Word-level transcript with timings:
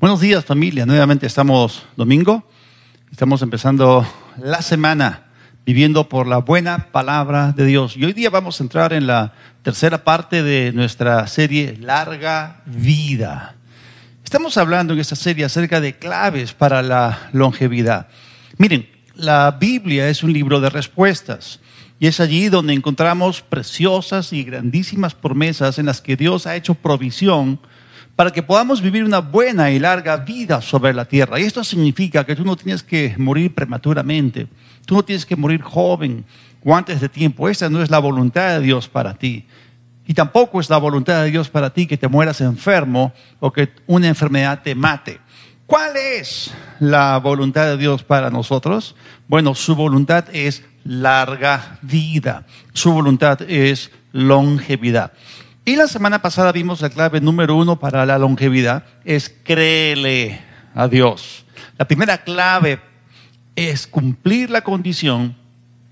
Buenos 0.00 0.20
días 0.20 0.44
familia, 0.44 0.86
nuevamente 0.86 1.26
estamos 1.26 1.82
domingo, 1.96 2.48
estamos 3.10 3.42
empezando 3.42 4.06
la 4.40 4.62
semana 4.62 5.24
viviendo 5.66 6.08
por 6.08 6.28
la 6.28 6.38
buena 6.38 6.92
palabra 6.92 7.50
de 7.50 7.64
Dios. 7.64 7.96
Y 7.96 8.04
hoy 8.04 8.12
día 8.12 8.30
vamos 8.30 8.60
a 8.60 8.62
entrar 8.62 8.92
en 8.92 9.08
la 9.08 9.32
tercera 9.64 10.04
parte 10.04 10.44
de 10.44 10.70
nuestra 10.72 11.26
serie 11.26 11.76
Larga 11.80 12.62
Vida. 12.64 13.56
Estamos 14.22 14.56
hablando 14.56 14.92
en 14.92 15.00
esta 15.00 15.16
serie 15.16 15.44
acerca 15.44 15.80
de 15.80 15.98
claves 15.98 16.52
para 16.52 16.80
la 16.80 17.30
longevidad. 17.32 18.06
Miren, 18.56 18.88
la 19.16 19.50
Biblia 19.50 20.08
es 20.08 20.22
un 20.22 20.32
libro 20.32 20.60
de 20.60 20.70
respuestas. 20.70 21.58
Y 21.98 22.06
es 22.06 22.20
allí 22.20 22.48
donde 22.50 22.72
encontramos 22.72 23.42
preciosas 23.42 24.32
y 24.32 24.44
grandísimas 24.44 25.16
promesas 25.16 25.80
en 25.80 25.86
las 25.86 26.00
que 26.00 26.14
Dios 26.14 26.46
ha 26.46 26.54
hecho 26.54 26.74
provisión 26.74 27.58
para 28.18 28.32
que 28.32 28.42
podamos 28.42 28.82
vivir 28.82 29.04
una 29.04 29.20
buena 29.20 29.70
y 29.70 29.78
larga 29.78 30.16
vida 30.16 30.60
sobre 30.60 30.92
la 30.92 31.04
tierra. 31.04 31.38
Y 31.38 31.44
esto 31.44 31.62
significa 31.62 32.26
que 32.26 32.34
tú 32.34 32.44
no 32.44 32.56
tienes 32.56 32.82
que 32.82 33.14
morir 33.16 33.54
prematuramente, 33.54 34.48
tú 34.86 34.96
no 34.96 35.04
tienes 35.04 35.24
que 35.24 35.36
morir 35.36 35.62
joven 35.62 36.24
o 36.64 36.74
antes 36.74 37.00
de 37.00 37.08
tiempo. 37.08 37.48
Esa 37.48 37.70
no 37.70 37.80
es 37.80 37.90
la 37.90 38.00
voluntad 38.00 38.58
de 38.58 38.66
Dios 38.66 38.88
para 38.88 39.14
ti. 39.14 39.46
Y 40.04 40.14
tampoco 40.14 40.58
es 40.58 40.68
la 40.68 40.78
voluntad 40.78 41.22
de 41.22 41.30
Dios 41.30 41.48
para 41.48 41.72
ti 41.72 41.86
que 41.86 41.96
te 41.96 42.08
mueras 42.08 42.40
enfermo 42.40 43.12
o 43.38 43.52
que 43.52 43.68
una 43.86 44.08
enfermedad 44.08 44.62
te 44.64 44.74
mate. 44.74 45.20
¿Cuál 45.66 45.96
es 45.96 46.52
la 46.80 47.18
voluntad 47.18 47.66
de 47.66 47.76
Dios 47.76 48.02
para 48.02 48.30
nosotros? 48.30 48.96
Bueno, 49.28 49.54
su 49.54 49.76
voluntad 49.76 50.24
es 50.32 50.64
larga 50.82 51.78
vida. 51.82 52.46
Su 52.72 52.92
voluntad 52.92 53.42
es 53.42 53.92
longevidad. 54.10 55.12
Y 55.68 55.76
la 55.76 55.86
semana 55.86 56.22
pasada 56.22 56.50
vimos 56.50 56.80
la 56.80 56.88
clave 56.88 57.20
número 57.20 57.54
uno 57.54 57.78
para 57.78 58.06
la 58.06 58.16
longevidad, 58.16 58.84
es 59.04 59.28
créele 59.28 60.40
a 60.74 60.88
Dios. 60.88 61.44
La 61.76 61.86
primera 61.86 62.24
clave 62.24 62.80
es 63.54 63.86
cumplir 63.86 64.48
la 64.48 64.62
condición 64.62 65.36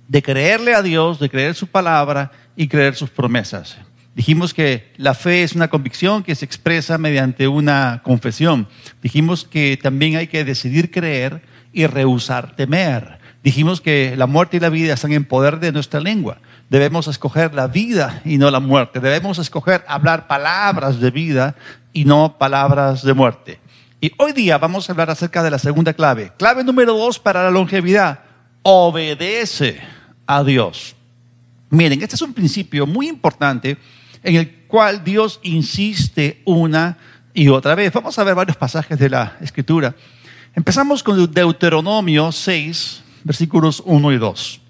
de 0.09 0.23
creerle 0.23 0.75
a 0.75 0.81
Dios, 0.81 1.20
de 1.20 1.28
creer 1.28 1.55
su 1.55 1.67
palabra 1.67 2.33
y 2.56 2.69
creer 2.69 2.95
sus 2.95 3.11
promesas. 3.11 3.77
Dijimos 4.14 4.55
que 4.55 4.95
la 4.97 5.12
fe 5.12 5.42
es 5.42 5.53
una 5.53 5.69
convicción 5.69 6.23
que 6.23 6.34
se 6.34 6.47
expresa 6.47 6.97
mediante 6.97 7.47
una 7.47 8.01
confesión. 8.03 8.69
Dijimos 9.03 9.45
que 9.45 9.77
también 9.77 10.17
hay 10.17 10.29
que 10.29 10.47
decidir 10.47 10.91
creer 10.91 11.42
y 11.75 11.86
rehusar 11.86 12.56
temer. 12.56 13.19
Dijimos 13.47 13.80
que 13.80 14.16
la 14.16 14.27
muerte 14.27 14.56
y 14.56 14.61
la 14.61 14.70
vida 14.70 14.94
están 14.94 15.12
en 15.12 15.25
poder 15.25 15.61
de 15.61 15.70
nuestra 15.70 16.00
lengua 16.00 16.39
debemos 16.69 17.06
escoger 17.08 17.55
la 17.55 17.69
vida 17.69 18.20
y 18.25 18.39
no 18.39 18.50
la 18.50 18.61
muerte. 18.61 19.00
Debemos 19.00 19.39
escoger 19.39 19.84
hablar 19.89 20.27
palabras 20.27 21.00
de 21.00 21.11
vida 21.11 21.55
y 21.92 22.05
no 22.05 22.36
palabras 22.39 23.02
de 23.02 23.14
muerte. 23.14 23.61
Y 24.00 24.12
hoy 24.19 24.33
día 24.33 24.58
vamos 24.58 24.89
a 24.89 24.92
hablar 24.92 25.11
acerca 25.11 25.42
de 25.42 25.50
la 25.50 25.58
segunda 25.58 25.94
clave. 25.94 26.33
Clave 26.39 26.64
número 26.64 26.94
dos 26.94 27.19
para 27.19 27.42
la 27.42 27.50
longevidad. 27.50 28.20
Obedece 28.62 29.80
a 30.27 30.42
Dios. 30.42 30.97
Miren, 31.70 32.02
este 32.02 32.14
es 32.14 32.22
un 32.22 32.34
principio 32.34 32.86
muy 32.86 33.08
importante 33.08 33.77
en 34.22 34.36
el 34.36 34.52
cual 34.67 35.05
Dios 35.05 35.41
insiste 35.42 36.42
una 36.44 36.98
y 37.33 37.48
otra 37.48 37.74
vez. 37.74 37.92
Vamos 37.92 38.19
a 38.19 38.24
ver 38.24 38.34
varios 38.34 38.56
pasajes 38.56 38.98
de 38.98 39.08
la 39.08 39.36
Escritura. 39.41 39.94
Empezamos 40.55 41.02
con 41.02 41.33
Deuteronomio 41.33 42.33
6, 42.33 43.02
versículos 43.27 43.83
1 43.85 44.13
y 44.13 44.19
2. 44.19 44.61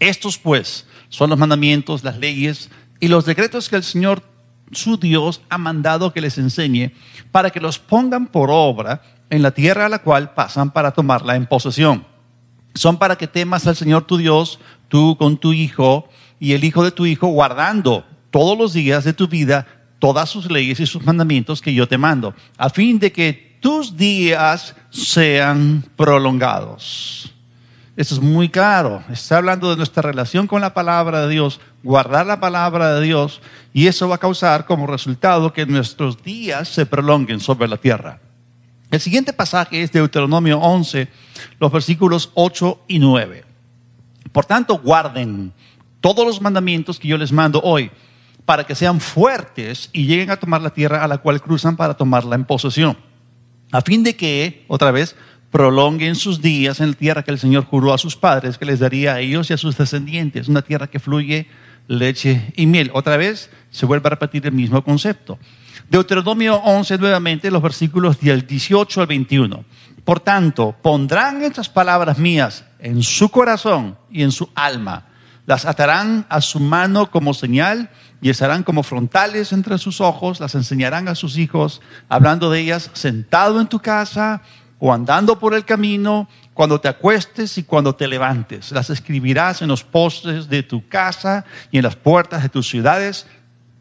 Estos 0.00 0.36
pues 0.36 0.86
son 1.08 1.30
los 1.30 1.38
mandamientos, 1.38 2.02
las 2.02 2.18
leyes 2.18 2.70
y 3.00 3.08
los 3.08 3.24
decretos 3.24 3.68
que 3.68 3.76
el 3.76 3.84
Señor 3.84 4.22
su 4.72 4.98
Dios 4.98 5.40
ha 5.48 5.56
mandado 5.56 6.12
que 6.12 6.20
les 6.20 6.36
enseñe 6.38 6.92
para 7.32 7.50
que 7.50 7.60
los 7.60 7.78
pongan 7.78 8.26
por 8.26 8.50
obra 8.50 9.00
en 9.30 9.42
la 9.42 9.52
tierra 9.52 9.86
a 9.86 9.88
la 9.88 10.00
cual 10.00 10.34
pasan 10.34 10.72
para 10.72 10.90
tomarla 10.90 11.36
en 11.36 11.46
posesión. 11.46 12.04
Son 12.74 12.98
para 12.98 13.16
que 13.16 13.28
temas 13.28 13.66
al 13.66 13.76
Señor 13.76 14.04
tu 14.04 14.16
Dios, 14.16 14.58
tú 14.88 15.16
con 15.16 15.38
tu 15.38 15.52
hijo 15.52 16.08
y 16.40 16.52
el 16.52 16.64
hijo 16.64 16.84
de 16.84 16.90
tu 16.90 17.06
hijo, 17.06 17.28
guardando 17.28 18.04
todos 18.30 18.58
los 18.58 18.72
días 18.72 19.04
de 19.04 19.12
tu 19.12 19.28
vida 19.28 19.66
todas 19.98 20.28
sus 20.28 20.50
leyes 20.50 20.80
y 20.80 20.86
sus 20.86 21.04
mandamientos 21.04 21.60
que 21.60 21.74
yo 21.74 21.88
te 21.88 21.98
mando, 21.98 22.34
a 22.56 22.70
fin 22.70 22.98
de 22.98 23.10
que 23.10 23.58
tus 23.60 23.96
días 23.96 24.76
sean 24.90 25.84
prolongados. 25.96 27.34
Eso 27.98 28.14
es 28.14 28.20
muy 28.20 28.48
claro. 28.48 29.02
Está 29.10 29.38
hablando 29.38 29.70
de 29.70 29.76
nuestra 29.76 30.02
relación 30.02 30.46
con 30.46 30.60
la 30.60 30.72
palabra 30.72 31.22
de 31.22 31.30
Dios, 31.30 31.60
guardar 31.82 32.26
la 32.26 32.38
palabra 32.38 32.94
de 32.94 33.04
Dios, 33.04 33.40
y 33.74 33.88
eso 33.88 34.08
va 34.08 34.14
a 34.14 34.18
causar 34.18 34.66
como 34.66 34.86
resultado 34.86 35.52
que 35.52 35.66
nuestros 35.66 36.22
días 36.22 36.68
se 36.68 36.86
prolonguen 36.86 37.40
sobre 37.40 37.66
la 37.66 37.76
tierra. 37.76 38.20
El 38.92 39.00
siguiente 39.00 39.32
pasaje 39.32 39.82
es 39.82 39.90
Deuteronomio 39.90 40.60
11, 40.60 41.08
los 41.58 41.72
versículos 41.72 42.30
8 42.34 42.82
y 42.86 43.00
9. 43.00 43.44
Por 44.30 44.44
tanto, 44.44 44.78
guarden 44.78 45.52
todos 46.00 46.24
los 46.24 46.40
mandamientos 46.40 47.00
que 47.00 47.08
yo 47.08 47.18
les 47.18 47.32
mando 47.32 47.60
hoy, 47.64 47.90
para 48.44 48.62
que 48.62 48.76
sean 48.76 49.00
fuertes 49.00 49.90
y 49.92 50.06
lleguen 50.06 50.30
a 50.30 50.36
tomar 50.36 50.62
la 50.62 50.70
tierra 50.70 51.02
a 51.02 51.08
la 51.08 51.18
cual 51.18 51.42
cruzan 51.42 51.76
para 51.76 51.94
tomarla 51.94 52.36
en 52.36 52.44
posesión. 52.44 52.96
A 53.72 53.82
fin 53.82 54.04
de 54.04 54.14
que, 54.14 54.64
otra 54.68 54.92
vez, 54.92 55.16
prolonguen 55.50 56.14
sus 56.14 56.40
días 56.42 56.80
en 56.80 56.90
la 56.90 56.96
tierra 56.96 57.22
que 57.22 57.30
el 57.30 57.38
Señor 57.38 57.64
juró 57.64 57.94
a 57.94 57.98
sus 57.98 58.16
padres 58.16 58.58
que 58.58 58.66
les 58.66 58.80
daría 58.80 59.14
a 59.14 59.20
ellos 59.20 59.50
y 59.50 59.54
a 59.54 59.56
sus 59.56 59.76
descendientes, 59.76 60.48
una 60.48 60.62
tierra 60.62 60.88
que 60.88 60.98
fluye 60.98 61.48
leche 61.86 62.52
y 62.54 62.66
miel. 62.66 62.90
Otra 62.92 63.16
vez 63.16 63.50
se 63.70 63.86
vuelve 63.86 64.06
a 64.06 64.10
repetir 64.10 64.46
el 64.46 64.52
mismo 64.52 64.82
concepto. 64.84 65.38
Deuteronomio 65.90 66.56
11 66.56 66.98
nuevamente, 66.98 67.50
los 67.50 67.62
versículos 67.62 68.20
del 68.20 68.46
18 68.46 69.00
al 69.00 69.06
21. 69.06 69.64
Por 70.04 70.20
tanto, 70.20 70.76
pondrán 70.82 71.42
estas 71.42 71.68
palabras 71.68 72.18
mías 72.18 72.64
en 72.78 73.02
su 73.02 73.30
corazón 73.30 73.96
y 74.10 74.22
en 74.22 74.32
su 74.32 74.50
alma. 74.54 75.06
Las 75.46 75.64
atarán 75.64 76.26
a 76.28 76.42
su 76.42 76.60
mano 76.60 77.10
como 77.10 77.32
señal 77.32 77.88
y 78.20 78.28
estarán 78.28 78.64
como 78.64 78.82
frontales 78.82 79.52
entre 79.54 79.78
sus 79.78 80.02
ojos. 80.02 80.40
Las 80.40 80.54
enseñarán 80.54 81.08
a 81.08 81.14
sus 81.14 81.38
hijos, 81.38 81.80
hablando 82.10 82.50
de 82.50 82.60
ellas 82.60 82.90
sentado 82.92 83.58
en 83.58 83.66
tu 83.66 83.78
casa 83.78 84.42
o 84.78 84.92
andando 84.92 85.38
por 85.38 85.54
el 85.54 85.64
camino, 85.64 86.28
cuando 86.54 86.80
te 86.80 86.88
acuestes 86.88 87.58
y 87.58 87.62
cuando 87.62 87.94
te 87.94 88.08
levantes. 88.08 88.72
Las 88.72 88.90
escribirás 88.90 89.62
en 89.62 89.68
los 89.68 89.84
postes 89.84 90.48
de 90.48 90.62
tu 90.62 90.88
casa 90.88 91.44
y 91.70 91.78
en 91.78 91.84
las 91.84 91.96
puertas 91.96 92.42
de 92.42 92.48
tus 92.48 92.68
ciudades, 92.68 93.26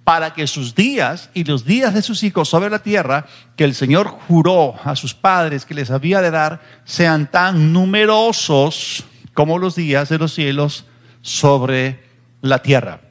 para 0.04 0.34
que 0.34 0.48
sus 0.48 0.74
días 0.74 1.30
y 1.34 1.44
los 1.44 1.66
días 1.66 1.94
de 1.94 2.02
sus 2.02 2.24
hijos 2.24 2.48
sobre 2.48 2.70
la 2.70 2.80
tierra, 2.80 3.26
que 3.58 3.66
el 3.66 3.76
Señor 3.76 4.08
juró 4.08 4.76
a 4.86 4.96
sus 4.96 5.14
padres 5.14 5.66
que 5.66 5.74
les 5.74 5.92
había 5.92 6.22
de 6.22 6.32
dar, 6.32 6.62
sean 6.86 7.30
tan 7.30 7.74
numerosos 7.74 9.04
como 9.34 9.60
los 9.60 9.76
días 9.76 10.08
de 10.08 10.18
los 10.18 10.34
cielos 10.34 10.86
sobre 11.22 12.04
la 12.42 12.62
tierra. 12.62 13.02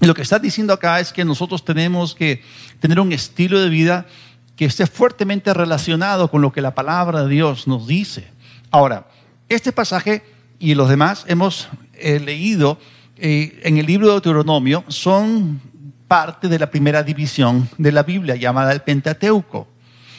lo 0.00 0.12
que 0.12 0.22
está 0.22 0.38
diciendo 0.38 0.74
acá 0.74 1.00
es 1.00 1.12
que 1.12 1.24
nosotros 1.24 1.64
tenemos 1.64 2.14
que 2.14 2.42
tener 2.80 3.00
un 3.00 3.12
estilo 3.12 3.58
de 3.58 3.70
vida 3.70 4.06
que 4.56 4.64
esté 4.64 4.86
fuertemente 4.86 5.52
relacionado 5.54 6.30
con 6.30 6.42
lo 6.42 6.52
que 6.52 6.62
la 6.62 6.74
palabra 6.74 7.24
de 7.24 7.28
Dios 7.28 7.68
nos 7.68 7.86
dice. 7.86 8.28
Ahora, 8.70 9.06
este 9.48 9.70
pasaje 9.70 10.24
y 10.58 10.74
los 10.74 10.88
demás 10.88 11.24
hemos 11.28 11.68
eh, 11.94 12.18
leído 12.18 12.78
eh, 13.18 13.60
en 13.62 13.78
el 13.78 13.86
libro 13.86 14.08
de 14.08 14.12
Deuteronomio 14.14 14.84
son 14.88 15.60
parte 16.08 16.48
de 16.48 16.58
la 16.58 16.70
primera 16.70 17.02
división 17.02 17.68
de 17.78 17.92
la 17.92 18.02
Biblia 18.02 18.36
llamada 18.36 18.72
el 18.72 18.80
Pentateuco. 18.80 19.68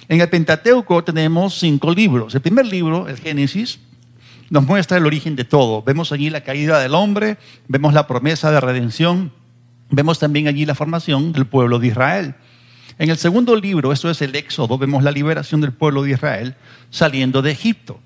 En 0.09 0.21
el 0.21 0.29
Pentateuco 0.29 1.03
tenemos 1.03 1.59
cinco 1.59 1.93
libros. 1.93 2.33
El 2.33 2.41
primer 2.41 2.65
libro, 2.65 3.07
el 3.07 3.17
Génesis, 3.17 3.79
nos 4.49 4.65
muestra 4.65 4.97
el 4.97 5.05
origen 5.05 5.35
de 5.35 5.43
todo. 5.43 5.81
Vemos 5.83 6.11
allí 6.11 6.29
la 6.29 6.41
caída 6.41 6.79
del 6.79 6.95
hombre, 6.95 7.37
vemos 7.67 7.93
la 7.93 8.07
promesa 8.07 8.51
de 8.51 8.61
redención, 8.61 9.31
vemos 9.89 10.19
también 10.19 10.47
allí 10.47 10.65
la 10.65 10.75
formación 10.75 11.33
del 11.33 11.45
pueblo 11.45 11.79
de 11.79 11.87
Israel. 11.87 12.35
En 13.00 13.12
el 13.12 13.18
segundo 13.18 13.56
libro, 13.56 13.91
esto 13.91 14.09
es 14.09 14.22
el 14.24 14.35
Éxodo, 14.35 14.78
vemos 14.78 15.03
la 15.03 15.12
liberación 15.12 15.62
del 15.62 15.72
pueblo 15.72 16.03
de 16.03 16.12
Israel 16.12 16.56
saliendo 16.90 17.41
de 17.44 17.52
Egipto. 17.52 17.99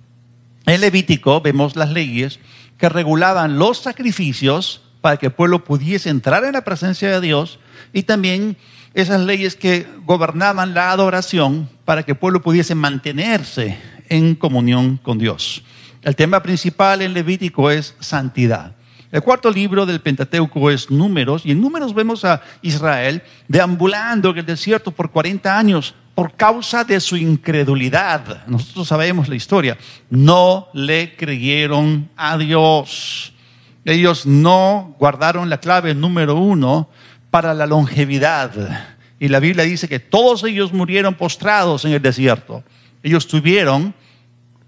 En 0.66 0.82
Levítico 0.82 1.40
vemos 1.40 1.76
las 1.76 1.92
leyes 1.92 2.40
que 2.78 2.90
regulaban 2.90 3.58
los 3.58 3.78
sacrificios 3.78 4.82
para 5.00 5.18
que 5.18 5.28
el 5.28 5.32
pueblo 5.32 5.64
pudiese 5.64 6.10
entrar 6.10 6.44
en 6.44 6.54
la 6.54 6.64
presencia 6.64 7.10
de 7.10 7.22
Dios 7.22 7.60
y 7.94 8.04
también 8.04 8.58
esas 8.94 9.22
leyes 9.22 9.56
que 9.56 9.88
gobernaban 10.06 10.74
la 10.74 10.92
adoración 10.92 11.70
para 11.86 12.04
que 12.04 12.12
el 12.12 12.18
pueblo 12.18 12.42
pudiese 12.42 12.76
mantenerse 12.76 13.78
en 14.10 14.36
comunión 14.36 14.98
con 14.98 15.18
Dios. 15.18 15.64
El 16.02 16.16
tema 16.16 16.44
principal 16.44 17.02
en 17.02 17.14
Levítico 17.14 17.72
es 17.72 17.96
santidad. 18.00 18.76
El 19.12 19.22
cuarto 19.22 19.52
libro 19.52 19.86
del 19.86 20.00
Pentateuco 20.00 20.72
es 20.72 20.90
Números, 20.90 21.46
y 21.46 21.52
en 21.52 21.60
Números 21.60 21.94
vemos 21.94 22.24
a 22.24 22.42
Israel 22.62 23.22
deambulando 23.50 24.30
en 24.30 24.38
el 24.38 24.46
desierto 24.46 24.92
por 24.92 25.12
40 25.12 25.58
años 25.58 25.96
por 26.16 26.34
causa 26.34 26.86
de 26.86 27.00
su 27.02 27.18
incredulidad. 27.18 28.46
Nosotros 28.48 28.88
sabemos 28.88 29.28
la 29.28 29.36
historia. 29.36 29.78
No 30.10 30.70
le 30.74 31.16
creyeron 31.18 32.10
a 32.16 32.38
Dios. 32.38 33.34
Ellos 33.84 34.26
no 34.26 34.96
guardaron 34.98 35.50
la 35.50 35.60
clave 35.60 35.94
número 35.94 36.36
uno 36.36 36.90
para 37.32 37.54
la 37.54 37.66
longevidad. 37.66 38.96
Y 39.20 39.28
la 39.28 39.40
Biblia 39.40 39.66
dice 39.66 39.90
que 39.90 40.00
todos 40.00 40.44
ellos 40.44 40.72
murieron 40.72 41.16
postrados 41.16 41.84
en 41.84 41.92
el 41.92 42.02
desierto. 42.02 42.64
Ellos 43.04 43.28
tuvieron 43.28 43.94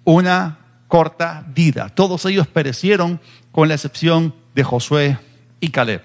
una 0.03 0.59
corta 0.87 1.45
vida. 1.47 1.89
Todos 1.89 2.25
ellos 2.25 2.47
perecieron 2.47 3.19
con 3.53 3.69
la 3.69 3.75
excepción 3.75 4.35
de 4.53 4.63
Josué 4.63 5.17
y 5.61 5.69
Caleb. 5.69 6.01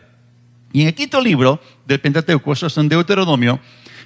Y 0.72 0.82
en 0.82 0.88
el 0.88 0.94
quinto 0.94 1.20
libro 1.20 1.60
del 1.86 1.98
Pentateuco, 1.98 2.52
eso 2.52 2.68
es 2.68 2.76
en 2.76 2.88
Deuteronomio, 2.88 3.58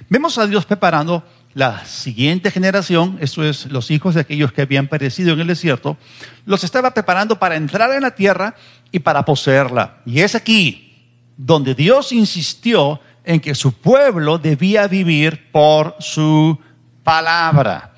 vemos 0.09 0.37
a 0.39 0.47
Dios 0.47 0.65
preparando 0.65 1.23
la 1.53 1.85
siguiente 1.85 2.49
generación, 2.49 3.17
eso 3.19 3.43
es 3.43 3.67
los 3.67 3.91
hijos 3.91 4.15
de 4.15 4.21
aquellos 4.21 4.51
que 4.51 4.63
habían 4.63 4.87
perecido 4.87 5.33
en 5.33 5.41
el 5.41 5.47
desierto, 5.47 5.97
los 6.45 6.63
estaba 6.63 6.93
preparando 6.93 7.37
para 7.37 7.57
entrar 7.57 7.91
en 7.91 8.01
la 8.01 8.15
tierra 8.15 8.55
y 8.91 8.99
para 8.99 9.25
poseerla. 9.25 9.97
Y 10.05 10.21
es 10.21 10.35
aquí 10.35 10.93
donde 11.37 11.75
Dios 11.75 12.11
insistió 12.11 13.01
en 13.25 13.39
que 13.39 13.55
su 13.55 13.73
pueblo 13.73 14.37
debía 14.37 14.87
vivir 14.87 15.51
por 15.51 15.95
su 15.99 16.57
palabra. 17.03 17.92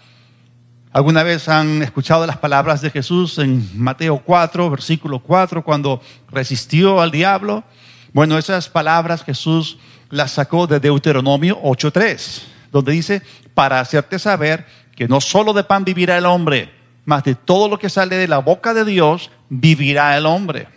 ¿Alguna 0.96 1.24
vez 1.24 1.50
han 1.50 1.82
escuchado 1.82 2.26
las 2.26 2.38
palabras 2.38 2.80
de 2.80 2.90
Jesús 2.90 3.38
en 3.40 3.70
Mateo 3.78 4.22
4, 4.24 4.70
versículo 4.70 5.20
4, 5.20 5.62
cuando 5.62 6.02
resistió 6.32 7.02
al 7.02 7.12
diablo? 7.12 7.66
Bueno, 8.14 8.38
esas 8.38 8.70
palabras 8.70 9.22
Jesús 9.22 9.78
las 10.10 10.32
sacó 10.32 10.68
de 10.68 10.80
Deuteronomio 10.80 11.62
8.3, 11.62 12.44
donde 12.72 12.94
dice, 12.94 13.22
para 13.54 13.82
hacerte 13.82 14.20
saber 14.20 14.66
que 14.96 15.10
no 15.10 15.20
solo 15.20 15.52
de 15.52 15.66
pan 15.66 15.84
vivirá 15.84 16.18
el 16.18 16.26
hombre, 16.26 16.72
más 17.04 17.26
de 17.26 17.36
todo 17.36 17.68
lo 17.68 17.78
que 17.78 17.90
sale 17.90 18.16
de 18.16 18.30
la 18.30 18.38
boca 18.38 18.74
de 18.74 18.86
Dios 18.86 19.32
vivirá 19.50 20.16
el 20.16 20.26
hombre. 20.26 20.70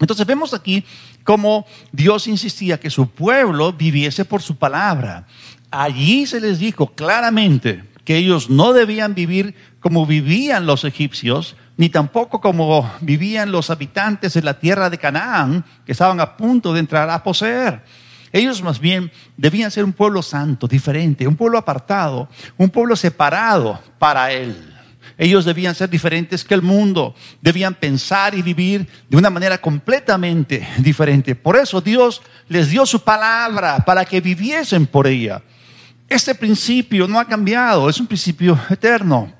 Entonces 0.00 0.24
vemos 0.24 0.54
aquí 0.54 0.86
cómo 1.22 1.66
Dios 1.92 2.28
insistía 2.28 2.80
que 2.80 2.88
su 2.88 3.10
pueblo 3.10 3.74
viviese 3.74 4.24
por 4.24 4.40
su 4.40 4.56
palabra. 4.56 5.26
Allí 5.70 6.24
se 6.24 6.40
les 6.40 6.58
dijo 6.58 6.86
claramente 6.86 7.92
que 8.04 8.16
ellos 8.16 8.50
no 8.50 8.72
debían 8.72 9.14
vivir 9.14 9.54
como 9.80 10.06
vivían 10.06 10.66
los 10.66 10.84
egipcios, 10.84 11.56
ni 11.76 11.88
tampoco 11.88 12.40
como 12.40 12.90
vivían 13.00 13.50
los 13.50 13.70
habitantes 13.70 14.34
de 14.34 14.42
la 14.42 14.58
tierra 14.58 14.90
de 14.90 14.98
Canaán, 14.98 15.64
que 15.84 15.92
estaban 15.92 16.20
a 16.20 16.36
punto 16.36 16.72
de 16.72 16.80
entrar 16.80 17.10
a 17.10 17.22
poseer. 17.22 17.82
Ellos 18.32 18.62
más 18.62 18.80
bien 18.80 19.12
debían 19.36 19.70
ser 19.70 19.84
un 19.84 19.92
pueblo 19.92 20.22
santo, 20.22 20.66
diferente, 20.66 21.26
un 21.26 21.36
pueblo 21.36 21.56
apartado, 21.56 22.28
un 22.56 22.68
pueblo 22.68 22.96
separado 22.96 23.80
para 23.98 24.32
Él. 24.32 24.74
Ellos 25.16 25.44
debían 25.44 25.74
ser 25.74 25.88
diferentes 25.88 26.44
que 26.44 26.54
el 26.54 26.62
mundo, 26.62 27.14
debían 27.40 27.74
pensar 27.74 28.34
y 28.34 28.42
vivir 28.42 28.88
de 29.08 29.16
una 29.16 29.30
manera 29.30 29.58
completamente 29.58 30.66
diferente. 30.78 31.36
Por 31.36 31.56
eso 31.56 31.80
Dios 31.80 32.22
les 32.48 32.70
dio 32.70 32.84
su 32.84 33.00
palabra 33.00 33.84
para 33.84 34.04
que 34.04 34.20
viviesen 34.20 34.86
por 34.86 35.06
ella. 35.06 35.42
Este 36.08 36.34
principio 36.34 37.08
no 37.08 37.18
ha 37.18 37.24
cambiado, 37.24 37.88
es 37.88 37.98
un 37.98 38.06
principio 38.06 38.58
eterno. 38.68 39.32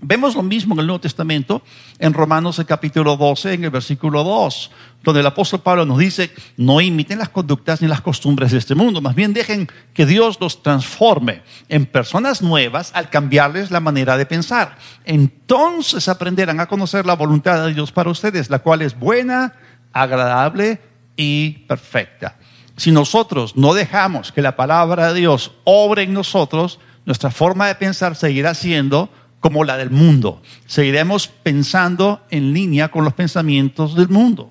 Vemos 0.00 0.36
lo 0.36 0.42
mismo 0.42 0.74
en 0.74 0.80
el 0.80 0.86
Nuevo 0.86 1.00
Testamento, 1.00 1.62
en 1.98 2.12
Romanos 2.12 2.58
el 2.58 2.66
capítulo 2.66 3.16
12, 3.16 3.54
en 3.54 3.64
el 3.64 3.70
versículo 3.70 4.22
2, 4.22 4.70
donde 5.02 5.20
el 5.20 5.26
apóstol 5.26 5.62
Pablo 5.62 5.84
nos 5.84 5.98
dice, 5.98 6.30
no 6.58 6.80
imiten 6.80 7.18
las 7.18 7.30
conductas 7.30 7.80
ni 7.80 7.88
las 7.88 8.02
costumbres 8.02 8.52
de 8.52 8.58
este 8.58 8.74
mundo, 8.74 9.00
más 9.00 9.14
bien 9.14 9.32
dejen 9.32 9.68
que 9.94 10.06
Dios 10.06 10.38
los 10.38 10.62
transforme 10.62 11.42
en 11.68 11.86
personas 11.86 12.42
nuevas 12.42 12.92
al 12.94 13.10
cambiarles 13.10 13.70
la 13.70 13.80
manera 13.80 14.16
de 14.16 14.26
pensar. 14.26 14.76
Entonces 15.06 16.08
aprenderán 16.08 16.60
a 16.60 16.66
conocer 16.66 17.04
la 17.06 17.14
voluntad 17.14 17.66
de 17.66 17.74
Dios 17.74 17.90
para 17.90 18.10
ustedes, 18.10 18.48
la 18.50 18.60
cual 18.60 18.82
es 18.82 18.96
buena, 18.96 19.54
agradable 19.92 20.78
y 21.16 21.50
perfecta. 21.66 22.36
Si 22.76 22.92
nosotros 22.92 23.56
no 23.56 23.74
dejamos 23.74 24.32
que 24.32 24.42
la 24.42 24.56
palabra 24.56 25.12
de 25.12 25.20
Dios 25.20 25.52
obre 25.64 26.02
en 26.02 26.12
nosotros, 26.12 26.78
nuestra 27.06 27.30
forma 27.30 27.68
de 27.68 27.74
pensar 27.74 28.16
seguirá 28.16 28.54
siendo 28.54 29.10
como 29.40 29.64
la 29.64 29.76
del 29.76 29.90
mundo. 29.90 30.42
Seguiremos 30.66 31.28
pensando 31.28 32.22
en 32.30 32.52
línea 32.52 32.88
con 32.88 33.04
los 33.04 33.14
pensamientos 33.14 33.94
del 33.94 34.08
mundo. 34.08 34.50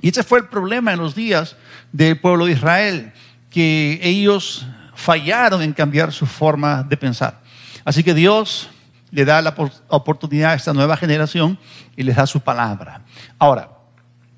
Y 0.00 0.10
ese 0.10 0.22
fue 0.22 0.40
el 0.40 0.48
problema 0.48 0.92
en 0.92 0.98
los 0.98 1.14
días 1.14 1.56
del 1.92 2.20
pueblo 2.20 2.46
de 2.46 2.52
Israel, 2.52 3.12
que 3.50 4.00
ellos 4.02 4.66
fallaron 4.94 5.62
en 5.62 5.72
cambiar 5.72 6.12
su 6.12 6.26
forma 6.26 6.82
de 6.82 6.96
pensar. 6.96 7.40
Así 7.84 8.02
que 8.04 8.14
Dios 8.14 8.68
le 9.10 9.24
da 9.24 9.42
la 9.42 9.54
oportunidad 9.88 10.52
a 10.52 10.54
esta 10.54 10.72
nueva 10.72 10.96
generación 10.96 11.58
y 11.96 12.02
les 12.02 12.16
da 12.16 12.26
su 12.26 12.40
palabra. 12.40 13.02
Ahora, 13.38 13.70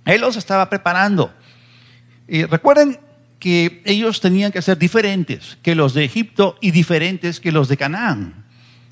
Él 0.04 0.20
los 0.20 0.36
estaba 0.36 0.68
preparando. 0.68 1.32
Recuerden 2.28 2.98
que 3.38 3.82
ellos 3.84 4.20
tenían 4.20 4.52
que 4.52 4.62
ser 4.62 4.78
diferentes 4.78 5.58
que 5.62 5.74
los 5.74 5.92
de 5.92 6.04
Egipto 6.04 6.56
y 6.60 6.70
diferentes 6.70 7.40
que 7.40 7.52
los 7.52 7.68
de 7.68 7.76
Canaán. 7.76 8.44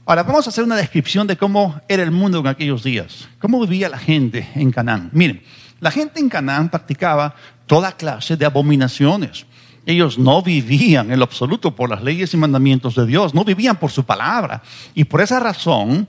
Ahora 0.05 0.25
vamos 0.25 0.47
a 0.47 0.51
hacer 0.51 0.65
una 0.65 0.77
descripción 0.77 1.27
de 1.27 1.37
cómo 1.37 1.81
era 1.89 2.03
el 2.03 2.11
mundo 2.11 2.41
en 2.41 2.49
aquellos 2.49 2.83
días, 2.83 3.29
cómo 3.39 3.61
vivía 3.61 3.89
la 3.89 3.99
gente 3.99 4.49
en 4.55 4.71
Canaán. 4.71 5.11
Miren, 5.13 5.43
la 5.81 5.91
gente 5.91 6.21
en 6.21 6.29
Canaán 6.29 6.69
practicaba 6.69 7.35
toda 7.67 7.97
clase 7.97 8.37
de 8.37 8.45
abominaciones. 8.45 9.47
Ellos 9.87 10.19
no 10.19 10.43
vivían 10.43 11.11
en 11.11 11.19
lo 11.19 11.25
absoluto 11.25 11.75
por 11.75 11.89
las 11.89 12.03
leyes 12.03 12.35
y 12.35 12.37
mandamientos 12.37 12.95
de 12.95 13.07
Dios, 13.07 13.33
no 13.33 13.45
vivían 13.45 13.77
por 13.77 13.91
su 13.91 14.05
palabra. 14.05 14.63
Y 14.95 15.05
por 15.05 15.21
esa 15.21 15.41
razón, 15.41 16.07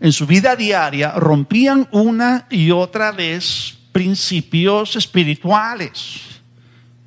en 0.00 0.12
su 0.12 0.26
vida 0.26 0.54
diaria 0.54 1.12
rompían 1.12 1.88
una 1.90 2.46
y 2.50 2.70
otra 2.70 3.10
vez 3.10 3.76
principios 3.92 4.96
espirituales. 4.96 6.39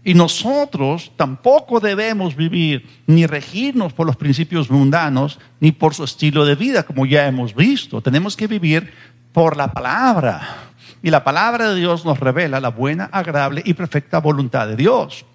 Y 0.06 0.14
nosotros 0.16 1.12
tampoco 1.16 1.80
debemos 1.80 2.36
vivir 2.36 2.88
ni 3.08 3.26
regirnos 3.26 3.94
por 3.94 4.06
los 4.06 4.18
principios 4.18 4.70
mundanos 4.70 5.40
ni 5.62 5.72
por 5.72 5.94
su 5.94 6.04
estilo 6.04 6.46
de 6.46 6.56
vida, 6.56 6.84
como 6.84 7.06
ya 7.06 7.26
hemos 7.26 7.56
visto. 7.56 8.02
Tenemos 8.02 8.36
que 8.36 8.48
vivir 8.48 8.92
por 9.32 9.56
la 9.56 9.72
palabra. 9.72 10.72
Y 11.02 11.10
la 11.10 11.24
palabra 11.24 11.70
de 11.70 11.80
Dios 11.80 12.04
nos 12.04 12.20
revela 12.20 12.60
la 12.60 12.70
buena, 12.70 13.06
agradable 13.06 13.62
y 13.66 13.74
perfecta 13.74 14.20
voluntad 14.20 14.68
de 14.68 14.76
Dios. 14.76 15.26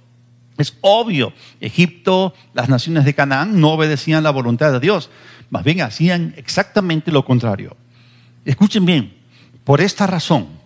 Es 0.58 0.76
obvio, 0.80 1.32
Egipto, 1.60 2.34
las 2.52 2.68
naciones 2.68 3.04
de 3.04 3.14
Canaán 3.14 3.60
no 3.60 3.70
obedecían 3.70 4.24
la 4.24 4.30
voluntad 4.30 4.72
de 4.72 4.80
Dios, 4.80 5.08
más 5.50 5.62
bien 5.62 5.80
hacían 5.82 6.34
exactamente 6.36 7.12
lo 7.12 7.24
contrario. 7.24 7.76
Escuchen 8.44 8.84
bien, 8.84 9.14
por 9.62 9.80
esta 9.80 10.06
razón, 10.06 10.57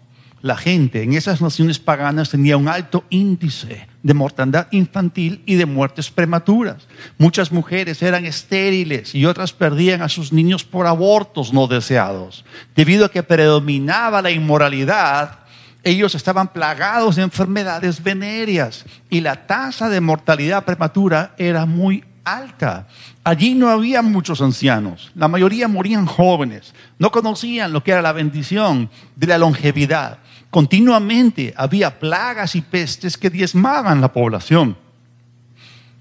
la 0.43 0.57
gente 0.57 1.03
en 1.03 1.15
esas 1.15 1.41
naciones 1.41 1.79
paganas 1.79 2.31
tenía 2.31 2.57
un 2.57 2.69
alto 2.69 3.05
índice 3.11 3.87
de 4.03 4.13
mortandad 4.13 4.67
infantil 4.73 5.41
y 5.47 5.55
de 5.55 5.67
muertes 5.67 6.11
prematuras. 6.11 6.89
Muchas 7.17 7.53
mujeres 7.53 8.03
eran 8.03 8.27
estériles 8.27 9.15
y 9.15 9.25
otras 9.25 9.53
perdían 9.53 10.03
a 10.03 10.09
sus 10.09 10.33
niños 10.33 10.65
por 10.65 10.89
abortos 10.89 11.53
no 11.53 11.69
deseados. 11.69 12.45
Debido 12.75 13.07
a 13.07 13.11
que 13.11 13.23
predominaba 13.23 14.21
la 14.21 14.33
inmoralidad, 14.33 15.39
ellos 15.85 16.15
estaban 16.17 16.53
plagados 16.53 17.17
de 17.17 17.23
enfermedades 17.23 18.03
venéreas 18.03 18.85
y 19.09 19.21
la 19.21 19.47
tasa 19.47 19.89
de 19.89 20.01
mortalidad 20.01 20.65
prematura 20.65 21.35
era 21.39 21.67
muy 21.67 22.05
alta. 22.25 22.89
Allí 23.25 23.55
no 23.55 23.69
había 23.69 24.03
muchos 24.03 24.41
ancianos, 24.41 25.13
la 25.15 25.29
mayoría 25.29 25.69
morían 25.69 26.07
jóvenes, 26.07 26.75
no 26.99 27.11
conocían 27.11 27.73
lo 27.73 27.85
que 27.85 27.93
era 27.93 28.03
la 28.03 28.13
bendición 28.13 28.91
de 29.15 29.27
la 29.29 29.39
longevidad. 29.39 30.19
Continuamente 30.53 31.55
había 31.57 31.99
plagas 31.99 32.55
y 32.57 32.61
pestes 32.61 33.17
que 33.17 33.31
diezmaban 33.31 34.03
la 34.03 34.13
población. 34.13 34.77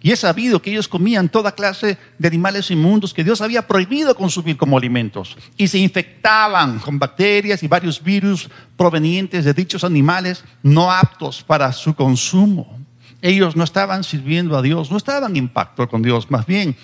Y 0.02 0.12
es 0.12 0.20
sabido 0.20 0.62
que 0.62 0.72
ellos 0.72 0.90
comían 0.90 1.30
toda 1.30 1.54
clase 1.54 1.98
de 2.18 2.28
animales 2.28 2.70
inmundos 2.70 3.14
que 3.14 3.24
Dios 3.24 3.40
había 3.40 3.66
prohibido 3.66 4.14
consumir 4.14 4.58
como 4.58 4.78
alimentos. 4.78 5.38
Y 5.56 5.70
se 5.70 5.78
infectaban 5.78 6.80
con 6.80 7.00
bacterias 7.00 7.64
y 7.64 7.70
varios 7.70 8.04
virus 8.04 8.50
provenientes 8.76 9.46
de 9.46 9.54
dichos 9.54 9.86
animales 9.86 10.44
no 10.64 10.92
aptos 10.92 11.42
para 11.42 11.72
su 11.72 11.94
consumo. 11.94 12.78
Ellos 13.22 13.56
no 13.56 13.64
estaban 13.64 14.04
sirviendo 14.04 14.58
a 14.58 14.62
Dios, 14.62 14.92
no 14.92 14.98
estaban 14.98 15.38
en 15.38 15.48
pacto 15.48 15.88
con 15.88 16.02
Dios, 16.02 16.30
más 16.30 16.46
bien 16.46 16.76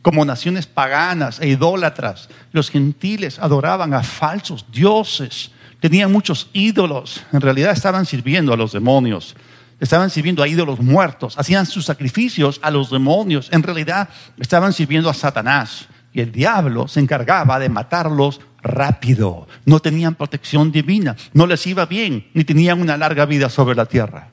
como 0.00 0.24
naciones 0.24 0.68
paganas 0.68 1.40
e 1.40 1.48
idólatras, 1.48 2.28
los 2.52 2.70
gentiles 2.70 3.40
adoraban 3.40 3.92
a 3.92 4.04
falsos 4.04 4.64
dioses 4.70 5.50
tenían 5.80 6.12
muchos 6.12 6.48
ídolos, 6.52 7.22
en 7.32 7.40
realidad 7.40 7.72
estaban 7.72 8.06
sirviendo 8.06 8.52
a 8.52 8.56
los 8.56 8.72
demonios, 8.72 9.36
estaban 9.80 10.10
sirviendo 10.10 10.42
a 10.42 10.48
ídolos 10.48 10.80
muertos, 10.80 11.38
hacían 11.38 11.66
sus 11.66 11.84
sacrificios 11.84 12.58
a 12.62 12.70
los 12.70 12.90
demonios, 12.90 13.48
en 13.52 13.62
realidad 13.62 14.08
estaban 14.38 14.72
sirviendo 14.72 15.10
a 15.10 15.14
Satanás. 15.14 15.88
Y 16.12 16.20
el 16.20 16.32
diablo 16.32 16.88
se 16.88 17.00
encargaba 17.00 17.58
de 17.58 17.68
matarlos 17.68 18.40
rápido. 18.62 19.46
No 19.66 19.80
tenían 19.80 20.14
protección 20.14 20.72
divina, 20.72 21.14
no 21.34 21.46
les 21.46 21.66
iba 21.66 21.84
bien, 21.84 22.26
ni 22.32 22.44
tenían 22.44 22.80
una 22.80 22.96
larga 22.96 23.26
vida 23.26 23.50
sobre 23.50 23.76
la 23.76 23.84
tierra. 23.84 24.30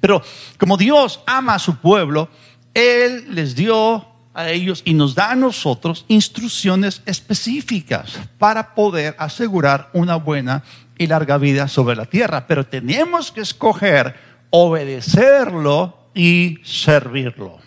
Pero 0.00 0.22
como 0.58 0.76
Dios 0.76 1.20
ama 1.26 1.56
a 1.56 1.58
su 1.58 1.76
pueblo, 1.76 2.28
Él 2.72 3.34
les 3.34 3.54
dio 3.54 4.13
a 4.34 4.50
ellos 4.50 4.82
y 4.84 4.94
nos 4.94 5.14
da 5.14 5.30
a 5.30 5.36
nosotros 5.36 6.04
instrucciones 6.08 7.02
específicas 7.06 8.18
para 8.38 8.74
poder 8.74 9.14
asegurar 9.18 9.90
una 9.92 10.16
buena 10.16 10.64
y 10.98 11.06
larga 11.06 11.38
vida 11.38 11.68
sobre 11.68 11.96
la 11.96 12.06
tierra. 12.06 12.46
Pero 12.46 12.66
tenemos 12.66 13.30
que 13.30 13.40
escoger 13.40 14.14
obedecerlo 14.50 15.96
y 16.14 16.58
servirlo. 16.62 17.58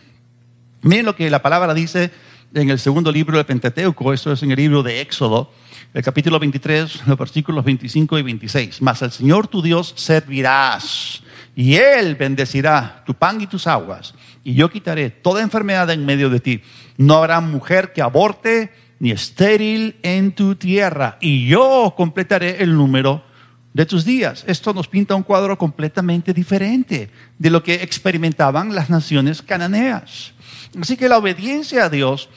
Miren 0.82 1.06
lo 1.06 1.16
que 1.16 1.30
la 1.30 1.42
palabra 1.42 1.74
dice 1.74 2.12
en 2.54 2.70
el 2.70 2.80
segundo 2.80 3.12
libro 3.12 3.38
de 3.38 3.44
Pentateuco, 3.44 4.14
esto 4.14 4.32
es 4.32 4.44
en 4.44 4.52
el 4.52 4.58
libro 4.58 4.84
de 4.84 5.02
Éxodo, 5.02 5.52
el 5.94 6.04
capítulo 6.04 6.40
23, 6.40 7.08
los 7.08 7.18
versículos 7.18 7.66
25 7.66 8.18
y 8.20 8.22
26. 8.22 8.82
Mas 8.82 9.04
al 9.04 9.12
Señor 9.12 9.48
tu 9.48 9.62
Dios 9.62 9.94
servirás 9.98 11.24
y 11.56 11.76
Él 11.76 12.16
bendecirá 12.16 13.04
tu 13.06 13.14
pan 13.14 13.42
y 13.42 13.48
tus 13.48 13.68
aguas, 13.68 14.14
y 14.48 14.54
yo 14.54 14.70
quitaré 14.70 15.10
toda 15.10 15.42
enfermedad 15.42 15.90
en 15.90 16.06
medio 16.06 16.30
de 16.30 16.40
ti. 16.40 16.62
No 16.96 17.16
habrá 17.16 17.42
mujer 17.42 17.92
que 17.92 18.02
aborte 18.02 18.72
ni 18.98 19.12
estéril 19.12 19.98
en 20.04 20.32
tu 20.32 20.56
tierra, 20.56 21.18
y 21.20 21.48
yo 21.48 21.94
completaré 21.98 22.64
el 22.64 22.74
número 22.74 23.26
de 23.74 23.86
tus 23.86 24.06
días. 24.06 24.46
Esto 24.48 24.74
nos 24.74 24.88
pinta 24.88 25.16
un 25.16 25.24
cuadro 25.24 25.58
completamente 25.58 26.34
diferente 26.34 27.10
de 27.38 27.50
lo 27.50 27.62
que 27.62 27.74
experimentaban 27.84 28.74
las 28.74 28.90
naciones 28.90 29.42
cananeas. 29.42 30.32
Así 30.80 30.96
que 30.96 31.10
la 31.10 31.18
obediencia 31.18 31.84
a 31.84 31.90
Dios 31.90 32.30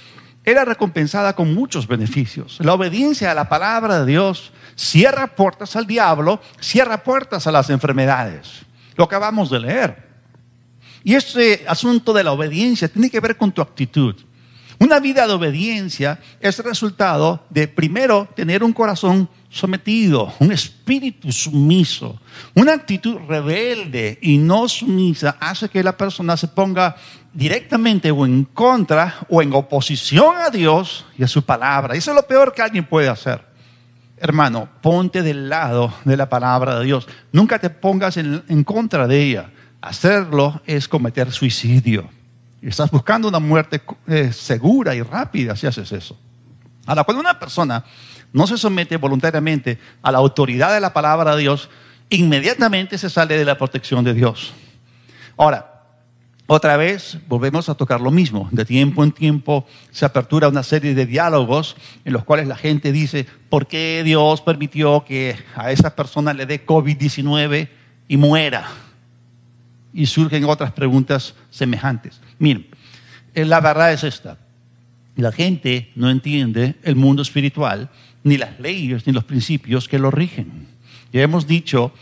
era 0.44 0.64
recompensada 0.64 1.36
con 1.36 1.54
muchos 1.54 1.86
beneficios. 1.86 2.58
La 2.60 2.74
obediencia 2.74 3.30
a 3.30 3.34
la 3.34 3.48
palabra 3.48 4.00
de 4.00 4.06
Dios 4.10 4.50
cierra 4.74 5.28
puertas 5.28 5.76
al 5.76 5.86
diablo, 5.86 6.40
cierra 6.58 7.04
puertas 7.04 7.46
a 7.46 7.52
las 7.52 7.70
enfermedades. 7.70 8.62
Lo 8.96 9.04
acabamos 9.04 9.48
de 9.48 9.60
leer. 9.60 10.09
Y 11.04 11.14
este 11.14 11.64
asunto 11.66 12.12
de 12.12 12.24
la 12.24 12.32
obediencia 12.32 12.88
tiene 12.88 13.10
que 13.10 13.20
ver 13.20 13.36
con 13.36 13.52
tu 13.52 13.62
actitud. 13.62 14.14
Una 14.78 14.98
vida 14.98 15.26
de 15.26 15.34
obediencia 15.34 16.18
es 16.40 16.58
resultado 16.60 17.44
de 17.50 17.68
primero 17.68 18.28
tener 18.34 18.64
un 18.64 18.72
corazón 18.72 19.28
sometido, 19.50 20.32
un 20.38 20.52
espíritu 20.52 21.30
sumiso. 21.30 22.18
Una 22.54 22.72
actitud 22.72 23.18
rebelde 23.28 24.18
y 24.22 24.38
no 24.38 24.68
sumisa 24.68 25.36
hace 25.38 25.68
que 25.68 25.82
la 25.82 25.96
persona 25.96 26.36
se 26.36 26.48
ponga 26.48 26.96
directamente 27.32 28.10
o 28.10 28.24
en 28.24 28.44
contra 28.44 29.26
o 29.28 29.42
en 29.42 29.52
oposición 29.52 30.36
a 30.38 30.48
Dios 30.48 31.04
y 31.18 31.24
a 31.24 31.28
su 31.28 31.42
palabra. 31.42 31.94
Eso 31.94 32.12
es 32.12 32.14
lo 32.16 32.26
peor 32.26 32.54
que 32.54 32.62
alguien 32.62 32.86
puede 32.86 33.08
hacer 33.08 33.50
hermano, 34.20 34.68
ponte 34.82 35.22
del 35.22 35.48
lado 35.48 35.92
de 36.04 36.16
la 36.16 36.28
palabra 36.28 36.78
de 36.78 36.84
Dios. 36.84 37.08
Nunca 37.32 37.58
te 37.58 37.70
pongas 37.70 38.18
en, 38.18 38.64
contra 38.64 39.06
de 39.06 39.22
ella. 39.22 39.50
Hacerlo 39.80 40.60
es 40.66 40.88
cometer 40.88 41.32
suicidio. 41.32 42.08
Y 42.62 42.68
estás 42.68 42.90
buscando 42.90 43.28
una 43.28 43.38
muerte 43.38 43.80
eh, 44.06 44.32
segura 44.32 44.94
y 44.94 45.02
rápida 45.02 45.56
si 45.56 45.66
haces 45.66 45.90
eso. 45.92 46.18
Ahora, 46.86 47.04
cuando 47.04 47.20
una 47.20 47.38
persona 47.38 47.84
no 48.32 48.46
se 48.46 48.58
somete 48.58 48.96
voluntariamente 48.96 49.78
a 50.02 50.12
la 50.12 50.18
autoridad 50.18 50.74
de 50.74 50.80
la 50.80 50.92
palabra 50.92 51.34
de 51.34 51.42
Dios, 51.42 51.70
inmediatamente 52.10 52.98
se 52.98 53.08
sale 53.08 53.38
de 53.38 53.44
la 53.44 53.56
protección 53.56 54.04
de 54.04 54.12
Dios. 54.12 54.52
Ahora, 55.36 55.84
otra 56.46 56.76
vez 56.76 57.16
volvemos 57.28 57.68
a 57.68 57.76
tocar 57.76 58.00
lo 58.00 58.10
mismo. 58.10 58.48
De 58.50 58.64
tiempo 58.64 59.04
en 59.04 59.12
tiempo 59.12 59.64
se 59.90 60.04
apertura 60.04 60.48
una 60.48 60.64
serie 60.64 60.94
de 60.94 61.06
diálogos 61.06 61.76
en 62.04 62.12
los 62.12 62.24
cuales 62.24 62.48
la 62.48 62.56
gente 62.56 62.92
dice, 62.92 63.24
¿por 63.48 63.66
qué 63.68 64.02
Dios 64.04 64.42
permitió 64.42 65.04
que 65.04 65.36
a 65.54 65.70
esa 65.70 65.94
persona 65.94 66.34
le 66.34 66.46
dé 66.46 66.66
COVID-19 66.66 67.68
y 68.08 68.16
muera? 68.16 68.68
Y 69.92 70.06
surgen 70.06 70.44
otras 70.44 70.72
preguntas 70.72 71.34
semejantes. 71.50 72.20
Miren, 72.38 72.66
eh, 73.34 73.44
la 73.44 73.60
verdad 73.60 73.92
es 73.92 74.04
esta. 74.04 74.38
La 75.16 75.32
gente 75.32 75.90
no 75.96 76.10
entiende 76.10 76.76
el 76.82 76.96
mundo 76.96 77.22
espiritual, 77.22 77.90
ni 78.22 78.36
las 78.38 78.58
leyes, 78.60 79.06
ni 79.06 79.12
los 79.12 79.24
principios 79.24 79.88
que 79.88 79.98
lo 79.98 80.10
rigen. 80.10 80.66
Ya 81.12 81.22
hemos 81.22 81.46
dicho 81.46 81.92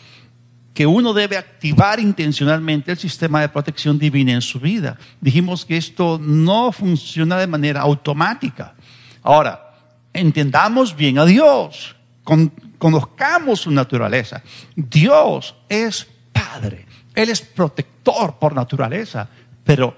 que 0.74 0.86
uno 0.86 1.12
debe 1.12 1.36
activar 1.36 1.98
intencionalmente 1.98 2.92
el 2.92 2.98
sistema 2.98 3.40
de 3.40 3.48
protección 3.48 3.98
divina 3.98 4.32
en 4.32 4.42
su 4.42 4.60
vida. 4.60 4.96
Dijimos 5.20 5.64
que 5.64 5.76
esto 5.76 6.20
no 6.22 6.70
funciona 6.70 7.36
de 7.38 7.48
manera 7.48 7.80
automática. 7.80 8.74
Ahora, 9.22 9.74
entendamos 10.12 10.94
bien 10.94 11.18
a 11.18 11.24
Dios, 11.24 11.96
conozcamos 12.78 13.62
su 13.62 13.72
naturaleza. 13.72 14.42
Dios 14.76 15.56
es 15.68 16.06
Padre, 16.32 16.86
Él 17.18 17.30
es 17.30 17.40
protector 17.40 18.38
por 18.38 18.54
naturaleza, 18.54 19.28
pero 19.64 19.96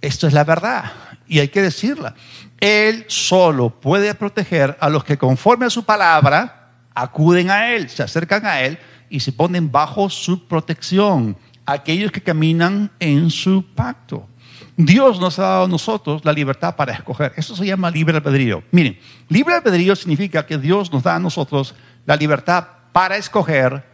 esto 0.00 0.26
es 0.26 0.32
la 0.32 0.44
verdad 0.44 0.92
y 1.28 1.40
hay 1.40 1.48
que 1.48 1.60
decirla. 1.60 2.14
Él 2.58 3.04
solo 3.06 3.68
puede 3.68 4.14
proteger 4.14 4.74
a 4.80 4.88
los 4.88 5.04
que 5.04 5.18
conforme 5.18 5.66
a 5.66 5.70
su 5.70 5.84
palabra 5.84 6.70
acuden 6.94 7.50
a 7.50 7.74
Él, 7.74 7.90
se 7.90 8.02
acercan 8.02 8.46
a 8.46 8.62
Él 8.62 8.78
y 9.10 9.20
se 9.20 9.32
ponen 9.32 9.70
bajo 9.70 10.08
su 10.08 10.48
protección, 10.48 11.36
aquellos 11.66 12.10
que 12.10 12.22
caminan 12.22 12.90
en 12.98 13.28
su 13.28 13.62
pacto. 13.74 14.26
Dios 14.74 15.20
nos 15.20 15.38
ha 15.38 15.42
dado 15.42 15.64
a 15.64 15.68
nosotros 15.68 16.24
la 16.24 16.32
libertad 16.32 16.76
para 16.76 16.94
escoger. 16.94 17.34
Eso 17.36 17.54
se 17.54 17.66
llama 17.66 17.90
libre 17.90 18.16
albedrío. 18.16 18.64
Miren, 18.70 18.98
libre 19.28 19.54
albedrío 19.54 19.94
significa 19.94 20.46
que 20.46 20.56
Dios 20.56 20.90
nos 20.90 21.02
da 21.02 21.16
a 21.16 21.20
nosotros 21.20 21.74
la 22.06 22.16
libertad 22.16 22.66
para 22.90 23.18
escoger 23.18 23.84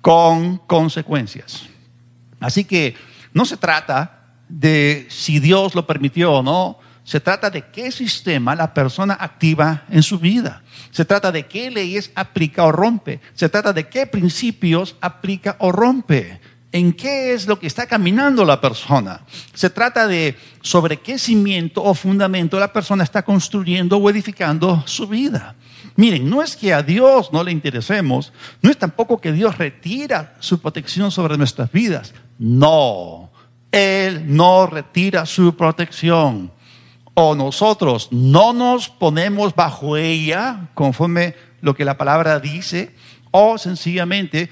con 0.00 0.58
consecuencias. 0.58 1.68
Así 2.40 2.64
que 2.64 2.96
no 3.32 3.44
se 3.44 3.56
trata 3.56 4.24
de 4.48 5.06
si 5.08 5.38
Dios 5.38 5.74
lo 5.74 5.86
permitió 5.86 6.32
o 6.32 6.42
no, 6.42 6.78
se 7.04 7.20
trata 7.20 7.50
de 7.50 7.62
qué 7.70 7.90
sistema 7.90 8.54
la 8.54 8.74
persona 8.74 9.16
activa 9.18 9.84
en 9.90 10.02
su 10.02 10.18
vida. 10.18 10.62
Se 10.90 11.04
trata 11.04 11.32
de 11.32 11.46
qué 11.46 11.70
leyes 11.70 12.10
aplica 12.14 12.64
o 12.64 12.72
rompe. 12.72 13.20
Se 13.34 13.48
trata 13.48 13.72
de 13.72 13.88
qué 13.88 14.06
principios 14.06 14.96
aplica 15.00 15.56
o 15.58 15.72
rompe. 15.72 16.40
En 16.72 16.92
qué 16.92 17.32
es 17.32 17.46
lo 17.46 17.58
que 17.58 17.66
está 17.66 17.86
caminando 17.86 18.44
la 18.44 18.60
persona. 18.60 19.22
Se 19.54 19.70
trata 19.70 20.06
de 20.06 20.36
sobre 20.62 20.98
qué 20.98 21.18
cimiento 21.18 21.82
o 21.82 21.94
fundamento 21.94 22.60
la 22.60 22.72
persona 22.72 23.02
está 23.02 23.24
construyendo 23.24 23.96
o 23.96 24.10
edificando 24.10 24.82
su 24.86 25.08
vida. 25.08 25.56
Miren, 25.96 26.30
no 26.30 26.42
es 26.42 26.56
que 26.56 26.72
a 26.72 26.82
Dios 26.82 27.32
no 27.32 27.42
le 27.42 27.50
interesemos, 27.50 28.32
no 28.62 28.70
es 28.70 28.78
tampoco 28.78 29.20
que 29.20 29.32
Dios 29.32 29.58
retira 29.58 30.36
su 30.38 30.60
protección 30.60 31.10
sobre 31.10 31.36
nuestras 31.36 31.72
vidas. 31.72 32.14
No, 32.38 33.30
Él 33.72 34.24
no 34.26 34.66
retira 34.66 35.26
su 35.26 35.56
protección 35.56 36.52
o 37.14 37.34
nosotros 37.34 38.08
no 38.10 38.52
nos 38.52 38.88
ponemos 38.88 39.54
bajo 39.54 39.96
ella 39.96 40.68
conforme 40.74 41.34
lo 41.60 41.74
que 41.74 41.84
la 41.84 41.98
palabra 41.98 42.40
dice, 42.40 42.94
o 43.30 43.58
sencillamente, 43.58 44.50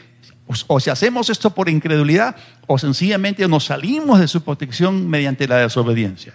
o 0.67 0.81
si 0.81 0.91
hacemos 0.91 1.29
esto 1.29 1.51
por 1.51 1.69
incredulidad, 1.69 2.35
o 2.67 2.79
sencillamente 2.79 3.47
nos 3.49 3.67
salimos 3.67 4.19
de 4.19 4.29
su 4.29 4.43
protección 4.43 5.09
mediante 5.09 5.47
la 5.47 5.59
desobediencia. 5.59 6.35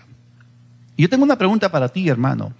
Y 0.95 1.03
yo 1.03 1.09
tengo 1.09 1.23
una 1.23 1.37
pregunta 1.37 1.71
para 1.71 1.89
ti, 1.89 2.07
hermano. 2.07 2.53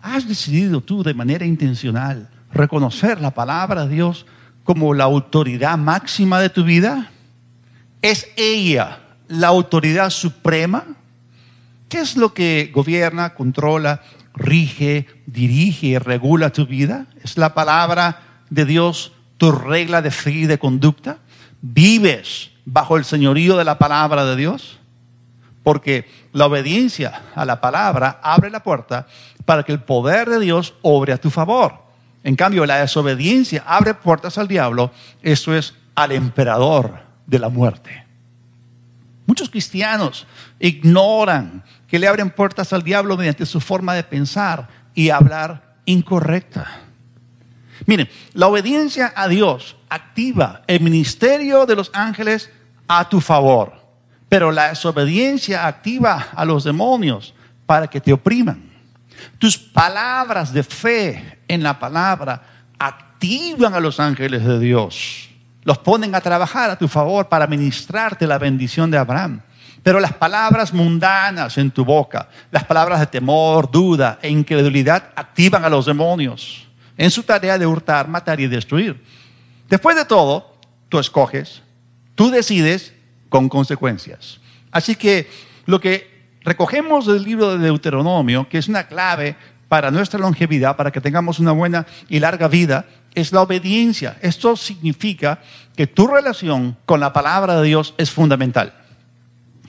¿Has 0.00 0.26
decidido 0.26 0.80
tú 0.80 1.02
de 1.02 1.12
manera 1.12 1.44
intencional 1.44 2.30
reconocer 2.52 3.20
la 3.20 3.32
palabra 3.32 3.86
de 3.86 3.96
Dios 3.96 4.26
como 4.64 4.94
la 4.94 5.04
autoridad 5.04 5.76
máxima 5.76 6.40
de 6.40 6.48
tu 6.48 6.64
vida? 6.64 7.10
¿Es 8.00 8.28
ella 8.36 9.00
la 9.28 9.48
autoridad 9.48 10.10
suprema? 10.10 10.84
¿Qué 11.88 12.00
es 12.00 12.16
lo 12.16 12.32
que 12.32 12.70
gobierna, 12.72 13.34
controla, 13.34 14.02
rige, 14.34 15.06
dirige, 15.26 15.98
regula 15.98 16.50
tu 16.50 16.66
vida? 16.66 17.06
¿Es 17.22 17.36
la 17.36 17.54
palabra 17.54 18.20
de 18.50 18.64
Dios 18.64 19.12
tu 19.38 19.52
regla 19.52 20.02
de 20.02 20.10
fe 20.10 20.32
y 20.32 20.46
de 20.46 20.58
conducta? 20.58 21.18
¿Vives 21.62 22.50
bajo 22.66 22.96
el 22.96 23.04
señorío 23.04 23.56
de 23.56 23.64
la 23.64 23.78
palabra 23.78 24.26
de 24.26 24.36
Dios? 24.36 24.78
Porque 25.62 26.06
la 26.32 26.46
obediencia 26.46 27.22
a 27.34 27.44
la 27.44 27.60
palabra 27.60 28.20
abre 28.22 28.50
la 28.50 28.62
puerta 28.62 29.06
para 29.44 29.62
que 29.62 29.72
el 29.72 29.80
poder 29.80 30.28
de 30.28 30.40
Dios 30.40 30.74
obre 30.82 31.14
a 31.14 31.18
tu 31.18 31.30
favor. 31.30 31.88
En 32.22 32.36
cambio, 32.36 32.66
la 32.66 32.80
desobediencia 32.80 33.64
abre 33.66 33.94
puertas 33.94 34.36
al 34.36 34.48
diablo, 34.48 34.90
eso 35.22 35.54
es 35.54 35.74
al 35.94 36.12
emperador 36.12 37.00
de 37.26 37.38
la 37.38 37.48
muerte. 37.48 38.04
Muchos 39.26 39.50
cristianos 39.50 40.26
ignoran 40.58 41.62
que 41.86 41.98
le 41.98 42.08
abren 42.08 42.30
puertas 42.30 42.72
al 42.72 42.82
diablo 42.82 43.16
mediante 43.16 43.46
su 43.46 43.60
forma 43.60 43.94
de 43.94 44.02
pensar 44.02 44.68
y 44.94 45.10
hablar 45.10 45.76
incorrecta. 45.84 46.87
Miren, 47.86 48.08
la 48.34 48.48
obediencia 48.48 49.12
a 49.14 49.28
Dios 49.28 49.76
activa 49.88 50.62
el 50.66 50.80
ministerio 50.80 51.66
de 51.66 51.76
los 51.76 51.90
ángeles 51.94 52.50
a 52.86 53.08
tu 53.08 53.20
favor, 53.20 53.72
pero 54.28 54.50
la 54.50 54.70
desobediencia 54.70 55.66
activa 55.66 56.28
a 56.34 56.44
los 56.44 56.64
demonios 56.64 57.34
para 57.66 57.86
que 57.86 58.00
te 58.00 58.12
opriman. 58.12 58.68
Tus 59.38 59.58
palabras 59.58 60.52
de 60.52 60.62
fe 60.62 61.40
en 61.48 61.62
la 61.62 61.78
palabra 61.78 62.42
activan 62.78 63.74
a 63.74 63.80
los 63.80 64.00
ángeles 64.00 64.44
de 64.44 64.58
Dios, 64.58 65.28
los 65.64 65.78
ponen 65.78 66.14
a 66.14 66.20
trabajar 66.20 66.70
a 66.70 66.78
tu 66.78 66.88
favor 66.88 67.28
para 67.28 67.46
ministrarte 67.46 68.26
la 68.26 68.38
bendición 68.38 68.90
de 68.90 68.98
Abraham. 68.98 69.42
Pero 69.82 70.00
las 70.00 70.12
palabras 70.12 70.74
mundanas 70.74 71.56
en 71.56 71.70
tu 71.70 71.84
boca, 71.84 72.28
las 72.50 72.64
palabras 72.64 73.00
de 73.00 73.06
temor, 73.06 73.70
duda 73.70 74.18
e 74.20 74.28
incredulidad 74.28 75.10
activan 75.14 75.64
a 75.64 75.68
los 75.68 75.86
demonios 75.86 76.67
en 76.98 77.10
su 77.10 77.22
tarea 77.22 77.56
de 77.56 77.66
hurtar, 77.66 78.08
matar 78.08 78.40
y 78.40 78.48
destruir. 78.48 79.02
Después 79.70 79.96
de 79.96 80.04
todo, 80.04 80.58
tú 80.88 80.98
escoges, 80.98 81.62
tú 82.14 82.30
decides 82.30 82.92
con 83.28 83.48
consecuencias. 83.48 84.40
Así 84.70 84.96
que 84.96 85.30
lo 85.64 85.80
que 85.80 86.28
recogemos 86.42 87.06
del 87.06 87.22
libro 87.22 87.56
de 87.56 87.64
Deuteronomio, 87.64 88.48
que 88.48 88.58
es 88.58 88.68
una 88.68 88.86
clave 88.88 89.36
para 89.68 89.90
nuestra 89.90 90.18
longevidad, 90.18 90.76
para 90.76 90.90
que 90.90 91.00
tengamos 91.00 91.38
una 91.38 91.52
buena 91.52 91.86
y 92.08 92.18
larga 92.18 92.48
vida, 92.48 92.86
es 93.14 93.32
la 93.32 93.42
obediencia. 93.42 94.18
Esto 94.20 94.56
significa 94.56 95.40
que 95.76 95.86
tu 95.86 96.06
relación 96.06 96.76
con 96.84 97.00
la 97.00 97.12
palabra 97.12 97.60
de 97.60 97.68
Dios 97.68 97.94
es 97.98 98.10
fundamental. 98.10 98.74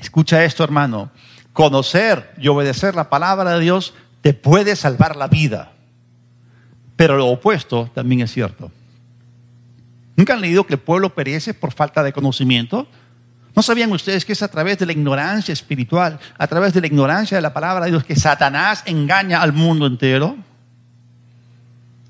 Escucha 0.02 0.44
esto, 0.44 0.64
hermano. 0.64 1.12
Conocer 1.54 2.32
y 2.38 2.48
obedecer 2.48 2.96
la 2.96 3.10
palabra 3.10 3.54
de 3.54 3.60
Dios 3.60 3.94
te 4.22 4.34
puede 4.34 4.76
salvar 4.76 5.16
la 5.16 5.28
vida. 5.28 5.74
Pero 7.00 7.16
lo 7.16 7.28
opuesto 7.28 7.90
también 7.96 8.20
es 8.20 8.34
cierto. 8.34 8.70
¿Nunca 10.18 10.34
han 10.34 10.42
leído 10.42 10.68
que 10.68 10.74
el 10.74 10.82
pueblo 10.82 11.16
perece 11.16 11.54
por 11.54 11.72
falta 11.72 12.04
de 12.04 12.12
conocimiento? 12.12 12.90
¿No 13.56 13.62
sabían 13.62 13.90
ustedes 13.94 14.26
que 14.26 14.34
es 14.34 14.44
a 14.44 14.50
través 14.50 14.80
de 14.80 14.86
la 14.86 14.92
ignorancia 14.92 15.54
espiritual, 15.54 16.20
a 16.38 16.48
través 16.48 16.74
de 16.74 16.82
la 16.82 16.88
ignorancia 16.88 17.38
de 17.38 17.42
la 17.42 17.54
palabra 17.54 17.86
de 17.86 17.92
Dios, 17.92 18.04
que 18.04 18.18
Satanás 18.18 18.84
engaña 18.86 19.42
al 19.42 19.54
mundo 19.54 19.88
entero? 19.88 20.36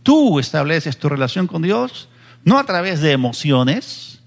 Tú 0.01 0.39
estableces 0.39 0.97
tu 0.97 1.07
relación 1.07 1.45
con 1.45 1.61
Dios 1.61 2.09
no 2.43 2.57
a 2.57 2.63
través 2.63 2.99
de 2.99 3.11
emociones, 3.11 4.21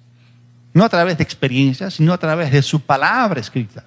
no 0.75 0.85
a 0.85 0.89
través 0.89 1.19
de 1.19 1.25
experiencias, 1.25 1.95
sino 1.95 2.13
a 2.13 2.19
través 2.19 2.53
de 2.53 2.63
su 2.63 2.79
palabra 2.79 3.41
escrita. 3.41 3.87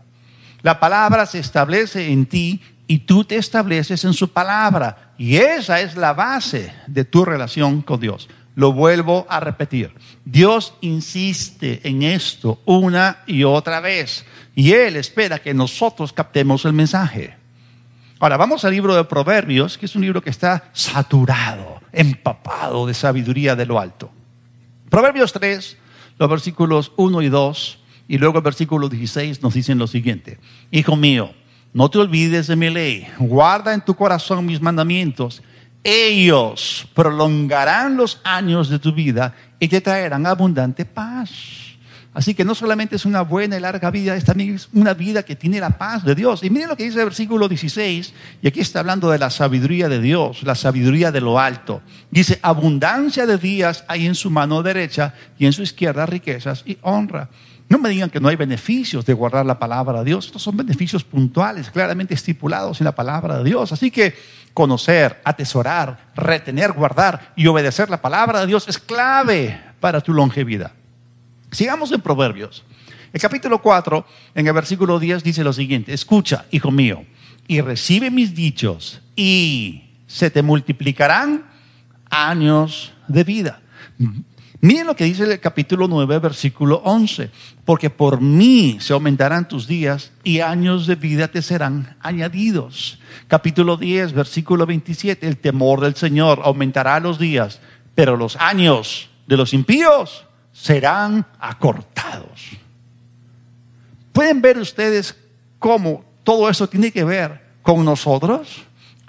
La 0.61 0.77
palabra 0.77 1.25
se 1.25 1.39
establece 1.39 2.11
en 2.11 2.25
ti 2.25 2.61
y 2.85 2.97
tú 2.97 3.23
te 3.23 3.37
estableces 3.37 4.03
en 4.03 4.11
su 4.11 4.29
palabra. 4.33 5.04
Y 5.17 5.37
esa 5.37 5.81
es 5.81 5.95
la 5.95 6.13
base 6.13 6.73
de 6.87 7.05
tu 7.05 7.25
relación 7.25 7.81
con 7.81 7.99
Dios. 7.99 8.29
Lo 8.55 8.73
vuelvo 8.73 9.25
a 9.29 9.39
repetir. 9.39 9.93
Dios 10.23 10.73
insiste 10.81 11.81
en 11.83 12.03
esto 12.03 12.61
una 12.65 13.19
y 13.27 13.43
otra 13.43 13.79
vez. 13.79 14.25
Y 14.55 14.71
Él 14.71 14.95
espera 14.95 15.39
que 15.39 15.53
nosotros 15.53 16.13
captemos 16.13 16.65
el 16.65 16.73
mensaje. 16.73 17.35
Ahora 18.19 18.37
vamos 18.37 18.63
al 18.63 18.71
libro 18.71 18.95
de 18.95 19.03
Proverbios, 19.03 19.77
que 19.77 19.85
es 19.85 19.95
un 19.95 20.01
libro 20.01 20.21
que 20.21 20.29
está 20.29 20.69
saturado, 20.71 21.81
empapado 21.91 22.87
de 22.87 22.93
sabiduría 22.93 23.55
de 23.55 23.65
lo 23.65 23.79
alto. 23.79 24.09
Proverbios 24.89 25.33
3, 25.33 25.77
los 26.17 26.29
versículos 26.29 26.93
1 26.95 27.21
y 27.21 27.29
2, 27.29 27.79
y 28.07 28.17
luego 28.17 28.37
el 28.37 28.43
versículo 28.43 28.87
16 28.87 29.41
nos 29.41 29.53
dicen 29.53 29.77
lo 29.77 29.87
siguiente. 29.87 30.39
Hijo 30.71 30.95
mío, 30.95 31.33
no 31.75 31.91
te 31.91 31.99
olvides 31.99 32.47
de 32.47 32.55
mi 32.55 32.71
ley, 32.71 33.07
guarda 33.19 33.71
en 33.71 33.85
tu 33.85 33.93
corazón 33.93 34.47
mis 34.47 34.59
mandamientos 34.59 35.43
ellos 35.85 36.87
prolongarán 36.95 37.95
los 37.95 38.19
años 38.23 38.69
de 38.69 38.79
tu 38.79 38.91
vida 38.91 39.35
y 39.59 39.67
te 39.67 39.81
traerán 39.81 40.25
abundante 40.25 40.83
paz. 40.83 41.29
Así 42.11 42.33
que 42.33 42.43
no 42.43 42.55
solamente 42.55 42.95
es 42.95 43.05
una 43.05 43.21
buena 43.21 43.57
y 43.57 43.59
larga 43.59 43.91
vida, 43.91 44.15
es 44.15 44.23
también 44.23 44.57
una 44.73 44.95
vida 44.95 45.21
que 45.21 45.35
tiene 45.35 45.59
la 45.59 45.77
paz 45.77 46.03
de 46.03 46.15
Dios. 46.15 46.43
Y 46.43 46.49
miren 46.49 46.69
lo 46.69 46.77
que 46.77 46.85
dice 46.85 46.99
el 46.99 47.05
versículo 47.05 47.47
16, 47.47 48.13
y 48.41 48.47
aquí 48.47 48.61
está 48.61 48.79
hablando 48.79 49.11
de 49.11 49.19
la 49.19 49.29
sabiduría 49.29 49.87
de 49.87 49.99
Dios, 49.99 50.41
la 50.41 50.55
sabiduría 50.55 51.11
de 51.11 51.21
lo 51.21 51.39
alto. 51.39 51.81
Dice, 52.09 52.39
abundancia 52.41 53.27
de 53.27 53.37
días 53.37 53.83
hay 53.87 54.07
en 54.07 54.15
su 54.15 54.31
mano 54.31 54.63
derecha 54.63 55.13
y 55.37 55.45
en 55.45 55.53
su 55.53 55.61
izquierda 55.61 56.07
riquezas 56.07 56.63
y 56.65 56.79
honra. 56.81 57.29
No 57.67 57.79
me 57.79 57.89
digan 57.89 58.09
que 58.09 58.19
no 58.19 58.27
hay 58.27 58.35
beneficios 58.35 59.05
de 59.05 59.13
guardar 59.13 59.45
la 59.45 59.57
palabra 59.57 59.99
de 59.99 60.05
Dios. 60.05 60.27
Estos 60.27 60.43
son 60.43 60.55
beneficios 60.55 61.03
puntuales, 61.03 61.71
claramente 61.71 62.13
estipulados 62.13 62.79
en 62.79 62.85
la 62.85 62.93
palabra 62.93 63.39
de 63.39 63.43
Dios. 63.43 63.71
Así 63.71 63.89
que 63.89 64.15
conocer, 64.53 65.19
atesorar, 65.23 66.11
retener, 66.15 66.73
guardar 66.73 67.33
y 67.35 67.47
obedecer 67.47 67.89
la 67.89 68.01
palabra 68.01 68.41
de 68.41 68.47
Dios 68.47 68.67
es 68.67 68.77
clave 68.77 69.59
para 69.79 70.01
tu 70.01 70.13
longevidad. 70.13 70.71
Sigamos 71.51 71.91
en 71.91 72.01
Proverbios. 72.01 72.63
El 73.11 73.21
capítulo 73.21 73.61
4, 73.61 74.05
en 74.35 74.47
el 74.47 74.53
versículo 74.53 74.99
10, 74.99 75.23
dice 75.23 75.43
lo 75.43 75.53
siguiente, 75.53 75.93
escucha, 75.93 76.45
hijo 76.51 76.69
mío, 76.69 77.05
y 77.47 77.61
recibe 77.61 78.11
mis 78.11 78.35
dichos 78.35 79.01
y 79.15 79.85
se 80.05 80.29
te 80.29 80.41
multiplicarán 80.41 81.45
años 82.09 82.93
de 83.07 83.23
vida. 83.23 83.61
Miren 84.65 84.87
lo 84.87 84.95
que 84.95 85.03
dice 85.03 85.31
el 85.31 85.39
capítulo 85.39 85.87
9, 85.87 86.17
versículo 86.17 86.81
11. 86.83 87.29
Porque 87.65 87.91
por 87.91 88.19
mí 88.19 88.77
se 88.79 88.93
aumentarán 88.93 89.47
tus 89.47 89.67
días 89.67 90.11
y 90.23 90.39
años 90.39 90.87
de 90.87 90.95
vida 90.95 91.27
te 91.27 91.43
serán 91.43 91.95
añadidos. 92.01 92.97
Capítulo 93.27 93.77
10, 93.77 94.13
versículo 94.13 94.65
27. 94.65 95.27
El 95.27 95.37
temor 95.37 95.81
del 95.81 95.95
Señor 95.95 96.41
aumentará 96.43 96.99
los 96.99 97.19
días, 97.19 97.59
pero 97.93 98.17
los 98.17 98.37
años 98.37 99.11
de 99.27 99.37
los 99.37 99.53
impíos 99.53 100.25
serán 100.51 101.27
acortados. 101.39 102.49
¿Pueden 104.13 104.41
ver 104.41 104.57
ustedes 104.57 105.15
cómo 105.59 106.03
todo 106.23 106.49
eso 106.49 106.67
tiene 106.67 106.89
que 106.89 107.03
ver 107.03 107.39
con 107.61 107.85
nosotros? 107.85 108.63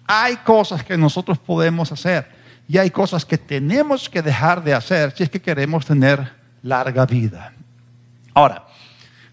Hay 0.07 0.37
cosas 0.37 0.85
que 0.85 0.99
nosotros 0.99 1.38
podemos 1.38 1.90
hacer 1.92 2.36
y 2.68 2.79
hay 2.79 2.90
cosas 2.90 3.24
que 3.24 3.38
tenemos 3.38 4.09
que 4.09 4.22
dejar 4.22 4.62
de 4.62 4.74
hacer 4.74 5.12
si 5.16 5.22
es 5.22 5.31
que 5.31 5.40
queremos 5.40 5.87
tener 5.87 6.33
larga 6.62 7.07
vida. 7.07 7.52
Ahora, 8.35 8.66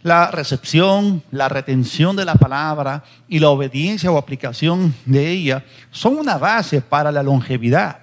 la 0.03 0.29
recepción, 0.31 1.23
la 1.31 1.49
retención 1.49 2.15
de 2.15 2.25
la 2.25 2.35
palabra 2.35 3.03
y 3.27 3.39
la 3.39 3.49
obediencia 3.49 4.11
o 4.11 4.17
aplicación 4.17 4.93
de 5.05 5.29
ella 5.29 5.63
son 5.91 6.17
una 6.17 6.37
base 6.37 6.81
para 6.81 7.11
la 7.11 7.23
longevidad. 7.23 7.99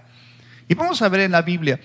Y 0.67 0.75
vamos 0.75 1.03
a 1.03 1.09
ver 1.09 1.21
en 1.21 1.33
la 1.33 1.43
Biblia 1.43 1.79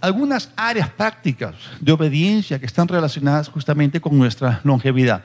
algunas 0.00 0.50
áreas 0.56 0.88
prácticas 0.88 1.54
de 1.78 1.92
obediencia 1.92 2.58
que 2.58 2.66
están 2.66 2.88
relacionadas 2.88 3.48
justamente 3.48 4.00
con 4.00 4.18
nuestra 4.18 4.60
longevidad. 4.64 5.24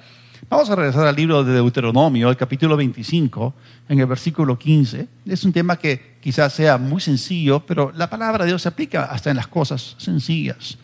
Vamos 0.50 0.70
a 0.70 0.76
regresar 0.76 1.08
al 1.08 1.16
libro 1.16 1.44
de 1.44 1.54
Deuteronomio, 1.54 2.30
el 2.30 2.38
capítulo 2.38 2.78
25, 2.78 3.54
en 3.90 4.00
el 4.00 4.06
versículo 4.06 4.58
15. 4.58 5.08
Es 5.26 5.44
un 5.44 5.54
tema 5.54 5.78
que 5.78 6.18
quizás 6.22 6.54
sea 6.54 6.78
muy 6.78 7.02
sencillo, 7.02 7.66
pero 7.66 7.92
la 7.96 8.10
palabra 8.10 8.44
de 8.44 8.52
Dios 8.52 8.62
se 8.62 8.70
aplica 8.70 9.06
hasta 9.06 9.32
en 9.32 9.38
las 9.38 9.48
cosas 9.48 9.96
sencillas. 9.98 10.78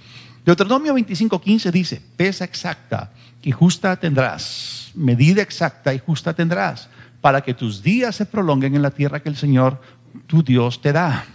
Deuteronomio 0.45 0.93
25, 0.93 1.39
15 1.39 1.71
dice, 1.71 2.01
pesa 2.17 2.43
exacta 2.43 3.11
y 3.43 3.51
justa 3.51 3.95
tendrás, 3.97 4.91
medida 4.95 5.41
exacta 5.41 5.93
y 5.93 5.99
justa 5.99 6.33
tendrás, 6.33 6.89
para 7.21 7.41
que 7.41 7.53
tus 7.53 7.83
días 7.83 8.15
se 8.15 8.25
prolonguen 8.25 8.75
en 8.75 8.81
la 8.81 8.91
tierra 8.91 9.19
que 9.19 9.29
el 9.29 9.35
Señor, 9.35 9.79
tu 10.25 10.41
Dios, 10.43 10.81
te 10.81 10.91
da. 10.91 11.25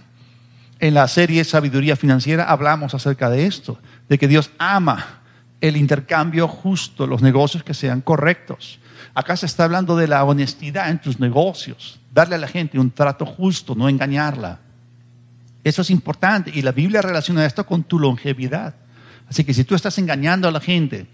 En 0.81 0.95
la 0.95 1.07
serie 1.07 1.45
Sabiduría 1.45 1.97
Financiera 1.97 2.45
hablamos 2.45 2.95
acerca 2.95 3.31
de 3.31 3.47
esto, 3.47 3.79
de 4.09 4.19
que 4.19 4.29
Dios 4.29 4.51
ama 4.59 5.16
el 5.61 5.77
intercambio 5.77 6.49
justo, 6.49 7.07
los 7.07 7.23
negocios 7.23 7.63
que 7.63 7.75
sean 7.75 8.01
correctos. 8.01 8.79
Acá 9.15 9.37
se 9.37 9.47
está 9.47 9.65
hablando 9.65 9.97
de 9.97 10.09
la 10.09 10.25
honestidad 10.25 10.91
en 10.91 11.01
tus 11.01 11.19
negocios, 11.19 11.99
darle 12.13 12.35
a 12.35 12.39
la 12.39 12.49
gente 12.49 12.79
un 12.79 12.91
trato 12.91 13.25
justo, 13.25 13.75
no 13.75 13.89
engañarla. 13.89 14.61
Eso 15.65 15.83
es 15.83 15.91
importante 15.91 16.51
y 16.55 16.63
la 16.63 16.73
Biblia 16.73 17.03
relaciona 17.03 17.45
esto 17.45 17.67
con 17.67 17.83
tu 17.85 17.99
longevidad. 17.99 18.75
Así 19.29 19.45
que 19.45 19.55
si 19.55 19.65
tú 19.65 19.75
estás 19.75 19.99
engañando 19.99 20.47
a 20.47 20.53
la 20.53 20.61
gente 20.61 21.07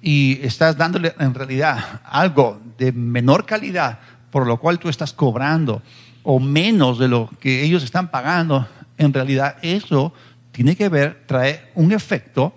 y 0.00 0.40
estás 0.42 0.76
dándole 0.76 1.14
en 1.18 1.34
realidad 1.34 2.00
algo 2.04 2.60
de 2.78 2.90
menor 2.90 3.46
calidad, 3.46 4.00
por 4.30 4.46
lo 4.46 4.58
cual 4.58 4.78
tú 4.78 4.88
estás 4.88 5.12
cobrando 5.12 5.82
o 6.22 6.40
menos 6.40 6.98
de 6.98 7.08
lo 7.08 7.30
que 7.38 7.62
ellos 7.62 7.84
están 7.84 8.10
pagando, 8.10 8.66
en 8.98 9.12
realidad 9.12 9.56
eso 9.62 10.12
tiene 10.50 10.74
que 10.74 10.88
ver, 10.88 11.22
trae 11.26 11.70
un 11.74 11.92
efecto 11.92 12.54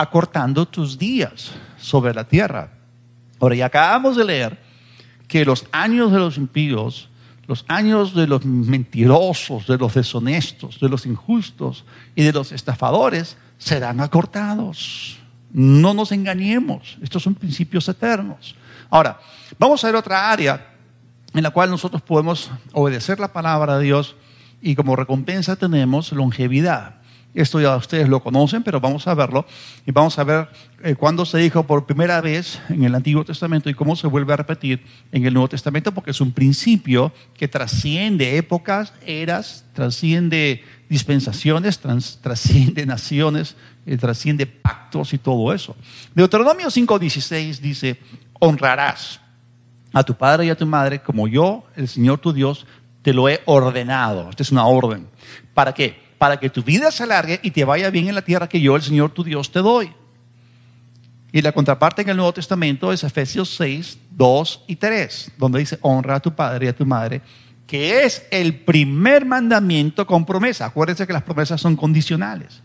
acortando 0.00 0.66
tus 0.66 0.96
días 0.96 1.52
sobre 1.76 2.14
la 2.14 2.24
tierra. 2.24 2.70
Ahora, 3.38 3.54
ya 3.54 3.66
acabamos 3.66 4.16
de 4.16 4.24
leer 4.24 4.58
que 5.28 5.44
los 5.44 5.66
años 5.72 6.10
de 6.10 6.18
los 6.18 6.38
impíos, 6.38 7.10
los 7.46 7.66
años 7.68 8.14
de 8.14 8.26
los 8.26 8.42
mentirosos, 8.46 9.66
de 9.66 9.76
los 9.76 9.92
deshonestos, 9.92 10.80
de 10.80 10.88
los 10.88 11.04
injustos 11.04 11.84
y 12.14 12.22
de 12.22 12.32
los 12.32 12.50
estafadores 12.50 13.36
serán 13.58 14.00
acortados. 14.00 15.18
No 15.52 15.92
nos 15.92 16.12
engañemos, 16.12 16.96
estos 17.02 17.22
son 17.22 17.34
principios 17.34 17.86
eternos. 17.86 18.54
Ahora, 18.88 19.20
vamos 19.58 19.84
a 19.84 19.88
ver 19.88 19.96
otra 19.96 20.30
área 20.30 20.76
en 21.34 21.42
la 21.42 21.50
cual 21.50 21.68
nosotros 21.68 22.00
podemos 22.00 22.50
obedecer 22.72 23.20
la 23.20 23.34
palabra 23.34 23.76
de 23.76 23.84
Dios 23.84 24.16
y 24.62 24.74
como 24.74 24.96
recompensa 24.96 25.56
tenemos 25.56 26.10
longevidad. 26.12 26.99
Esto 27.32 27.60
ya 27.60 27.76
ustedes 27.76 28.08
lo 28.08 28.20
conocen, 28.20 28.64
pero 28.64 28.80
vamos 28.80 29.06
a 29.06 29.14
verlo 29.14 29.46
y 29.86 29.92
vamos 29.92 30.18
a 30.18 30.24
ver 30.24 30.48
eh, 30.82 30.96
cuándo 30.96 31.24
se 31.24 31.38
dijo 31.38 31.62
por 31.62 31.86
primera 31.86 32.20
vez 32.20 32.60
en 32.68 32.82
el 32.82 32.94
Antiguo 32.94 33.24
Testamento 33.24 33.70
y 33.70 33.74
cómo 33.74 33.94
se 33.94 34.08
vuelve 34.08 34.32
a 34.32 34.36
repetir 34.36 34.84
en 35.12 35.24
el 35.24 35.32
Nuevo 35.32 35.48
Testamento, 35.48 35.92
porque 35.92 36.10
es 36.10 36.20
un 36.20 36.32
principio 36.32 37.12
que 37.36 37.46
trasciende 37.46 38.36
épocas, 38.36 38.92
eras, 39.06 39.64
trasciende 39.74 40.64
dispensaciones, 40.88 41.80
trasciende 42.20 42.84
naciones, 42.84 43.54
eh, 43.86 43.96
trasciende 43.96 44.46
pactos 44.46 45.14
y 45.14 45.18
todo 45.18 45.52
eso. 45.52 45.76
Deuteronomio 46.14 46.66
5:16 46.66 47.60
dice, 47.60 48.00
honrarás 48.40 49.20
a 49.92 50.02
tu 50.02 50.14
padre 50.14 50.46
y 50.46 50.50
a 50.50 50.56
tu 50.56 50.66
madre 50.66 51.00
como 51.00 51.28
yo, 51.28 51.64
el 51.76 51.86
Señor 51.86 52.18
tu 52.18 52.32
Dios, 52.32 52.66
te 53.02 53.14
lo 53.14 53.28
he 53.28 53.40
ordenado. 53.44 54.30
Esta 54.30 54.42
es 54.42 54.50
una 54.50 54.66
orden. 54.66 55.06
¿Para 55.54 55.72
qué? 55.72 56.09
Para 56.20 56.38
que 56.38 56.50
tu 56.50 56.62
vida 56.62 56.90
se 56.90 57.04
alargue 57.04 57.40
y 57.42 57.50
te 57.50 57.64
vaya 57.64 57.88
bien 57.88 58.06
en 58.06 58.14
la 58.14 58.20
tierra 58.20 58.46
que 58.46 58.60
yo, 58.60 58.76
el 58.76 58.82
Señor 58.82 59.10
tu 59.12 59.24
Dios, 59.24 59.50
te 59.50 59.60
doy. 59.60 59.90
Y 61.32 61.40
la 61.40 61.52
contraparte 61.52 62.02
en 62.02 62.10
el 62.10 62.16
Nuevo 62.18 62.34
Testamento 62.34 62.92
es 62.92 63.02
Efesios 63.02 63.54
6, 63.56 63.98
2 64.10 64.64
y 64.66 64.76
3, 64.76 65.32
donde 65.38 65.60
dice, 65.60 65.78
honra 65.80 66.16
a 66.16 66.20
tu 66.20 66.34
padre 66.34 66.66
y 66.66 66.68
a 66.68 66.76
tu 66.76 66.84
madre, 66.84 67.22
que 67.66 68.04
es 68.04 68.26
el 68.30 68.54
primer 68.54 69.24
mandamiento 69.24 70.06
con 70.06 70.26
promesa. 70.26 70.66
Acuérdense 70.66 71.06
que 71.06 71.14
las 71.14 71.22
promesas 71.22 71.58
son 71.58 71.74
condicionales. 71.74 72.60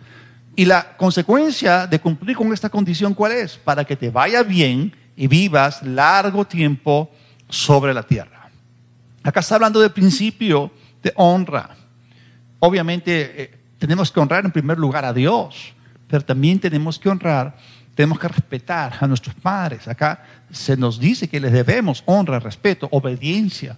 Y 0.58 0.66
la 0.66 0.98
consecuencia 0.98 1.88
de 1.88 2.02
cumplir 2.02 2.36
con 2.36 2.52
esta 2.52 2.68
condición, 2.70 3.14
¿cuál 3.14 3.32
es? 3.32 3.56
Para 3.56 3.86
que 3.86 3.96
te 3.96 4.10
vaya 4.10 4.44
bien 4.44 4.94
y 5.16 5.28
vivas 5.28 5.82
largo 5.82 6.44
tiempo 6.44 7.10
sobre 7.48 7.94
la 7.94 8.04
tierra. 8.04 8.50
Acá 9.24 9.40
está 9.40 9.56
hablando 9.56 9.80
del 9.80 9.94
principio 9.94 10.74
de 11.02 11.14
honra. 11.16 11.85
Obviamente 12.66 13.44
eh, 13.44 13.58
tenemos 13.78 14.12
que 14.12 14.20
honrar 14.20 14.44
en 14.46 14.52
primer 14.52 14.80
lugar 14.80 15.06
a 15.06 15.14
Dios, 15.14 15.74
pero 16.08 16.26
también 16.26 16.60
tenemos 16.60 16.98
que 16.98 17.10
honrar 17.10 17.56
tenemos 17.96 18.20
que 18.20 18.28
respetar 18.28 18.98
a 19.00 19.08
nuestros 19.08 19.34
padres. 19.36 19.88
Acá 19.88 20.24
se 20.52 20.78
nos 20.78 21.00
dice 21.00 21.30
que 21.30 21.40
les 21.40 21.54
debemos 21.54 22.04
honra, 22.06 22.40
respeto, 22.40 22.90
obediencia. 22.92 23.78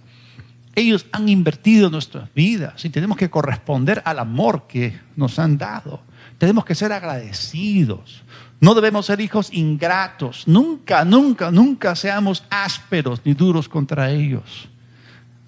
Ellos 0.74 1.06
han 1.12 1.28
invertido 1.28 1.88
nuestras 1.88 2.32
vidas 2.34 2.84
y 2.84 2.90
tenemos 2.90 3.16
que 3.16 3.30
corresponder 3.30 4.02
al 4.04 4.18
amor 4.18 4.66
que 4.66 4.98
nos 5.16 5.38
han 5.38 5.56
dado. 5.56 6.02
Tenemos 6.36 6.64
que 6.64 6.74
ser 6.74 6.92
agradecidos. 6.92 8.22
No 8.60 8.74
debemos 8.74 9.06
ser 9.06 9.20
hijos 9.20 9.50
ingratos. 9.52 10.46
Nunca, 10.46 11.04
nunca, 11.04 11.50
nunca 11.50 11.94
seamos 11.94 12.44
ásperos 12.50 13.20
ni 13.24 13.34
duros 13.34 13.68
contra 13.68 14.10
ellos. 14.10 14.68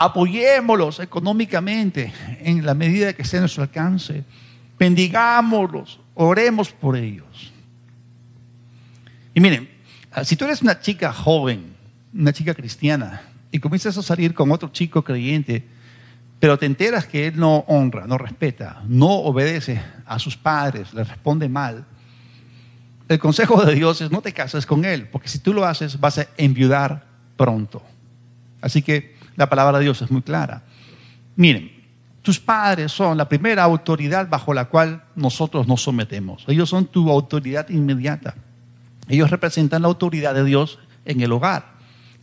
Apoyémoslos 0.03 0.99
económicamente 1.01 2.11
en 2.41 2.65
la 2.65 2.73
medida 2.73 3.13
que 3.13 3.21
esté 3.21 3.37
a 3.37 3.41
nuestro 3.41 3.65
alcance. 3.65 4.25
Bendigámoslos, 4.79 6.01
oremos 6.15 6.71
por 6.71 6.97
ellos. 6.97 7.53
Y 9.35 9.41
miren, 9.43 9.69
ah, 10.11 10.25
si 10.25 10.37
tú 10.37 10.47
eres 10.47 10.63
una 10.63 10.81
chica 10.81 11.13
joven, 11.13 11.75
una 12.15 12.33
chica 12.33 12.55
cristiana, 12.55 13.21
y 13.53 13.59
comienzas 13.59 13.99
a 13.99 14.03
salir 14.03 14.33
con 14.33 14.51
otro 14.53 14.71
chico 14.71 15.05
creyente, 15.05 15.69
pero 16.39 16.59
te 16.59 16.65
enteras 16.65 17.05
que 17.05 17.27
él 17.27 17.39
no 17.39 17.59
honra, 17.69 18.07
no 18.07 18.17
respeta, 18.17 18.83
no 18.89 19.11
obedece 19.11 19.83
a 20.07 20.19
sus 20.19 20.35
padres, 20.35 20.95
le 20.95 21.05
responde 21.05 21.47
mal, 21.51 21.85
el 23.07 23.19
consejo 23.19 23.63
de 23.67 23.75
Dios 23.75 24.01
es 24.01 24.11
no 24.11 24.23
te 24.23 24.33
cases 24.33 24.65
con 24.65 24.87
él, 24.87 25.09
porque 25.09 25.29
si 25.29 25.41
tú 25.41 25.53
lo 25.53 25.67
haces 25.67 26.01
vas 26.01 26.17
a 26.17 26.29
enviudar 26.39 27.05
pronto. 27.37 27.83
Así 28.63 28.81
que 28.81 29.20
la 29.41 29.49
palabra 29.49 29.79
de 29.79 29.85
Dios 29.85 30.03
es 30.03 30.11
muy 30.11 30.21
clara. 30.21 30.63
Miren, 31.35 31.73
tus 32.21 32.39
padres 32.39 32.93
son 32.93 33.17
la 33.17 33.27
primera 33.27 33.63
autoridad 33.63 34.29
bajo 34.29 34.53
la 34.53 34.67
cual 34.67 35.03
nosotros 35.17 35.67
nos 35.67 35.83
sometemos. 35.83 36.45
Ellos 36.47 36.69
son 36.69 36.85
tu 36.85 37.11
autoridad 37.11 37.67
inmediata. 37.71 38.35
Ellos 39.09 39.31
representan 39.31 39.81
la 39.81 39.89
autoridad 39.89 40.35
de 40.35 40.45
Dios 40.45 40.79
en 41.07 41.23
el 41.23 41.33
hogar. 41.33 41.73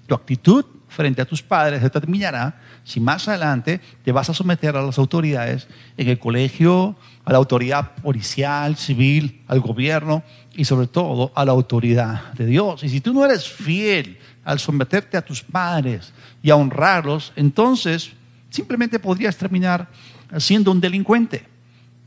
Tu 0.06 0.13
actitud 0.13 0.63
frente 0.88 1.23
a 1.23 1.25
tus 1.25 1.41
padres 1.41 1.82
determinará 1.82 2.62
si 2.84 2.99
más 2.99 3.27
adelante 3.27 3.82
te 4.03 4.12
vas 4.12 4.30
a 4.30 4.34
someter 4.36 4.75
a 4.77 4.84
las 4.84 4.99
autoridades 4.99 5.67
en 5.97 6.08
el 6.08 6.19
colegio, 6.19 6.95
a 7.25 7.32
la 7.32 7.39
autoridad 7.39 7.95
policial, 7.95 8.77
civil, 8.77 9.41
al 9.47 9.60
gobierno 9.60 10.23
y 10.56 10.65
sobre 10.65 10.86
todo 10.86 11.32
a 11.34 11.43
la 11.45 11.51
autoridad 11.51 12.32
de 12.34 12.45
Dios. 12.45 12.84
Y 12.84 12.89
si 12.89 13.01
tú 13.01 13.12
no 13.12 13.25
eres 13.25 13.47
fiel 13.47 14.19
al 14.47 14.60
someterte 14.60 15.17
a 15.17 15.21
tus 15.21 15.43
padres 15.43 16.13
y 16.41 16.51
a 16.51 16.55
honrarlos, 16.55 17.33
entonces 17.36 18.13
simplemente 18.49 18.97
podrías 18.97 19.36
terminar 19.36 19.89
siendo 20.38 20.71
un 20.71 20.79
delincuente. 20.79 21.45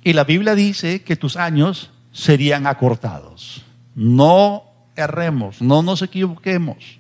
Y 0.02 0.14
la 0.14 0.24
Biblia 0.24 0.54
dice 0.54 1.02
que 1.02 1.16
tus 1.16 1.36
años 1.36 1.90
serían 2.12 2.66
acortados. 2.66 3.62
No 3.94 4.64
erremos, 4.96 5.60
no 5.60 5.82
nos 5.82 6.00
equivoquemos. 6.00 6.98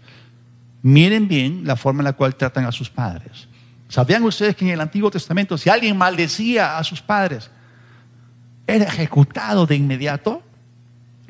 Miren 0.82 1.26
bien 1.26 1.62
la 1.64 1.76
forma 1.76 2.00
en 2.00 2.04
la 2.04 2.12
cual 2.12 2.34
tratan 2.34 2.66
a 2.66 2.72
sus 2.72 2.90
padres. 2.90 3.48
¿Sabían 3.88 4.22
ustedes 4.24 4.54
que 4.54 4.66
en 4.66 4.72
el 4.72 4.80
Antiguo 4.82 5.10
Testamento 5.10 5.56
si 5.56 5.70
alguien 5.70 5.96
maldecía 5.96 6.76
a 6.76 6.84
sus 6.84 7.00
padres, 7.00 7.50
era 8.66 8.84
ejecutado 8.84 9.64
de 9.64 9.76
inmediato? 9.76 10.42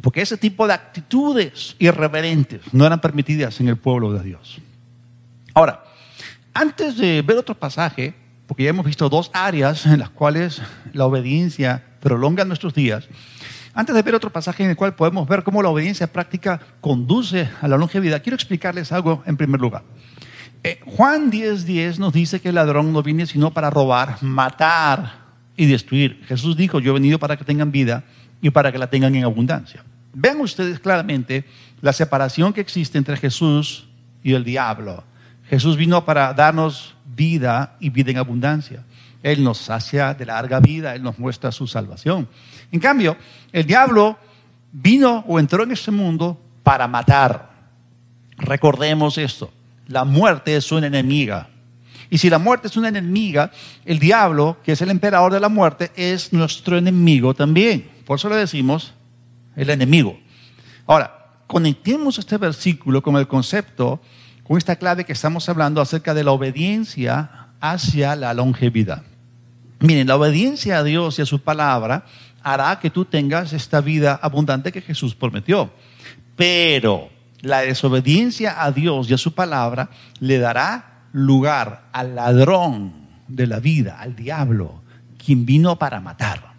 Porque 0.02 0.22
ese 0.22 0.36
tipo 0.36 0.66
de 0.66 0.74
actitudes 0.74 1.76
irreverentes 1.78 2.62
no 2.72 2.86
eran 2.86 3.00
permitidas 3.00 3.60
en 3.60 3.68
el 3.68 3.76
pueblo 3.76 4.12
de 4.12 4.22
Dios. 4.22 4.58
Ahora, 5.54 5.84
antes 6.54 6.96
de 6.96 7.22
ver 7.22 7.36
otro 7.36 7.54
pasaje, 7.54 8.14
porque 8.46 8.64
ya 8.64 8.70
hemos 8.70 8.86
visto 8.86 9.08
dos 9.08 9.30
áreas 9.32 9.86
en 9.86 9.98
las 9.98 10.10
cuales 10.10 10.62
la 10.92 11.06
obediencia 11.06 11.84
prolonga 12.00 12.44
nuestros 12.44 12.74
días, 12.74 13.08
antes 13.72 13.94
de 13.94 14.02
ver 14.02 14.14
otro 14.14 14.32
pasaje 14.32 14.64
en 14.64 14.70
el 14.70 14.76
cual 14.76 14.94
podemos 14.94 15.28
ver 15.28 15.44
cómo 15.44 15.62
la 15.62 15.68
obediencia 15.68 16.12
práctica 16.12 16.60
conduce 16.80 17.48
a 17.60 17.68
la 17.68 17.76
longevidad, 17.76 18.22
quiero 18.22 18.34
explicarles 18.34 18.90
algo 18.90 19.22
en 19.26 19.36
primer 19.36 19.60
lugar. 19.60 19.82
Eh, 20.62 20.80
Juan 20.84 21.30
10:10 21.30 21.98
nos 21.98 22.12
dice 22.12 22.40
que 22.40 22.50
el 22.50 22.56
ladrón 22.56 22.92
no 22.92 23.02
viene 23.02 23.26
sino 23.26 23.52
para 23.52 23.70
robar, 23.70 24.22
matar 24.22 25.20
y 25.56 25.66
destruir. 25.66 26.22
Jesús 26.26 26.56
dijo, 26.56 26.80
yo 26.80 26.90
he 26.90 26.94
venido 26.94 27.18
para 27.18 27.36
que 27.36 27.44
tengan 27.44 27.70
vida 27.70 28.04
y 28.42 28.50
para 28.50 28.72
que 28.72 28.78
la 28.78 28.88
tengan 28.88 29.14
en 29.14 29.24
abundancia. 29.24 29.84
Vean 30.12 30.40
ustedes 30.40 30.80
claramente 30.80 31.44
la 31.80 31.92
separación 31.92 32.52
que 32.52 32.60
existe 32.60 32.98
entre 32.98 33.16
Jesús 33.16 33.88
y 34.22 34.34
el 34.34 34.44
diablo. 34.44 35.04
Jesús 35.48 35.76
vino 35.76 36.04
para 36.04 36.32
darnos 36.32 36.94
vida 37.16 37.76
y 37.80 37.90
vida 37.90 38.10
en 38.10 38.18
abundancia. 38.18 38.84
Él 39.22 39.44
nos 39.44 39.58
sacia 39.58 40.14
de 40.14 40.26
larga 40.26 40.60
vida, 40.60 40.94
Él 40.94 41.02
nos 41.02 41.18
muestra 41.18 41.52
su 41.52 41.66
salvación. 41.66 42.28
En 42.72 42.80
cambio, 42.80 43.16
el 43.52 43.66
diablo 43.66 44.18
vino 44.72 45.24
o 45.28 45.38
entró 45.38 45.62
en 45.62 45.72
este 45.72 45.90
mundo 45.90 46.40
para 46.62 46.88
matar. 46.88 47.50
Recordemos 48.38 49.18
esto, 49.18 49.52
la 49.86 50.04
muerte 50.04 50.56
es 50.56 50.72
una 50.72 50.86
enemiga. 50.86 51.48
Y 52.08 52.18
si 52.18 52.30
la 52.30 52.38
muerte 52.38 52.68
es 52.68 52.76
una 52.76 52.88
enemiga, 52.88 53.52
el 53.84 53.98
diablo, 53.98 54.58
que 54.64 54.72
es 54.72 54.82
el 54.82 54.90
emperador 54.90 55.32
de 55.32 55.40
la 55.40 55.48
muerte, 55.48 55.92
es 55.94 56.32
nuestro 56.32 56.76
enemigo 56.76 57.34
también. 57.34 57.88
Por 58.10 58.18
eso 58.18 58.28
le 58.28 58.34
decimos 58.34 58.92
el 59.54 59.70
enemigo. 59.70 60.18
Ahora, 60.84 61.28
conectemos 61.46 62.18
este 62.18 62.38
versículo 62.38 63.04
con 63.04 63.14
el 63.14 63.28
concepto, 63.28 64.00
con 64.42 64.58
esta 64.58 64.74
clave 64.74 65.04
que 65.04 65.12
estamos 65.12 65.48
hablando 65.48 65.80
acerca 65.80 66.12
de 66.12 66.24
la 66.24 66.32
obediencia 66.32 67.50
hacia 67.60 68.16
la 68.16 68.34
longevidad. 68.34 69.04
Miren, 69.78 70.08
la 70.08 70.16
obediencia 70.16 70.78
a 70.78 70.82
Dios 70.82 71.20
y 71.20 71.22
a 71.22 71.24
su 71.24 71.40
palabra 71.40 72.04
hará 72.42 72.80
que 72.80 72.90
tú 72.90 73.04
tengas 73.04 73.52
esta 73.52 73.80
vida 73.80 74.18
abundante 74.20 74.72
que 74.72 74.82
Jesús 74.82 75.14
prometió. 75.14 75.70
Pero 76.34 77.10
la 77.42 77.60
desobediencia 77.60 78.64
a 78.64 78.72
Dios 78.72 79.08
y 79.08 79.14
a 79.14 79.18
su 79.18 79.34
palabra 79.34 79.88
le 80.18 80.40
dará 80.40 81.04
lugar 81.12 81.84
al 81.92 82.16
ladrón 82.16 82.92
de 83.28 83.46
la 83.46 83.60
vida, 83.60 84.00
al 84.00 84.16
diablo, 84.16 84.82
quien 85.16 85.46
vino 85.46 85.78
para 85.78 86.00
matar. 86.00 86.49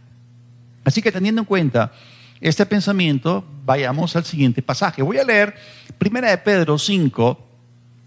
Así 0.83 1.01
que 1.01 1.11
teniendo 1.11 1.41
en 1.41 1.45
cuenta 1.45 1.91
este 2.39 2.65
pensamiento, 2.65 3.45
vayamos 3.65 4.15
al 4.15 4.25
siguiente 4.25 4.61
pasaje. 4.61 5.01
Voy 5.01 5.17
a 5.17 5.23
leer 5.23 5.55
1 6.03 6.21
de 6.21 6.37
Pedro 6.39 6.77
5, 6.79 7.47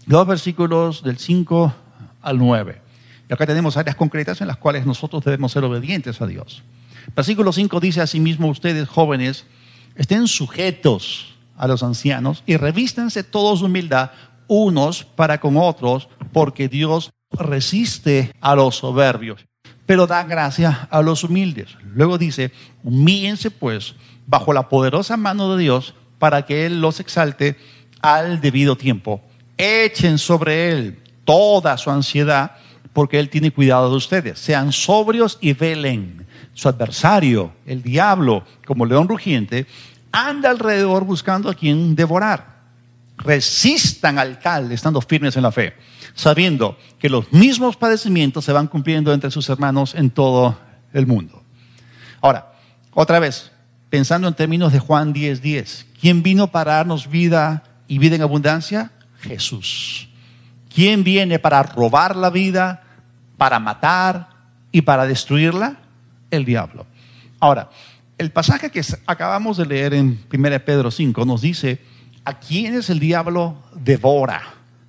los 0.07 0.27
versículos 0.27 1.03
del 1.03 1.17
5 1.17 1.73
al 2.21 2.37
9. 2.37 2.81
Y 3.29 3.33
acá 3.33 3.45
tenemos 3.45 3.77
áreas 3.77 3.95
concretas 3.95 4.41
en 4.41 4.47
las 4.47 4.57
cuales 4.57 4.85
nosotros 4.85 5.23
debemos 5.23 5.51
ser 5.51 5.63
obedientes 5.63 6.21
a 6.21 6.27
Dios. 6.27 6.63
Versículo 7.15 7.53
5 7.53 7.79
dice 7.79 8.01
asimismo, 8.01 8.47
ustedes 8.49 8.87
jóvenes, 8.89 9.45
estén 9.95 10.27
sujetos 10.27 11.35
a 11.57 11.67
los 11.67 11.83
ancianos 11.83 12.43
y 12.45 12.57
revístanse 12.57 13.23
todos 13.23 13.61
humildad 13.61 14.11
unos 14.47 15.03
para 15.03 15.39
con 15.39 15.57
otros, 15.57 16.09
porque 16.31 16.67
Dios 16.67 17.11
resiste 17.31 18.31
a 18.41 18.55
los 18.55 18.75
soberbios, 18.75 19.45
pero 19.85 20.07
da 20.07 20.23
gracia 20.23 20.87
a 20.89 21.01
los 21.01 21.23
humildes. 21.23 21.77
Luego 21.93 22.17
dice, 22.17 22.51
humíllense 22.83 23.51
pues 23.51 23.95
bajo 24.27 24.53
la 24.53 24.69
poderosa 24.69 25.17
mano 25.17 25.55
de 25.55 25.63
Dios 25.63 25.93
para 26.19 26.45
que 26.45 26.65
Él 26.65 26.81
los 26.81 26.99
exalte 26.99 27.57
al 28.01 28.41
debido 28.41 28.75
tiempo. 28.75 29.21
Echen 29.57 30.17
sobre 30.17 30.69
Él 30.69 30.99
toda 31.23 31.77
su 31.77 31.91
ansiedad 31.91 32.57
porque 32.93 33.19
Él 33.19 33.29
tiene 33.29 33.51
cuidado 33.51 33.89
de 33.89 33.97
ustedes. 33.97 34.39
Sean 34.39 34.71
sobrios 34.71 35.37
y 35.41 35.53
velen. 35.53 36.25
Su 36.53 36.69
adversario, 36.69 37.51
el 37.65 37.83
diablo, 37.83 38.45
como 38.65 38.85
león 38.85 39.09
rugiente, 39.09 39.67
anda 40.11 40.49
alrededor 40.49 41.03
buscando 41.03 41.49
a 41.49 41.53
quien 41.53 41.95
devorar. 41.95 42.55
Resistan 43.17 44.17
al 44.17 44.39
cal, 44.39 44.71
estando 44.71 45.01
firmes 45.01 45.35
en 45.35 45.43
la 45.43 45.51
fe, 45.51 45.73
sabiendo 46.15 46.77
que 46.97 47.09
los 47.09 47.31
mismos 47.31 47.75
padecimientos 47.75 48.45
se 48.45 48.53
van 48.53 48.67
cumpliendo 48.67 49.13
entre 49.13 49.29
sus 49.29 49.47
hermanos 49.49 49.93
en 49.93 50.09
todo 50.09 50.57
el 50.93 51.05
mundo. 51.05 51.43
Ahora, 52.21 52.53
otra 52.93 53.19
vez, 53.19 53.51
pensando 53.89 54.27
en 54.27 54.33
términos 54.33 54.73
de 54.73 54.79
Juan 54.79 55.13
10:10, 55.13 55.41
10, 55.41 55.85
¿quién 56.01 56.23
vino 56.23 56.47
para 56.47 56.75
darnos 56.75 57.09
vida 57.09 57.63
y 57.87 57.99
vida 57.99 58.15
en 58.15 58.21
abundancia? 58.23 58.91
Jesús. 59.19 60.09
¿Quién 60.73 61.03
viene 61.03 61.39
para 61.39 61.61
robar 61.63 62.15
la 62.15 62.29
vida, 62.29 62.83
para 63.37 63.59
matar 63.59 64.29
y 64.71 64.81
para 64.81 65.05
destruirla? 65.05 65.77
El 66.31 66.45
diablo. 66.45 66.85
Ahora, 67.39 67.69
el 68.17 68.31
pasaje 68.31 68.71
que 68.71 68.81
acabamos 69.05 69.57
de 69.57 69.65
leer 69.65 69.93
en 69.93 70.25
1 70.31 70.65
Pedro 70.65 70.91
5 70.91 71.25
nos 71.25 71.41
dice 71.41 71.81
a 72.23 72.39
quienes 72.39 72.89
el 72.89 72.99
diablo 72.99 73.61
devora, 73.75 74.41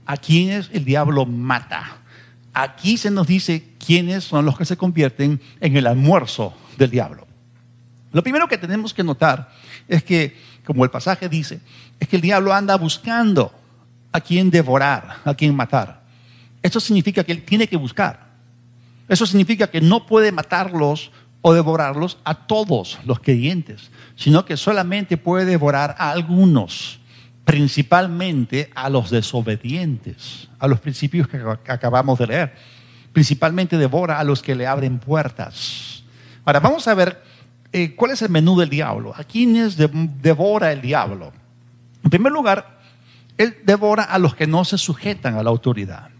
a 0.07 0.17
quienes 0.17 0.71
el 0.73 0.85
diablo 0.85 1.27
mata. 1.27 1.99
Aquí 2.55 2.97
se 2.97 3.11
nos 3.11 3.27
dice 3.27 3.75
quiénes 3.85 4.25
son 4.25 4.45
los 4.47 4.57
que 4.57 4.65
se 4.65 4.77
convierten 4.77 5.41
en 5.61 5.77
el 5.77 5.87
almuerzo 5.87 6.55
del 6.79 6.91
diablo. 6.91 7.27
Lo 8.13 8.23
primero 8.23 8.49
que 8.49 8.57
tenemos 8.57 8.95
que 8.95 9.05
notar 9.05 9.53
es 9.89 10.03
que, 10.03 10.37
como 10.65 10.85
el 10.85 10.91
pasaje 10.91 11.29
dice, 11.29 11.61
es 12.01 12.09
que 12.09 12.17
el 12.17 12.23
diablo 12.23 12.55
anda 12.55 12.77
buscando 12.77 13.53
a 14.13 14.21
quien 14.21 14.49
devorar, 14.49 15.19
a 15.25 15.35
quien 15.35 15.55
matar. 15.55 16.03
Eso 16.63 16.81
significa 16.81 17.25
que 17.25 17.33
él 17.33 17.45
tiene 17.45 17.69
que 17.69 17.77
buscar. 17.77 18.27
Eso 19.09 19.27
significa 19.27 19.67
que 19.67 19.81
no 19.81 20.07
puede 20.07 20.33
matarlos 20.33 21.11
o 21.43 21.53
devorarlos 21.53 22.19
a 22.25 22.35
todos 22.35 22.99
los 23.05 23.21
creyentes, 23.21 23.91
sino 24.17 24.45
que 24.45 24.57
solamente 24.57 25.17
puede 25.17 25.45
devorar 25.45 25.95
a 25.99 26.11
algunos 26.11 26.99
principalmente 27.47 28.71
a 28.75 28.91
los 28.91 29.09
desobedientes, 29.09 30.49
a 30.59 30.67
los 30.67 30.81
principios 30.81 31.29
que 31.29 31.39
acabamos 31.69 32.19
de 32.19 32.27
leer. 32.27 32.55
Principalmente 33.13 33.79
devora 33.79 34.19
a 34.19 34.25
los 34.25 34.43
que 34.43 34.57
le 34.57 34.67
abren 34.67 34.99
puertas. 34.99 36.03
Ahora, 36.45 36.59
vamos 36.59 36.89
a 36.89 36.95
ver 36.95 37.23
eh, 37.73 37.95
cuál 37.95 38.11
es 38.11 38.23
el 38.23 38.31
menú 38.31 38.59
del 38.59 38.69
diablo. 38.69 39.15
¿A 39.17 39.23
quiénes 39.23 39.77
devora 39.77 40.73
el 40.73 40.81
diablo? 40.81 41.33
En 42.03 42.11
primer 42.11 42.33
lugar, 42.33 42.81
él 43.39 43.57
devora 43.65 44.03
a 44.03 44.19
los 44.19 44.35
que 44.35 44.49
no 44.49 44.65
se 44.65 44.77
sujetan 44.77 45.37
a 45.37 45.43
la 45.45 45.51
autoridad. 45.51 46.11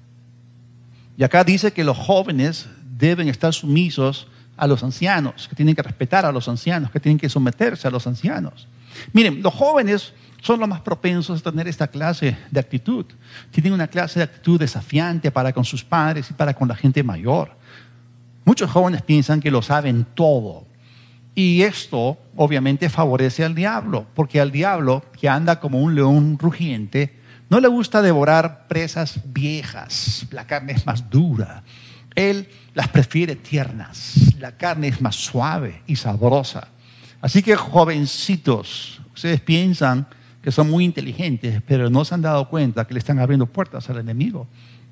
Y 1.19 1.25
acá 1.25 1.43
dice 1.43 1.73
que 1.73 1.83
los 1.83 1.97
jóvenes 1.97 2.69
deben 2.85 3.29
estar 3.29 3.53
sumisos 3.53 4.29
a 4.57 4.69
los 4.69 4.85
ancianos, 4.85 5.49
que 5.49 5.57
tienen 5.57 5.75
que 5.75 5.83
respetar 5.83 6.25
a 6.25 6.31
los 6.31 6.49
ancianos, 6.49 6.93
que 6.93 7.01
tienen 7.01 7.19
que 7.19 7.29
someterse 7.29 7.89
a 7.89 7.91
los 7.91 8.07
ancianos. 8.07 8.69
Miren, 9.13 9.43
los 9.43 9.53
jóvenes 9.53 10.15
son 10.47 10.61
los 10.61 10.69
más 10.69 10.81
propensos 10.81 11.41
a 11.41 11.51
tener 11.51 11.67
esta 11.67 11.89
clase 11.89 12.37
de 12.53 12.61
actitud. 12.61 13.05
Tienen 13.51 13.73
una 13.73 13.89
clase 13.89 14.21
de 14.21 14.25
actitud 14.25 14.61
desafiante 14.61 15.33
para 15.33 15.53
con 15.53 15.65
sus 15.65 15.83
padres 15.83 16.31
y 16.31 16.35
para 16.35 16.55
con 16.55 16.69
la 16.69 16.77
gente 16.77 17.03
mayor. 17.03 17.51
Muchos 18.45 18.71
jóvenes 18.71 19.03
piensan 19.03 19.41
que 19.41 19.51
lo 19.51 19.61
saben 19.61 20.07
todo. 20.15 20.65
Y 21.35 21.63
esto 21.63 22.17
obviamente 22.37 22.89
favorece 22.89 23.45
al 23.45 23.57
diablo, 23.57 24.07
porque 24.15 24.41
al 24.41 24.53
diablo, 24.53 25.05
que 25.19 25.29
anda 25.29 25.59
como 25.59 25.81
un 25.81 25.97
león 25.97 26.39
rugiente, 26.39 27.19
no 27.51 27.59
le 27.59 27.67
gusta 27.67 28.01
devorar 28.01 28.69
presas 28.69 29.19
viejas. 29.25 30.27
La 30.31 30.47
carne 30.47 30.75
es 30.75 30.87
más 30.87 31.11
dura. 31.11 31.65
Él 32.15 32.49
las 32.73 32.87
prefiere 32.89 33.35
tiernas. 33.35 34.15
La 34.39 34.53
carne 34.53 34.87
es 34.89 35.01
más 35.01 35.17
suave 35.17 35.83
y 35.89 35.97
sabrosa. 35.97 36.69
Así 37.21 37.43
que 37.43 37.57
jovencitos, 37.57 39.01
ustedes 39.13 39.41
piensan 39.41 40.07
que 40.47 40.53
son 40.53 40.71
muy 40.71 40.85
inteligentes, 40.85 41.61
pero 41.67 41.91
no 41.91 42.05
se 42.05 42.15
han 42.15 42.23
dado 42.23 42.49
cuenta 42.49 42.87
que 42.87 42.95
le 42.95 43.01
están 43.01 43.19
abriendo 43.19 43.47
puertas 43.47 43.91
al 43.91 43.99
enemigo. 43.99 44.47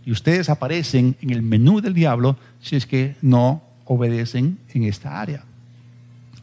Y 0.04 0.10
ustedes 0.10 0.50
aparecen 0.50 1.16
en 1.20 1.30
el 1.30 1.42
menú 1.42 1.80
del 1.80 1.94
diablo 1.94 2.36
si 2.60 2.74
es 2.74 2.86
que 2.86 3.14
no 3.22 3.62
obedecen 3.84 4.58
en 4.70 4.82
esta 4.82 5.20
área. 5.20 5.44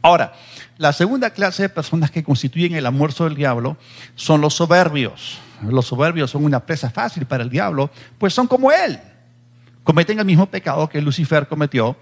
Ahora, 0.02 0.32
la 0.78 0.93
segunda 0.93 1.32
clase 1.32 1.63
de 1.63 1.67
personas 1.67 2.10
que 2.10 2.24
constituyen 2.24 2.74
el 2.74 2.86
almuerzo 2.86 3.26
del 3.26 3.36
diablo 3.36 3.76
son 4.15 4.39
los 4.39 4.54
soberbios. 4.54 5.39
Los 5.62 5.88
soberbios 5.88 6.32
son 6.32 6.45
una 6.45 6.62
presa 6.62 6.89
fácil 6.89 7.26
para 7.26 7.43
el 7.43 7.50
diablo, 7.50 7.89
pues 8.17 8.34
son 8.34 8.47
como 8.47 8.71
él. 8.71 8.97
Cometen 9.84 10.19
el 10.19 10.26
mismo 10.26 10.45
pecado 10.45 10.88
que 10.88 11.02
Lucifer 11.02 11.50
cometió 11.50 11.97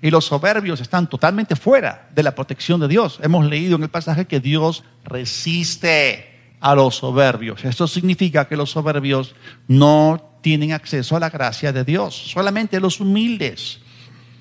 y 0.00 0.12
los 0.12 0.26
soberbios 0.26 0.80
están 0.80 1.08
totalmente 1.08 1.56
fuera 1.56 2.08
de 2.14 2.22
la 2.22 2.36
protección 2.36 2.78
de 2.78 2.86
Dios. 2.86 3.18
Hemos 3.20 3.46
leído 3.46 3.74
en 3.74 3.82
el 3.82 3.90
pasaje 3.90 4.26
que 4.26 4.38
Dios 4.38 4.84
resiste 5.04 6.31
a 6.62 6.74
los 6.74 6.96
soberbios. 6.96 7.64
Esto 7.64 7.86
significa 7.86 8.46
que 8.46 8.56
los 8.56 8.70
soberbios 8.70 9.34
no 9.66 10.38
tienen 10.40 10.72
acceso 10.72 11.16
a 11.16 11.20
la 11.20 11.28
gracia 11.28 11.72
de 11.72 11.84
Dios, 11.84 12.14
solamente 12.14 12.80
los 12.80 13.00
humildes. 13.00 13.80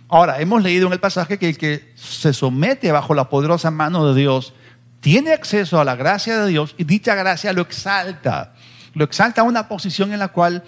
Ahora, 0.07 0.39
hemos 0.39 0.61
leído 0.61 0.87
en 0.87 0.93
el 0.93 0.99
pasaje 0.99 1.39
que 1.39 1.49
el 1.49 1.57
que 1.57 1.93
se 1.95 2.31
somete 2.31 2.91
bajo 2.91 3.13
la 3.15 3.29
poderosa 3.29 3.71
mano 3.71 4.13
de 4.13 4.19
Dios 4.19 4.53
tiene 4.99 5.33
acceso 5.33 5.79
a 5.79 5.85
la 5.85 5.95
gracia 5.95 6.37
de 6.37 6.47
Dios 6.47 6.75
y 6.77 6.83
dicha 6.83 7.15
gracia 7.15 7.53
lo 7.53 7.63
exalta. 7.63 8.53
Lo 8.93 9.03
exalta 9.03 9.41
a 9.41 9.45
una 9.45 9.67
posición 9.67 10.13
en 10.13 10.19
la 10.19 10.27
cual 10.27 10.63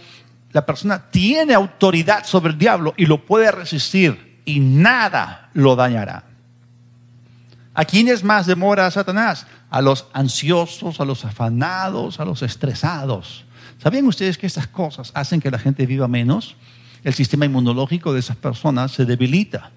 la 0.52 0.66
persona 0.66 1.10
tiene 1.12 1.54
autoridad 1.54 2.26
sobre 2.26 2.54
el 2.54 2.58
diablo 2.58 2.94
y 2.98 3.06
lo 3.06 3.26
puede 3.26 3.52
resistir 3.52 4.42
y 4.46 4.60
nada 4.60 5.50
lo 5.54 5.76
dañará. 5.76 6.24
¿A 7.76 7.86
quiénes 7.86 8.24
más 8.24 8.46
demora 8.46 8.90
Satanás? 8.92 9.48
A 9.74 9.82
los 9.82 10.06
ansiosos, 10.14 11.00
a 11.00 11.06
los 11.06 11.26
afanados, 11.26 12.20
a 12.20 12.26
los 12.26 12.44
estresados. 12.44 13.44
¿Sabían 13.80 14.06
ustedes 14.06 14.38
que 14.38 14.46
estas 14.46 14.68
cosas 14.68 15.12
hacen 15.16 15.42
que 15.42 15.50
la 15.50 15.58
gente 15.58 15.88
viva 15.88 16.08
menos? 16.08 16.56
El 17.04 17.16
sistema 17.16 17.46
inmunológico 17.46 18.14
de 18.14 18.20
esas 18.20 18.38
personas 18.38 18.92
se 18.92 19.06
debilita. 19.06 19.72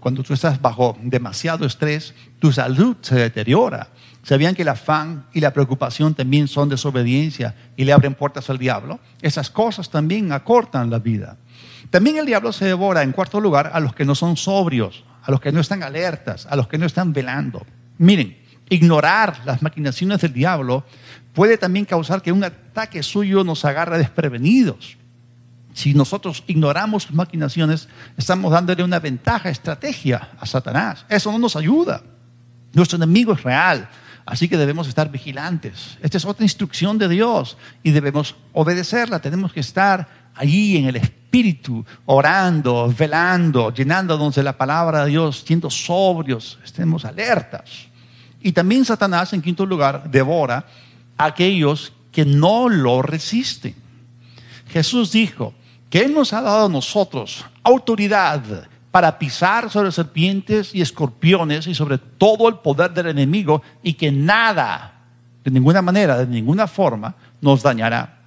Cuando 0.00 0.22
tú 0.22 0.34
estás 0.34 0.60
bajo 0.60 0.98
demasiado 1.00 1.64
estrés, 1.64 2.12
tu 2.38 2.52
salud 2.52 2.98
se 3.00 3.14
deteriora. 3.14 3.88
¿Sabían 4.22 4.54
que 4.54 4.60
el 4.60 4.68
afán 4.68 5.24
y 5.32 5.40
la 5.40 5.54
preocupación 5.54 6.12
también 6.12 6.46
son 6.46 6.68
desobediencia 6.68 7.54
y 7.74 7.84
le 7.84 7.94
abren 7.94 8.14
puertas 8.14 8.50
al 8.50 8.58
diablo? 8.58 9.00
Esas 9.22 9.48
cosas 9.48 9.88
también 9.88 10.30
acortan 10.30 10.90
la 10.90 10.98
vida. 10.98 11.38
También 11.88 12.18
el 12.18 12.26
diablo 12.26 12.52
se 12.52 12.66
devora, 12.66 13.02
en 13.02 13.12
cuarto 13.12 13.40
lugar, 13.40 13.70
a 13.72 13.80
los 13.80 13.94
que 13.94 14.04
no 14.04 14.14
son 14.14 14.36
sobrios, 14.36 15.04
a 15.22 15.30
los 15.30 15.40
que 15.40 15.52
no 15.52 15.60
están 15.60 15.82
alertas, 15.82 16.46
a 16.50 16.54
los 16.54 16.68
que 16.68 16.76
no 16.76 16.84
están 16.84 17.14
velando. 17.14 17.64
Miren, 17.96 18.36
ignorar 18.70 19.40
las 19.44 19.62
maquinaciones 19.62 20.20
del 20.20 20.32
diablo 20.32 20.84
puede 21.32 21.56
también 21.56 21.84
causar 21.84 22.22
que 22.22 22.32
un 22.32 22.44
ataque 22.44 23.02
suyo 23.02 23.44
nos 23.44 23.64
agarre 23.64 23.98
desprevenidos. 23.98 24.96
Si 25.74 25.94
nosotros 25.94 26.42
ignoramos 26.48 27.04
sus 27.04 27.14
maquinaciones, 27.14 27.88
estamos 28.16 28.50
dándole 28.50 28.82
una 28.82 28.98
ventaja, 28.98 29.48
estrategia 29.48 30.30
a 30.40 30.46
Satanás. 30.46 31.06
Eso 31.08 31.30
no 31.30 31.38
nos 31.38 31.54
ayuda. 31.54 32.02
Nuestro 32.72 32.96
enemigo 32.96 33.32
es 33.32 33.42
real, 33.42 33.88
así 34.26 34.48
que 34.48 34.56
debemos 34.56 34.88
estar 34.88 35.10
vigilantes. 35.10 35.96
Esta 36.02 36.16
es 36.16 36.24
otra 36.24 36.44
instrucción 36.44 36.98
de 36.98 37.08
Dios 37.08 37.56
y 37.82 37.92
debemos 37.92 38.34
obedecerla. 38.52 39.20
Tenemos 39.20 39.52
que 39.52 39.60
estar 39.60 40.08
allí 40.34 40.76
en 40.76 40.86
el 40.86 40.96
Espíritu 40.96 41.84
orando, 42.06 42.92
velando, 42.96 43.72
llenándonos 43.72 44.34
de 44.34 44.42
la 44.42 44.56
palabra 44.56 45.04
de 45.04 45.10
Dios, 45.10 45.44
siendo 45.46 45.70
sobrios, 45.70 46.58
estemos 46.64 47.04
alertas. 47.04 47.87
Y 48.40 48.52
también 48.52 48.84
Satanás, 48.84 49.32
en 49.32 49.42
quinto 49.42 49.66
lugar, 49.66 50.10
devora 50.10 50.66
a 51.16 51.26
aquellos 51.26 51.92
que 52.12 52.24
no 52.24 52.68
lo 52.68 53.02
resisten. 53.02 53.74
Jesús 54.68 55.12
dijo 55.12 55.54
que 55.90 56.00
Él 56.00 56.14
nos 56.14 56.32
ha 56.32 56.42
dado 56.42 56.66
a 56.66 56.68
nosotros 56.68 57.44
autoridad 57.62 58.68
para 58.90 59.18
pisar 59.18 59.70
sobre 59.70 59.92
serpientes 59.92 60.74
y 60.74 60.80
escorpiones 60.80 61.66
y 61.66 61.74
sobre 61.74 61.98
todo 61.98 62.48
el 62.48 62.56
poder 62.56 62.92
del 62.92 63.08
enemigo 63.08 63.62
y 63.82 63.94
que 63.94 64.10
nada, 64.10 65.02
de 65.44 65.50
ninguna 65.50 65.82
manera, 65.82 66.18
de 66.18 66.26
ninguna 66.26 66.66
forma, 66.66 67.14
nos 67.40 67.62
dañará. 67.62 68.22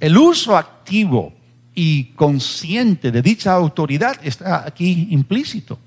El 0.00 0.18
uso 0.18 0.56
activo 0.56 1.32
y 1.74 2.04
consciente 2.14 3.10
de 3.10 3.22
dicha 3.22 3.52
autoridad 3.52 4.16
está 4.22 4.66
aquí 4.66 5.08
implícito. 5.10 5.78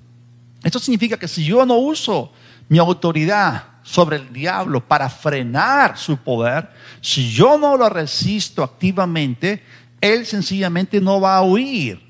Esto 0.63 0.79
significa 0.79 1.17
que 1.17 1.27
si 1.27 1.43
yo 1.43 1.65
no 1.65 1.75
uso 1.75 2.31
mi 2.69 2.77
autoridad 2.77 3.63
sobre 3.83 4.17
el 4.17 4.33
diablo 4.33 4.85
para 4.85 5.09
frenar 5.09 5.97
su 5.97 6.17
poder, 6.17 6.69
si 7.01 7.31
yo 7.31 7.57
no 7.57 7.77
lo 7.77 7.87
resisto 7.87 8.63
activamente, 8.63 9.63
él 10.01 10.25
sencillamente 10.25 10.99
no 10.99 11.21
va 11.21 11.37
a 11.37 11.43
huir, 11.43 12.01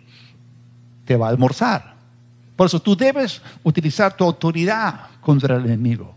te 1.04 1.16
va 1.18 1.28
a 1.28 1.30
almorzar. 1.30 1.96
Por 2.56 2.68
eso 2.68 2.82
tú 2.82 2.96
debes 2.96 3.42
utilizar 3.64 4.16
tu 4.16 4.24
autoridad 4.24 5.08
contra 5.20 5.58
el 5.58 5.66
enemigo. 5.66 6.16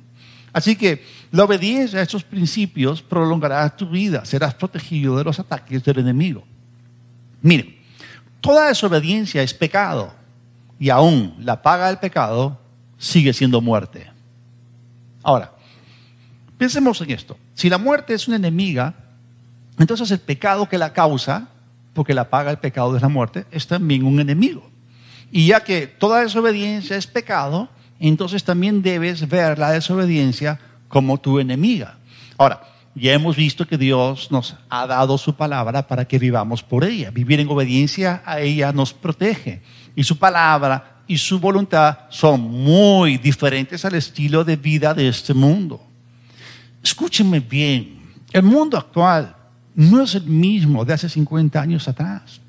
Así 0.52 0.76
que 0.76 1.04
la 1.30 1.44
obediencia 1.44 1.98
a 1.98 2.02
estos 2.02 2.22
principios 2.22 3.02
prolongará 3.02 3.68
tu 3.76 3.88
vida, 3.88 4.24
serás 4.24 4.54
protegido 4.54 5.18
de 5.18 5.24
los 5.24 5.38
ataques 5.38 5.84
del 5.84 5.98
enemigo. 5.98 6.44
Miren, 7.42 7.76
toda 8.40 8.68
desobediencia 8.68 9.42
es 9.42 9.52
pecado 9.52 10.12
y 10.78 10.90
aún 10.90 11.34
la 11.40 11.60
paga 11.60 11.88
del 11.88 11.98
pecado 11.98 12.58
sigue 12.96 13.32
siendo 13.32 13.60
muerte. 13.60 14.17
Ahora, 15.22 15.52
pensemos 16.56 17.00
en 17.00 17.10
esto. 17.10 17.36
Si 17.54 17.68
la 17.68 17.78
muerte 17.78 18.14
es 18.14 18.28
una 18.28 18.36
enemiga, 18.36 18.94
entonces 19.78 20.10
el 20.10 20.20
pecado 20.20 20.68
que 20.68 20.78
la 20.78 20.92
causa, 20.92 21.48
porque 21.94 22.14
la 22.14 22.30
paga 22.30 22.50
el 22.50 22.58
pecado 22.58 22.92
de 22.92 23.00
la 23.00 23.08
muerte, 23.08 23.46
es 23.50 23.66
también 23.66 24.04
un 24.04 24.20
enemigo. 24.20 24.68
Y 25.30 25.48
ya 25.48 25.60
que 25.60 25.86
toda 25.86 26.20
desobediencia 26.20 26.96
es 26.96 27.06
pecado, 27.06 27.68
entonces 28.00 28.44
también 28.44 28.82
debes 28.82 29.28
ver 29.28 29.58
la 29.58 29.70
desobediencia 29.70 30.60
como 30.88 31.18
tu 31.18 31.38
enemiga. 31.38 31.98
Ahora, 32.36 32.62
ya 32.94 33.12
hemos 33.12 33.36
visto 33.36 33.66
que 33.66 33.78
Dios 33.78 34.30
nos 34.30 34.56
ha 34.70 34.86
dado 34.86 35.18
su 35.18 35.34
palabra 35.34 35.86
para 35.86 36.06
que 36.06 36.18
vivamos 36.18 36.62
por 36.62 36.84
ella. 36.84 37.10
Vivir 37.10 37.38
en 37.40 37.48
obediencia 37.48 38.22
a 38.24 38.40
ella 38.40 38.72
nos 38.72 38.92
protege. 38.92 39.62
Y 39.94 40.04
su 40.04 40.18
palabra 40.18 40.97
y 41.08 41.16
su 41.18 41.40
voluntad 41.40 42.00
son 42.10 42.40
muy 42.42 43.16
diferentes 43.16 43.84
al 43.84 43.94
estilo 43.94 44.44
de 44.44 44.56
vida 44.56 44.94
de 44.94 45.08
este 45.08 45.34
mundo. 45.34 45.82
Escúchenme 46.82 47.40
bien. 47.40 47.98
El 48.30 48.42
mundo 48.42 48.76
actual 48.76 49.34
no 49.74 50.02
es 50.02 50.14
el 50.14 50.24
mismo 50.24 50.84
de 50.84 50.92
hace 50.92 51.08
50 51.08 51.60
años 51.60 51.88
atrás. 51.88 52.40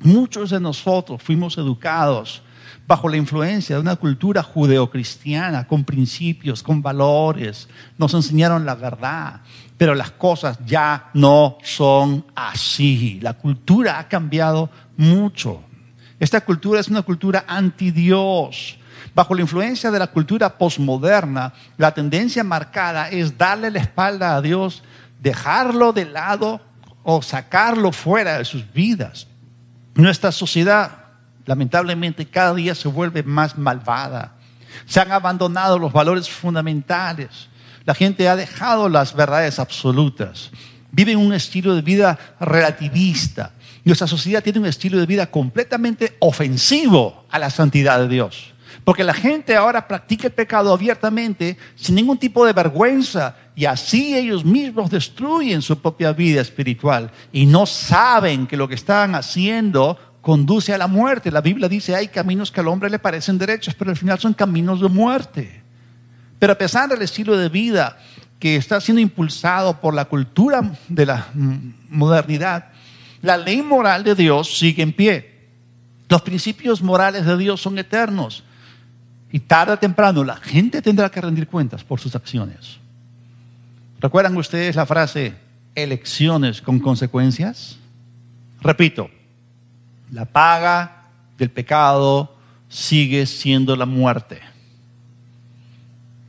Muchos 0.00 0.50
de 0.50 0.58
nosotros 0.58 1.22
fuimos 1.22 1.58
educados 1.58 2.42
bajo 2.86 3.08
la 3.08 3.18
influencia 3.18 3.76
de 3.76 3.82
una 3.82 3.96
cultura 3.96 4.42
judeocristiana, 4.42 5.66
con 5.66 5.84
principios, 5.84 6.62
con 6.62 6.80
valores. 6.80 7.68
Nos 7.98 8.14
enseñaron 8.14 8.64
la 8.64 8.74
verdad, 8.74 9.42
pero 9.76 9.94
las 9.94 10.10
cosas 10.10 10.58
ya 10.64 11.10
no 11.14 11.58
son 11.62 12.24
así. 12.34 13.20
La 13.22 13.34
cultura 13.34 13.98
ha 13.98 14.08
cambiado 14.08 14.70
mucho. 14.96 15.62
Esta 16.20 16.42
cultura 16.42 16.78
es 16.78 16.88
una 16.88 17.00
cultura 17.00 17.44
anti 17.48 17.90
Dios. 17.90 18.78
Bajo 19.14 19.34
la 19.34 19.40
influencia 19.40 19.90
de 19.90 19.98
la 19.98 20.06
cultura 20.06 20.58
posmoderna, 20.58 21.54
la 21.78 21.92
tendencia 21.92 22.44
marcada 22.44 23.08
es 23.08 23.36
darle 23.36 23.70
la 23.70 23.80
espalda 23.80 24.36
a 24.36 24.42
Dios, 24.42 24.82
dejarlo 25.18 25.94
de 25.94 26.04
lado 26.04 26.60
o 27.02 27.22
sacarlo 27.22 27.90
fuera 27.90 28.36
de 28.36 28.44
sus 28.44 28.70
vidas. 28.70 29.26
Nuestra 29.94 30.30
sociedad, 30.30 30.90
lamentablemente, 31.46 32.26
cada 32.26 32.54
día 32.54 32.74
se 32.74 32.88
vuelve 32.88 33.22
más 33.22 33.56
malvada. 33.56 34.34
Se 34.84 35.00
han 35.00 35.10
abandonado 35.12 35.78
los 35.78 35.92
valores 35.92 36.28
fundamentales. 36.28 37.48
La 37.86 37.94
gente 37.94 38.28
ha 38.28 38.36
dejado 38.36 38.90
las 38.90 39.14
verdades 39.14 39.58
absolutas. 39.58 40.50
Viven 40.92 41.16
un 41.16 41.32
estilo 41.32 41.74
de 41.74 41.82
vida 41.82 42.18
relativista. 42.38 43.52
Nuestra 43.84 44.06
sociedad 44.06 44.42
tiene 44.42 44.58
un 44.58 44.66
estilo 44.66 44.98
de 44.98 45.06
vida 45.06 45.30
completamente 45.30 46.16
ofensivo 46.20 47.24
a 47.30 47.38
la 47.38 47.50
santidad 47.50 47.98
de 48.00 48.08
Dios. 48.08 48.54
Porque 48.84 49.04
la 49.04 49.14
gente 49.14 49.56
ahora 49.56 49.86
practica 49.86 50.28
el 50.28 50.32
pecado 50.32 50.72
abiertamente, 50.72 51.56
sin 51.74 51.94
ningún 51.94 52.18
tipo 52.18 52.46
de 52.46 52.52
vergüenza, 52.52 53.36
y 53.54 53.64
así 53.66 54.16
ellos 54.16 54.44
mismos 54.44 54.90
destruyen 54.90 55.60
su 55.60 55.78
propia 55.78 56.12
vida 56.12 56.40
espiritual 56.40 57.10
y 57.30 57.44
no 57.44 57.66
saben 57.66 58.46
que 58.46 58.56
lo 58.56 58.68
que 58.68 58.74
están 58.74 59.14
haciendo 59.14 59.98
conduce 60.22 60.72
a 60.72 60.78
la 60.78 60.86
muerte. 60.86 61.30
La 61.30 61.40
Biblia 61.40 61.68
dice, 61.68 61.94
hay 61.94 62.08
caminos 62.08 62.50
que 62.50 62.60
al 62.60 62.68
hombre 62.68 62.88
le 62.88 62.98
parecen 62.98 63.38
derechos, 63.38 63.74
pero 63.74 63.90
al 63.90 63.96
final 63.96 64.18
son 64.18 64.32
caminos 64.32 64.80
de 64.80 64.88
muerte. 64.88 65.62
Pero 66.38 66.54
a 66.54 66.58
pesar 66.58 66.88
del 66.88 67.02
estilo 67.02 67.36
de 67.36 67.48
vida 67.48 67.98
que 68.38 68.56
está 68.56 68.80
siendo 68.80 69.02
impulsado 69.02 69.78
por 69.78 69.92
la 69.92 70.06
cultura 70.06 70.62
de 70.88 71.06
la 71.06 71.26
modernidad, 71.90 72.69
la 73.22 73.36
ley 73.36 73.62
moral 73.62 74.04
de 74.04 74.14
Dios 74.14 74.58
sigue 74.58 74.82
en 74.82 74.92
pie. 74.92 75.30
Los 76.08 76.22
principios 76.22 76.82
morales 76.82 77.24
de 77.26 77.36
Dios 77.36 77.60
son 77.60 77.78
eternos. 77.78 78.44
Y 79.32 79.40
tarde 79.40 79.74
o 79.74 79.78
temprano 79.78 80.24
la 80.24 80.36
gente 80.36 80.82
tendrá 80.82 81.08
que 81.10 81.20
rendir 81.20 81.46
cuentas 81.46 81.84
por 81.84 82.00
sus 82.00 82.16
acciones. 82.16 82.78
¿Recuerdan 84.00 84.36
ustedes 84.36 84.74
la 84.74 84.86
frase 84.86 85.34
elecciones 85.74 86.60
con 86.60 86.80
consecuencias? 86.80 87.76
Repito, 88.60 89.10
la 90.10 90.24
paga 90.24 91.04
del 91.38 91.50
pecado 91.50 92.36
sigue 92.68 93.26
siendo 93.26 93.76
la 93.76 93.86
muerte. 93.86 94.40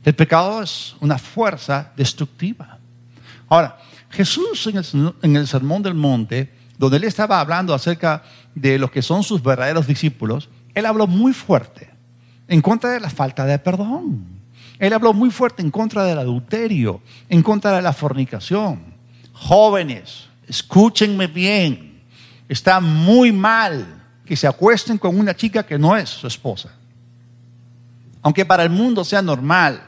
El 0.04 0.14
pecado 0.14 0.62
es 0.62 0.94
una 1.00 1.18
fuerza 1.18 1.92
destructiva. 1.96 2.78
Ahora, 3.48 3.78
Jesús 4.10 4.66
en 4.66 4.76
el, 4.76 5.14
en 5.22 5.36
el, 5.36 5.46
Sermón 5.46 5.82
del 5.82 5.94
Monte, 5.94 6.52
donde 6.82 6.96
él 6.96 7.04
estaba 7.04 7.38
hablando 7.38 7.74
acerca 7.74 8.24
de 8.56 8.76
los 8.76 8.90
que 8.90 9.02
son 9.02 9.22
sus 9.22 9.40
verdaderos 9.40 9.86
discípulos, 9.86 10.48
él 10.74 10.84
habló 10.84 11.06
muy 11.06 11.32
fuerte 11.32 11.88
en 12.48 12.60
contra 12.60 12.90
de 12.90 12.98
la 12.98 13.08
falta 13.08 13.44
de 13.44 13.56
perdón. 13.60 14.26
Él 14.80 14.92
habló 14.92 15.12
muy 15.12 15.30
fuerte 15.30 15.62
en 15.62 15.70
contra 15.70 16.02
del 16.02 16.18
adulterio, 16.18 17.00
en 17.28 17.40
contra 17.40 17.70
de 17.70 17.82
la 17.82 17.92
fornicación. 17.92 18.82
Jóvenes, 19.32 20.26
escúchenme 20.48 21.28
bien, 21.28 22.02
está 22.48 22.80
muy 22.80 23.30
mal 23.30 24.02
que 24.24 24.34
se 24.34 24.48
acuesten 24.48 24.98
con 24.98 25.16
una 25.16 25.36
chica 25.36 25.62
que 25.62 25.78
no 25.78 25.96
es 25.96 26.08
su 26.08 26.26
esposa. 26.26 26.72
Aunque 28.22 28.44
para 28.44 28.64
el 28.64 28.70
mundo 28.70 29.04
sea 29.04 29.22
normal 29.22 29.80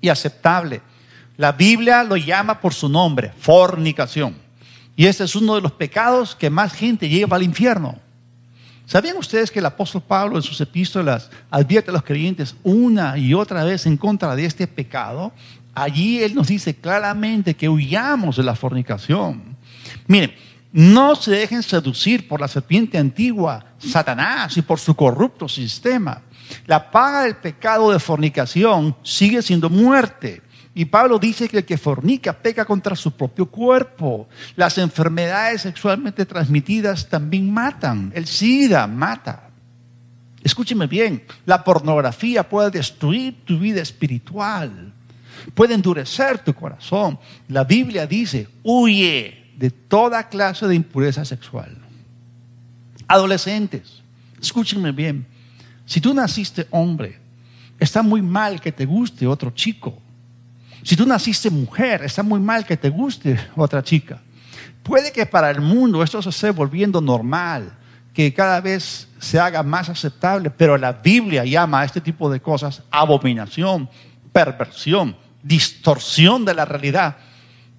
y 0.00 0.08
aceptable, 0.08 0.82
la 1.36 1.52
Biblia 1.52 2.02
lo 2.02 2.16
llama 2.16 2.60
por 2.60 2.74
su 2.74 2.88
nombre, 2.88 3.32
fornicación. 3.38 4.41
Y 4.96 5.06
este 5.06 5.24
es 5.24 5.34
uno 5.34 5.54
de 5.54 5.60
los 5.60 5.72
pecados 5.72 6.36
que 6.36 6.50
más 6.50 6.72
gente 6.72 7.08
lleva 7.08 7.36
al 7.36 7.42
infierno. 7.42 7.98
¿Sabían 8.86 9.16
ustedes 9.16 9.50
que 9.50 9.60
el 9.60 9.66
apóstol 9.66 10.02
Pablo 10.06 10.36
en 10.36 10.42
sus 10.42 10.60
epístolas 10.60 11.30
advierte 11.50 11.90
a 11.90 11.94
los 11.94 12.02
creyentes 12.02 12.54
una 12.62 13.16
y 13.16 13.32
otra 13.32 13.64
vez 13.64 13.86
en 13.86 13.96
contra 13.96 14.36
de 14.36 14.44
este 14.44 14.66
pecado? 14.66 15.32
Allí 15.74 16.22
él 16.22 16.34
nos 16.34 16.48
dice 16.48 16.74
claramente 16.74 17.54
que 17.54 17.68
huyamos 17.68 18.36
de 18.36 18.42
la 18.42 18.54
fornicación. 18.54 19.56
Miren, 20.06 20.34
no 20.72 21.14
se 21.14 21.30
dejen 21.30 21.62
seducir 21.62 22.28
por 22.28 22.40
la 22.40 22.48
serpiente 22.48 22.98
antigua, 22.98 23.64
Satanás, 23.78 24.56
y 24.56 24.62
por 24.62 24.78
su 24.78 24.94
corrupto 24.94 25.48
sistema. 25.48 26.22
La 26.66 26.90
paga 26.90 27.22
del 27.22 27.36
pecado 27.36 27.92
de 27.92 27.98
fornicación 27.98 28.96
sigue 29.02 29.40
siendo 29.42 29.70
muerte. 29.70 30.41
Y 30.74 30.86
Pablo 30.86 31.18
dice 31.18 31.48
que 31.48 31.58
el 31.58 31.64
que 31.64 31.76
fornica 31.76 32.32
peca 32.32 32.64
contra 32.64 32.96
su 32.96 33.12
propio 33.12 33.46
cuerpo. 33.46 34.28
Las 34.56 34.78
enfermedades 34.78 35.62
sexualmente 35.62 36.24
transmitidas 36.24 37.08
también 37.08 37.52
matan. 37.52 38.10
El 38.14 38.26
SIDA 38.26 38.86
mata. 38.86 39.50
Escúcheme 40.42 40.86
bien, 40.86 41.22
la 41.46 41.62
pornografía 41.62 42.48
puede 42.48 42.70
destruir 42.70 43.44
tu 43.44 43.60
vida 43.60 43.80
espiritual, 43.80 44.92
puede 45.54 45.74
endurecer 45.74 46.38
tu 46.38 46.52
corazón. 46.52 47.18
La 47.46 47.62
Biblia 47.62 48.08
dice, 48.08 48.48
huye 48.64 49.52
de 49.56 49.70
toda 49.70 50.28
clase 50.28 50.66
de 50.66 50.74
impureza 50.74 51.24
sexual. 51.24 51.78
Adolescentes, 53.06 54.02
escúchenme 54.40 54.90
bien, 54.90 55.26
si 55.86 56.00
tú 56.00 56.12
naciste 56.12 56.66
hombre, 56.70 57.20
está 57.78 58.02
muy 58.02 58.20
mal 58.20 58.60
que 58.60 58.72
te 58.72 58.84
guste 58.84 59.28
otro 59.28 59.50
chico 59.50 60.01
si 60.82 60.96
tú 60.96 61.06
naciste 61.06 61.50
mujer, 61.50 62.02
está 62.02 62.22
muy 62.22 62.40
mal 62.40 62.66
que 62.66 62.76
te 62.76 62.88
guste 62.88 63.38
otra 63.56 63.82
chica. 63.82 64.20
Puede 64.82 65.12
que 65.12 65.26
para 65.26 65.50
el 65.50 65.60
mundo 65.60 66.02
esto 66.02 66.20
se 66.20 66.30
esté 66.30 66.50
volviendo 66.50 67.00
normal, 67.00 67.72
que 68.12 68.34
cada 68.34 68.60
vez 68.60 69.08
se 69.18 69.38
haga 69.38 69.62
más 69.62 69.88
aceptable, 69.88 70.50
pero 70.50 70.76
la 70.76 70.92
Biblia 70.92 71.44
llama 71.44 71.80
a 71.80 71.84
este 71.84 72.00
tipo 72.00 72.28
de 72.28 72.40
cosas 72.40 72.82
abominación, 72.90 73.88
perversión, 74.32 75.16
distorsión 75.42 76.44
de 76.44 76.54
la 76.54 76.64
realidad. 76.64 77.16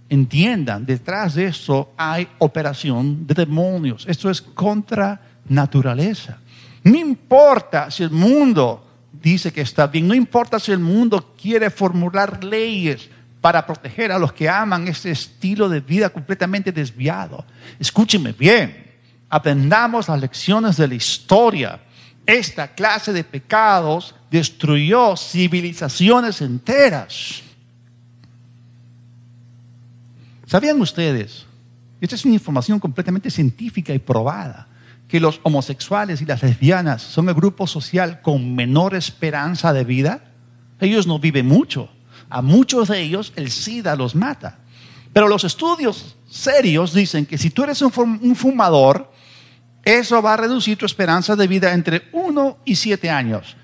Entiendan, 0.10 0.86
detrás 0.86 1.36
de 1.36 1.46
esto 1.48 1.94
hay 1.98 2.28
operación 2.39 3.28
de 3.28 3.34
demonios. 3.34 4.06
Esto 4.08 4.30
es 4.30 4.42
contra 4.42 5.20
naturaleza. 5.50 6.38
No 6.84 6.98
importa 6.98 7.92
si 7.92 8.04
el 8.04 8.12
mundo 8.12 8.92
dice 9.23 9.53
que 9.53 9.62
está 9.62 9.88
bien. 9.88 10.07
No 10.07 10.13
importa 10.13 10.59
si 10.59 10.71
el 10.71 10.79
mundo 10.79 11.33
quiere 11.41 11.69
formular 11.69 12.43
leyes 12.43 13.09
para 13.41 13.65
proteger 13.65 14.12
a 14.12 14.19
los 14.19 14.33
que 14.33 14.47
aman 14.47 14.88
este 14.88 15.12
estilo 15.12 15.69
de 15.69 15.79
vida 15.79 16.09
completamente 16.09 16.71
desviado. 16.71 17.43
Escúcheme 17.79 18.33
bien, 18.33 18.91
aprendamos 19.29 20.09
las 20.09 20.19
lecciones 20.19 20.77
de 20.77 20.88
la 20.88 20.95
historia. 20.95 21.79
Esta 22.25 22.67
clase 22.67 23.12
de 23.12 23.23
pecados 23.23 24.13
destruyó 24.29 25.15
civilizaciones 25.17 26.41
enteras. 26.41 27.41
¿Sabían 30.45 30.79
ustedes? 30.79 31.45
Esta 31.99 32.15
es 32.15 32.25
una 32.25 32.33
información 32.33 32.79
completamente 32.79 33.31
científica 33.31 33.93
y 33.93 33.99
probada 33.99 34.67
que 35.13 35.19
los 35.19 35.41
homosexuales 35.43 36.23
y 36.23 36.26
las 36.26 36.41
lesbianas 36.41 37.04
son 37.04 37.30
el 37.30 37.36
grupo 37.36 37.67
social 37.67 38.23
con 38.23 38.56
menor 38.56 38.95
esperanza 38.95 39.71
de 39.71 39.84
vida? 39.84 40.23
Ellos 40.80 41.06
no 41.06 41.19
viven 41.19 41.45
mucho. 41.45 41.88
A 42.32 42.41
muchos 42.41 42.88
de 42.88 42.99
ellos 42.99 43.32
el 43.36 43.52
SIDA 43.52 43.95
los 43.95 44.15
mata. 44.15 44.58
Pero 45.13 45.28
los 45.28 45.43
estudios 45.43 46.15
serios 46.28 46.95
dicen 46.95 47.28
que 47.28 47.38
si 47.38 47.51
tú 47.51 47.64
eres 47.64 47.84
un 47.84 48.36
fumador, 48.36 49.14
eso 49.84 50.20
va 50.20 50.34
a 50.34 50.38
reducir 50.38 50.80
tu 50.80 50.88
esperanza 50.88 51.36
de 51.36 51.45
vida 51.45 51.74
entre 51.74 52.09
1 52.11 52.57
y 52.66 52.76
7 52.76 53.11
años, 53.11 53.55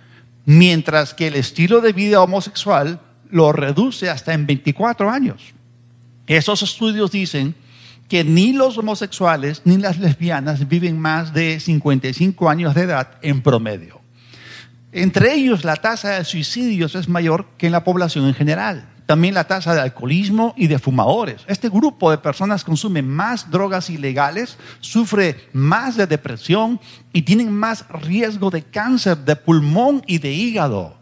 mientras 0.45 1.15
que 1.15 1.29
el 1.29 1.35
estilo 1.35 1.81
de 1.81 1.93
vida 1.93 2.21
homosexual 2.21 3.01
lo 3.31 3.53
reduce 3.53 4.07
hasta 4.07 4.35
en 4.35 4.45
24 4.45 5.09
años. 5.09 5.41
Esos 6.27 6.61
estudios 6.61 7.09
dicen 7.09 7.55
que 8.09 8.23
ni 8.23 8.51
los 8.51 8.77
homosexuales 8.77 9.61
ni 9.63 9.77
las 9.77 9.99
lesbianas 9.99 10.67
viven 10.67 10.99
más 10.99 11.33
de 11.33 11.59
55 11.59 12.49
años 12.49 12.75
de 12.75 12.81
edad 12.81 13.11
en 13.21 13.41
promedio. 13.41 14.01
Entre 14.91 15.35
ellos, 15.35 15.63
la 15.63 15.75
tasa 15.75 16.15
de 16.15 16.25
suicidios 16.25 16.95
es 16.95 17.07
mayor 17.07 17.45
que 17.57 17.67
en 17.67 17.71
la 17.71 17.83
población 17.83 18.25
en 18.25 18.33
general. 18.33 18.89
También 19.05 19.35
la 19.35 19.45
tasa 19.45 19.73
de 19.73 19.81
alcoholismo 19.81 20.53
y 20.57 20.67
de 20.67 20.79
fumadores. 20.79 21.41
Este 21.47 21.69
grupo 21.69 22.11
de 22.11 22.17
personas 22.17 22.63
consume 22.63 23.01
más 23.01 23.49
drogas 23.49 23.89
ilegales, 23.89 24.57
sufre 24.81 25.47
más 25.53 25.95
de 25.95 26.07
depresión 26.07 26.79
y 27.13 27.23
tienen 27.23 27.51
más 27.51 27.87
riesgo 27.89 28.49
de 28.49 28.63
cáncer 28.63 29.17
de 29.17 29.35
pulmón 29.35 30.03
y 30.07 30.17
de 30.17 30.31
hígado. 30.31 30.98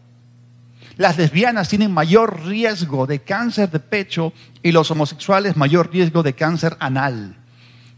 Las 0.98 1.16
lesbianas 1.16 1.68
tienen 1.68 1.92
mayor 1.92 2.44
riesgo 2.44 3.06
de 3.06 3.20
cáncer 3.20 3.70
de 3.70 3.78
pecho 3.78 4.32
y 4.64 4.72
los 4.72 4.90
homosexuales 4.90 5.56
mayor 5.56 5.90
riesgo 5.92 6.24
de 6.24 6.34
cáncer 6.34 6.76
anal. 6.80 7.36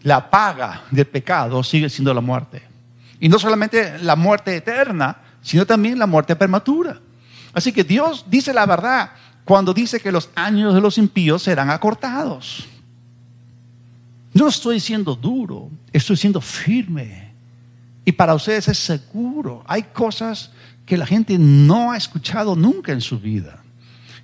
La 0.03 0.29
paga 0.31 0.83
del 0.91 1.07
pecado 1.07 1.63
sigue 1.65 1.89
siendo 1.89 2.13
la 2.13 2.21
muerte. 2.21 2.63
Y 3.19 3.31
no 3.31 3.39
solamente 3.39 3.99
la 4.01 4.17
muerte 4.17 4.55
eterna, 4.55 5.17
sino 5.41 5.67
también 5.67 5.99
la 5.99 6.07
muerte 6.07 6.37
prematura. 6.37 7.01
Así 7.55 7.73
que 7.73 7.85
Dios 7.85 8.27
dice 8.29 8.53
la 8.53 8.67
verdad 8.67 9.13
cuando 9.47 9.73
dice 9.73 9.99
que 9.99 10.13
los 10.13 10.29
años 10.35 10.75
de 10.75 10.83
los 10.83 10.99
impíos 10.99 11.43
serán 11.43 11.71
acortados. 11.71 12.69
No 14.35 14.47
estoy 14.47 14.79
siendo 14.79 15.15
duro, 15.15 15.71
estoy 15.91 16.19
siendo 16.19 16.41
firme. 16.43 17.33
Y 18.05 18.13
para 18.13 18.35
ustedes 18.35 18.69
es 18.69 18.79
seguro. 18.79 19.65
Hay 19.67 19.85
cosas 19.85 20.51
que 20.87 20.97
la 20.97 21.07
gente 21.07 21.39
no 21.39 21.93
ha 21.93 21.97
escuchado 21.97 22.57
nunca 22.57 22.93
en 22.93 23.01
su 23.01 23.19
vida. 23.19 23.63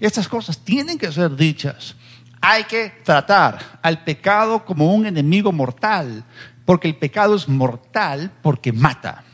Estas 0.01 0.29
cosas 0.29 0.59
tienen 0.59 0.99
que 0.99 1.11
ser 1.13 1.35
dichas. 1.35 1.95
Hay 2.41 2.65
que 2.65 2.93
tratar 3.05 3.79
al 3.83 4.05
pecado 4.05 4.65
como 4.65 4.95
un 4.95 5.07
enemigo 5.07 5.53
mortal, 5.53 6.25
porque 6.65 6.89
el 6.89 6.97
pecado 6.97 7.35
es 7.35 7.49
mortal 7.49 8.31
porque 8.43 8.73
mata. 8.73 9.25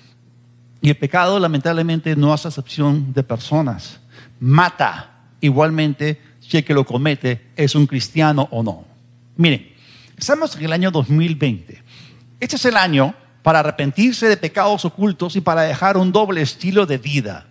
Y 0.80 0.90
el 0.90 0.96
pecado 0.96 1.38
lamentablemente 1.38 2.16
no 2.16 2.32
hace 2.32 2.48
excepción 2.48 3.12
de 3.12 3.22
personas. 3.22 4.00
Mata 4.40 5.10
igualmente 5.40 6.20
si 6.40 6.58
el 6.58 6.64
que 6.64 6.74
lo 6.74 6.84
comete 6.84 7.50
es 7.56 7.74
un 7.74 7.86
cristiano 7.86 8.48
o 8.50 8.62
no. 8.62 8.84
Miren, 9.36 9.72
estamos 10.16 10.56
en 10.56 10.64
el 10.64 10.72
año 10.72 10.90
2020. 10.90 11.82
Este 12.40 12.56
es 12.56 12.64
el 12.64 12.76
año 12.76 13.14
para 13.42 13.60
arrepentirse 13.60 14.28
de 14.28 14.36
pecados 14.36 14.84
ocultos 14.84 15.36
y 15.36 15.40
para 15.40 15.62
dejar 15.62 15.96
un 15.96 16.12
doble 16.12 16.42
estilo 16.42 16.86
de 16.86 16.98
vida. 16.98 17.46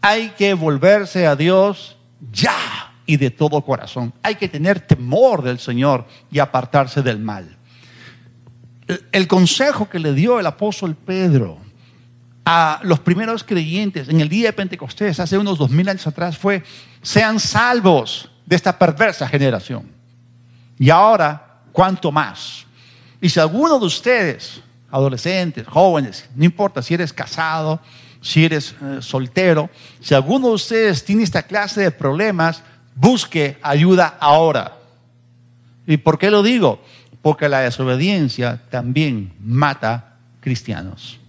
Hay 0.00 0.30
que 0.30 0.54
volverse 0.54 1.26
a 1.26 1.36
Dios 1.36 1.96
ya 2.32 2.92
y 3.06 3.16
de 3.16 3.30
todo 3.30 3.62
corazón. 3.62 4.12
Hay 4.22 4.36
que 4.36 4.48
tener 4.48 4.80
temor 4.80 5.42
del 5.42 5.58
Señor 5.58 6.06
y 6.30 6.38
apartarse 6.38 7.02
del 7.02 7.18
mal. 7.18 7.56
El 9.12 9.26
consejo 9.26 9.88
que 9.88 9.98
le 9.98 10.12
dio 10.12 10.38
el 10.38 10.46
apóstol 10.46 10.94
Pedro 10.94 11.58
a 12.44 12.78
los 12.84 13.00
primeros 13.00 13.42
creyentes 13.42 14.08
en 14.08 14.20
el 14.20 14.28
día 14.28 14.48
de 14.48 14.52
Pentecostés, 14.52 15.18
hace 15.18 15.36
unos 15.36 15.58
dos 15.58 15.70
mil 15.70 15.88
años 15.88 16.06
atrás, 16.06 16.38
fue, 16.38 16.62
sean 17.02 17.40
salvos 17.40 18.30
de 18.46 18.54
esta 18.54 18.78
perversa 18.78 19.26
generación. 19.26 19.90
Y 20.78 20.88
ahora, 20.90 21.58
¿cuánto 21.72 22.12
más? 22.12 22.64
Y 23.20 23.28
si 23.28 23.40
alguno 23.40 23.80
de 23.80 23.86
ustedes, 23.86 24.62
adolescentes, 24.96 25.66
jóvenes, 25.66 26.26
no 26.34 26.44
importa 26.44 26.80
si 26.80 26.94
eres 26.94 27.12
casado, 27.12 27.80
si 28.22 28.46
eres 28.46 28.74
eh, 28.82 28.98
soltero, 29.00 29.68
si 30.00 30.14
alguno 30.14 30.48
de 30.48 30.54
ustedes 30.54 31.04
tiene 31.04 31.22
esta 31.22 31.42
clase 31.42 31.82
de 31.82 31.90
problemas, 31.90 32.62
busque 32.94 33.58
ayuda 33.60 34.16
ahora. 34.18 34.78
¿Y 35.86 35.98
por 35.98 36.18
qué 36.18 36.30
lo 36.30 36.42
digo? 36.42 36.82
Porque 37.20 37.48
la 37.48 37.60
desobediencia 37.60 38.62
también 38.70 39.34
mata 39.38 40.16
cristianos. 40.40 41.20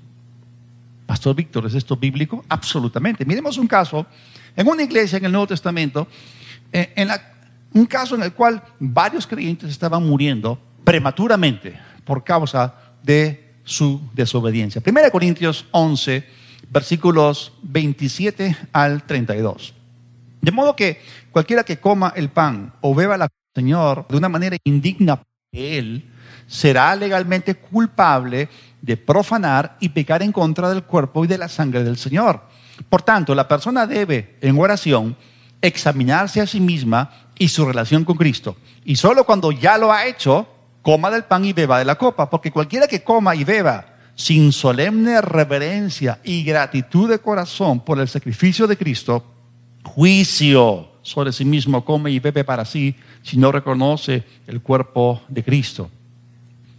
Pastor 1.06 1.36
Víctor, 1.36 1.66
¿es 1.66 1.74
esto 1.74 1.98
bíblico? 1.98 2.46
Absolutamente. 2.48 3.26
Miremos 3.26 3.58
un 3.58 3.68
caso 3.68 4.06
en 4.56 4.66
una 4.66 4.84
iglesia 4.84 5.18
en 5.18 5.26
el 5.26 5.32
Nuevo 5.32 5.48
Testamento, 5.48 6.08
eh, 6.72 6.94
en 6.96 7.10
un 7.74 7.86
caso 7.86 8.16
en 8.16 8.24
el 8.24 8.32
cual 8.32 8.64
varios 8.80 9.28
creyentes 9.28 9.70
estaban 9.70 10.08
muriendo 10.08 10.58
prematuramente 10.86 11.78
por 12.06 12.24
causa 12.24 12.74
de 13.04 13.47
su 13.68 14.02
desobediencia. 14.14 14.82
1 14.84 15.12
Corintios 15.12 15.66
11, 15.72 16.26
versículos 16.70 17.52
27 17.62 18.58
al 18.72 19.04
32. 19.04 19.74
De 20.42 20.52
modo 20.52 20.76
que 20.76 21.02
cualquiera 21.32 21.64
que 21.64 21.78
coma 21.78 22.14
el 22.16 22.30
pan 22.30 22.74
o 22.82 22.96
beba 22.96 23.18
la 23.18 23.28
Señor 23.54 24.08
de 24.08 24.18
una 24.18 24.30
manera 24.30 24.56
indigna 24.64 25.22
de 25.52 25.80
él, 25.80 26.12
será 26.48 26.96
legalmente 26.96 27.56
culpable 27.56 28.50
de 28.82 28.96
profanar 28.96 29.78
y 29.80 29.90
pecar 29.90 30.22
en 30.22 30.32
contra 30.32 30.70
del 30.70 30.84
cuerpo 30.84 31.26
y 31.26 31.28
de 31.28 31.38
la 31.38 31.50
sangre 31.50 31.84
del 31.84 31.98
Señor. 31.98 32.42
Por 32.88 33.02
tanto, 33.02 33.34
la 33.36 33.48
persona 33.48 33.88
debe, 33.88 34.38
en 34.42 34.58
oración, 34.60 35.18
examinarse 35.60 36.40
a 36.40 36.48
sí 36.48 36.62
misma 36.62 37.12
y 37.38 37.48
su 37.48 37.66
relación 37.66 38.06
con 38.06 38.16
Cristo. 38.16 38.56
Y 38.86 38.96
solo 38.96 39.26
cuando 39.26 39.52
ya 39.52 39.78
lo 39.78 39.92
ha 39.92 40.06
hecho, 40.06 40.48
coma 40.88 41.12
del 41.12 41.26
pan 41.26 41.44
y 41.44 41.52
beba 41.52 41.80
de 41.80 41.84
la 41.84 41.96
copa, 41.96 42.30
porque 42.30 42.50
cualquiera 42.50 42.88
que 42.88 43.04
coma 43.04 43.36
y 43.36 43.44
beba 43.44 43.88
sin 44.16 44.54
solemne 44.54 45.20
reverencia 45.20 46.22
y 46.24 46.46
gratitud 46.46 47.10
de 47.10 47.20
corazón 47.20 47.82
por 47.82 48.00
el 48.00 48.08
sacrificio 48.08 48.68
de 48.68 48.78
Cristo, 48.78 49.22
juicio 49.84 50.94
sobre 51.02 51.34
sí 51.34 51.44
mismo 51.44 51.84
come 51.84 52.12
y 52.12 52.20
bebe 52.20 52.46
para 52.46 52.64
sí 52.64 52.96
si 53.22 53.36
no 53.36 53.52
reconoce 53.52 54.24
el 54.48 54.62
cuerpo 54.62 55.22
de 55.28 55.44
Cristo. 55.44 55.92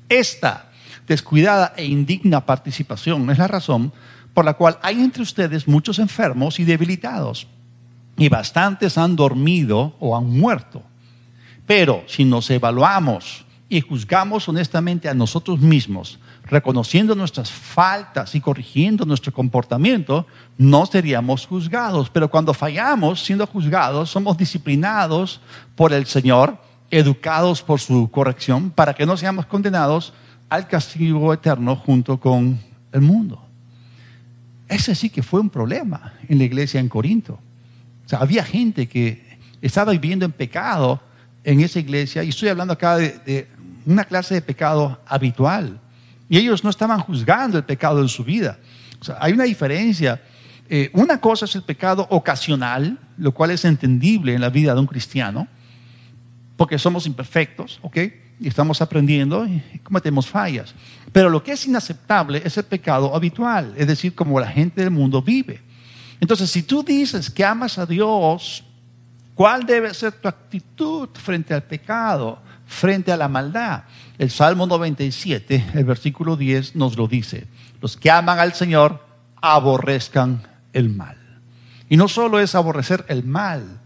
Esta 0.08 0.70
descuidada 1.06 1.74
e 1.76 1.84
indigna 1.84 2.46
participación 2.46 3.28
es 3.28 3.36
la 3.36 3.46
razón 3.46 3.92
por 4.32 4.46
la 4.46 4.54
cual 4.54 4.78
hay 4.80 5.02
entre 5.02 5.22
ustedes 5.22 5.68
muchos 5.68 5.98
enfermos 5.98 6.58
y 6.58 6.64
debilitados, 6.64 7.46
y 8.16 8.30
bastantes 8.30 8.96
han 8.96 9.16
dormido 9.16 9.96
o 10.00 10.16
han 10.16 10.30
muerto. 10.30 10.82
Pero 11.66 12.04
si 12.06 12.24
nos 12.24 12.48
evaluamos 12.48 13.44
y 13.68 13.80
juzgamos 13.82 14.48
honestamente 14.48 15.08
a 15.08 15.14
nosotros 15.14 15.60
mismos, 15.60 16.18
reconociendo 16.44 17.14
nuestras 17.14 17.50
faltas 17.50 18.34
y 18.34 18.40
corrigiendo 18.40 19.04
nuestro 19.04 19.32
comportamiento, 19.32 20.26
no 20.56 20.86
seríamos 20.86 21.46
juzgados. 21.46 22.08
Pero 22.08 22.30
cuando 22.30 22.54
fallamos 22.54 23.22
siendo 23.22 23.46
juzgados, 23.46 24.10
somos 24.10 24.38
disciplinados 24.38 25.40
por 25.76 25.92
el 25.92 26.06
Señor, 26.06 26.56
educados 26.90 27.62
por 27.62 27.78
su 27.80 28.10
corrección, 28.10 28.70
para 28.70 28.94
que 28.94 29.04
no 29.04 29.16
seamos 29.18 29.44
condenados 29.44 30.14
al 30.48 30.66
castigo 30.66 31.34
eterno 31.34 31.76
junto 31.76 32.18
con 32.18 32.58
el 32.92 33.02
mundo. 33.02 33.44
Ese 34.66 34.94
sí 34.94 35.10
que 35.10 35.22
fue 35.22 35.40
un 35.40 35.50
problema 35.50 36.14
en 36.26 36.38
la 36.38 36.44
iglesia 36.44 36.80
en 36.80 36.88
Corinto. 36.88 37.38
O 38.06 38.08
sea, 38.08 38.20
había 38.20 38.42
gente 38.44 38.86
que 38.86 39.38
estaba 39.60 39.92
viviendo 39.92 40.24
en 40.24 40.32
pecado 40.32 41.02
en 41.44 41.60
esa 41.60 41.78
iglesia, 41.78 42.22
y 42.22 42.28
estoy 42.28 42.48
hablando 42.48 42.74
acá 42.74 42.96
de, 42.96 43.48
una 43.92 44.04
clase 44.04 44.34
de 44.34 44.42
pecado 44.42 45.00
habitual. 45.06 45.80
Y 46.28 46.38
ellos 46.38 46.62
no 46.62 46.70
estaban 46.70 47.00
juzgando 47.00 47.56
el 47.56 47.64
pecado 47.64 48.00
en 48.00 48.08
su 48.08 48.22
vida. 48.22 48.58
Hay 49.18 49.32
una 49.32 49.44
diferencia. 49.44 50.20
Eh, 50.68 50.90
una 50.92 51.20
cosa 51.20 51.46
es 51.46 51.54
el 51.54 51.62
pecado 51.62 52.06
ocasional, 52.10 52.98
lo 53.16 53.32
cual 53.32 53.50
es 53.50 53.64
entendible 53.64 54.34
en 54.34 54.40
la 54.40 54.50
vida 54.50 54.74
de 54.74 54.80
un 54.80 54.86
cristiano, 54.86 55.48
porque 56.56 56.78
somos 56.78 57.06
imperfectos, 57.06 57.78
¿ok? 57.82 57.98
y 58.40 58.48
estamos 58.48 58.80
aprendiendo 58.80 59.46
y 59.46 59.78
cometemos 59.82 60.26
fallas. 60.26 60.74
Pero 61.12 61.30
lo 61.30 61.42
que 61.42 61.52
es 61.52 61.66
inaceptable 61.66 62.42
es 62.44 62.56
el 62.56 62.64
pecado 62.64 63.14
habitual, 63.14 63.74
es 63.76 63.86
decir, 63.86 64.14
como 64.14 64.38
la 64.38 64.48
gente 64.48 64.82
del 64.82 64.90
mundo 64.90 65.22
vive. 65.22 65.60
Entonces, 66.20 66.50
si 66.50 66.62
tú 66.62 66.82
dices 66.82 67.30
que 67.30 67.44
amas 67.44 67.78
a 67.78 67.86
Dios, 67.86 68.64
¿cuál 69.34 69.64
debe 69.64 69.92
ser 69.94 70.12
tu 70.12 70.28
actitud 70.28 71.08
frente 71.14 71.54
al 71.54 71.62
pecado, 71.62 72.40
frente 72.68 73.10
a 73.10 73.16
la 73.16 73.26
maldad? 73.26 73.84
El 74.18 74.30
Salmo 74.30 74.66
97, 74.66 75.70
el 75.74 75.84
versículo 75.84 76.36
10 76.36 76.76
nos 76.76 76.96
lo 76.96 77.08
dice. 77.08 77.48
Los 77.80 77.96
que 77.96 78.12
aman 78.12 78.38
al 78.38 78.54
Señor 78.54 79.04
aborrezcan 79.40 80.46
el 80.72 80.90
mal. 80.90 81.16
Y 81.88 81.96
no 81.96 82.06
solo 82.06 82.38
es 82.38 82.54
aborrecer 82.54 83.04
el 83.08 83.24
mal, 83.24 83.80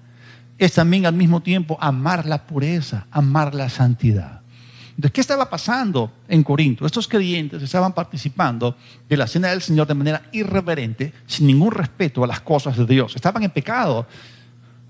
es 0.59 0.75
también 0.75 1.07
al 1.07 1.15
mismo 1.15 1.41
tiempo 1.41 1.79
amar 1.81 2.27
la 2.27 2.47
pureza, 2.47 3.07
amar 3.11 3.55
la 3.55 3.69
santidad. 3.69 4.43
Entonces, 4.91 5.13
¿qué 5.13 5.21
estaba 5.23 5.49
pasando 5.49 6.13
en 6.29 6.43
Corinto? 6.43 6.85
Estos 6.85 7.09
creyentes 7.09 7.63
estaban 7.63 7.95
participando 7.95 8.77
de 9.09 9.17
la 9.17 9.27
cena 9.27 9.49
del 9.49 9.63
Señor 9.63 9.87
de 9.87 9.95
manera 9.95 10.23
irreverente, 10.33 11.13
sin 11.27 11.47
ningún 11.47 11.73
respeto 11.73 12.23
a 12.23 12.27
las 12.27 12.41
cosas 12.41 12.77
de 12.77 12.85
Dios. 12.87 13.17
Estaban 13.17 13.43
en 13.43 13.51
pecado. 13.51 14.07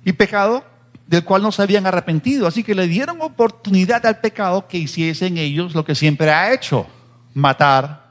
Y 0.05 0.13
pecado 0.13 0.65
del 1.13 1.25
cual 1.25 1.43
no 1.43 1.53
se 1.53 1.61
habían 1.61 1.87
arrepentido. 1.87 2.47
Así 2.47 2.65
que 2.65 2.75
le 2.75 2.89
dieron 2.89 3.21
oportunidad 3.21 4.07
al 4.07 4.21
pecado 4.21 4.67
que 4.67 4.79
hiciese 4.79 5.27
en 5.27 5.37
ellos 5.37 5.75
lo 5.75 5.85
que 5.85 5.95
siempre 5.95 6.31
ha 6.31 6.55
hecho, 6.55 6.87
matar. 7.35 8.07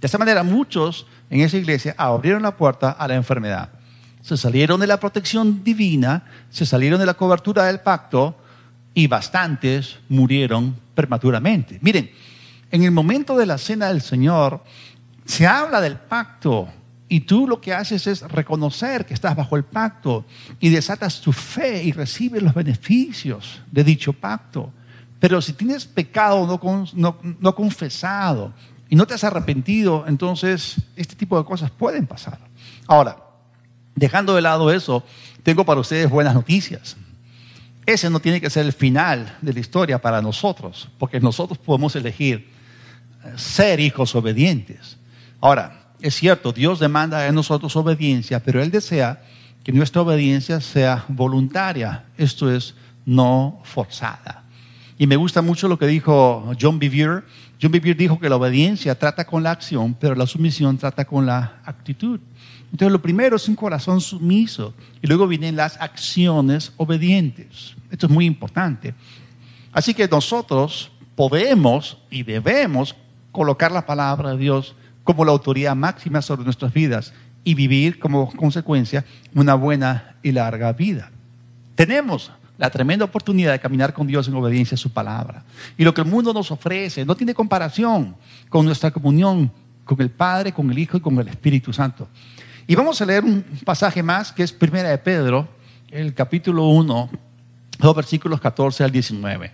De 0.00 0.06
esa 0.06 0.16
manera 0.16 0.44
muchos 0.44 1.08
en 1.30 1.40
esa 1.40 1.56
iglesia 1.56 1.96
abrieron 1.98 2.44
la 2.44 2.56
puerta 2.56 2.92
a 2.92 3.08
la 3.08 3.16
enfermedad. 3.16 3.70
Se 4.22 4.36
salieron 4.36 4.78
de 4.78 4.86
la 4.86 5.00
protección 5.00 5.64
divina, 5.64 6.22
se 6.48 6.64
salieron 6.64 7.00
de 7.00 7.06
la 7.06 7.14
cobertura 7.14 7.64
del 7.64 7.80
pacto 7.80 8.36
y 8.94 9.08
bastantes 9.08 9.98
murieron 10.08 10.76
prematuramente. 10.94 11.80
Miren, 11.82 12.08
en 12.70 12.84
el 12.84 12.92
momento 12.92 13.36
de 13.36 13.46
la 13.46 13.58
cena 13.58 13.88
del 13.88 14.00
Señor 14.00 14.62
se 15.24 15.44
habla 15.44 15.80
del 15.80 15.96
pacto 15.96 16.68
y 17.10 17.20
tú 17.20 17.46
lo 17.46 17.60
que 17.60 17.74
haces 17.74 18.06
es 18.06 18.22
reconocer 18.22 19.04
que 19.04 19.12
estás 19.12 19.36
bajo 19.36 19.56
el 19.56 19.64
pacto 19.64 20.24
y 20.58 20.70
desatas 20.70 21.20
tu 21.20 21.32
fe 21.32 21.84
y 21.84 21.92
recibes 21.92 22.42
los 22.42 22.54
beneficios 22.54 23.60
de 23.70 23.84
dicho 23.84 24.14
pacto. 24.14 24.72
Pero 25.18 25.42
si 25.42 25.52
tienes 25.52 25.84
pecado 25.84 26.46
no, 26.94 27.18
no 27.22 27.54
confesado 27.54 28.54
y 28.88 28.96
no 28.96 29.06
te 29.06 29.12
has 29.12 29.24
arrepentido, 29.24 30.06
entonces 30.06 30.76
este 30.96 31.14
tipo 31.14 31.36
de 31.36 31.44
cosas 31.44 31.70
pueden 31.70 32.06
pasar. 32.06 32.38
Ahora, 32.86 33.16
Dejando 33.94 34.34
de 34.34 34.40
lado 34.40 34.72
eso, 34.72 35.04
tengo 35.42 35.64
para 35.64 35.80
ustedes 35.80 36.08
buenas 36.08 36.34
noticias. 36.34 36.96
Ese 37.84 38.08
no 38.08 38.20
tiene 38.20 38.40
que 38.40 38.50
ser 38.50 38.64
el 38.64 38.72
final 38.72 39.36
de 39.42 39.52
la 39.52 39.60
historia 39.60 40.00
para 40.00 40.22
nosotros, 40.22 40.88
porque 40.98 41.20
nosotros 41.20 41.58
podemos 41.58 41.94
elegir 41.96 42.50
ser 43.36 43.80
hijos 43.80 44.14
obedientes. 44.14 44.96
Ahora, 45.40 45.79
es 46.02 46.14
cierto, 46.14 46.52
Dios 46.52 46.78
demanda 46.78 47.20
de 47.20 47.32
nosotros 47.32 47.76
obediencia, 47.76 48.42
pero 48.42 48.62
Él 48.62 48.70
desea 48.70 49.22
que 49.62 49.72
nuestra 49.72 50.02
obediencia 50.02 50.60
sea 50.60 51.04
voluntaria, 51.08 52.04
esto 52.16 52.50
es, 52.54 52.74
no 53.04 53.60
forzada. 53.64 54.44
Y 54.98 55.06
me 55.06 55.16
gusta 55.16 55.42
mucho 55.42 55.68
lo 55.68 55.78
que 55.78 55.86
dijo 55.86 56.52
John 56.60 56.78
Bevere. 56.78 57.22
John 57.60 57.72
Bevere 57.72 57.94
dijo 57.94 58.20
que 58.20 58.28
la 58.28 58.36
obediencia 58.36 58.98
trata 58.98 59.26
con 59.26 59.42
la 59.42 59.50
acción, 59.50 59.94
pero 59.98 60.14
la 60.14 60.26
sumisión 60.26 60.76
trata 60.76 61.04
con 61.04 61.24
la 61.24 61.60
actitud. 61.64 62.20
Entonces 62.70 62.92
lo 62.92 63.02
primero 63.02 63.36
es 63.36 63.48
un 63.48 63.56
corazón 63.56 64.00
sumiso 64.00 64.74
y 65.02 65.06
luego 65.06 65.26
vienen 65.26 65.56
las 65.56 65.80
acciones 65.80 66.72
obedientes. 66.76 67.74
Esto 67.90 68.06
es 68.06 68.12
muy 68.12 68.26
importante. 68.26 68.94
Así 69.72 69.94
que 69.94 70.06
nosotros 70.06 70.90
podemos 71.16 71.98
y 72.10 72.22
debemos 72.22 72.94
colocar 73.32 73.72
la 73.72 73.86
palabra 73.86 74.32
de 74.32 74.38
Dios 74.38 74.74
como 75.10 75.24
la 75.24 75.32
autoridad 75.32 75.74
máxima 75.74 76.22
sobre 76.22 76.44
nuestras 76.44 76.72
vidas 76.72 77.12
y 77.42 77.54
vivir 77.54 77.98
como 77.98 78.30
consecuencia 78.36 79.04
una 79.34 79.54
buena 79.56 80.14
y 80.22 80.30
larga 80.30 80.72
vida. 80.72 81.10
Tenemos 81.74 82.30
la 82.56 82.70
tremenda 82.70 83.06
oportunidad 83.06 83.50
de 83.50 83.58
caminar 83.58 83.92
con 83.92 84.06
Dios 84.06 84.28
en 84.28 84.36
obediencia 84.36 84.76
a 84.76 84.78
su 84.78 84.92
palabra. 84.92 85.42
Y 85.76 85.82
lo 85.82 85.92
que 85.92 86.02
el 86.02 86.06
mundo 86.06 86.32
nos 86.32 86.52
ofrece 86.52 87.04
no 87.04 87.16
tiene 87.16 87.34
comparación 87.34 88.14
con 88.48 88.64
nuestra 88.64 88.92
comunión 88.92 89.50
con 89.84 90.00
el 90.00 90.10
Padre, 90.10 90.52
con 90.52 90.70
el 90.70 90.78
Hijo 90.78 90.98
y 90.98 91.00
con 91.00 91.18
el 91.18 91.26
Espíritu 91.26 91.72
Santo. 91.72 92.06
Y 92.68 92.76
vamos 92.76 93.00
a 93.02 93.04
leer 93.04 93.24
un 93.24 93.44
pasaje 93.64 94.04
más 94.04 94.30
que 94.30 94.44
es 94.44 94.52
Primera 94.52 94.90
de 94.90 94.98
Pedro, 94.98 95.48
el 95.90 96.14
capítulo 96.14 96.68
1, 96.68 97.10
los 97.80 97.96
versículos 97.96 98.40
14 98.40 98.84
al 98.84 98.92
19. 98.92 99.50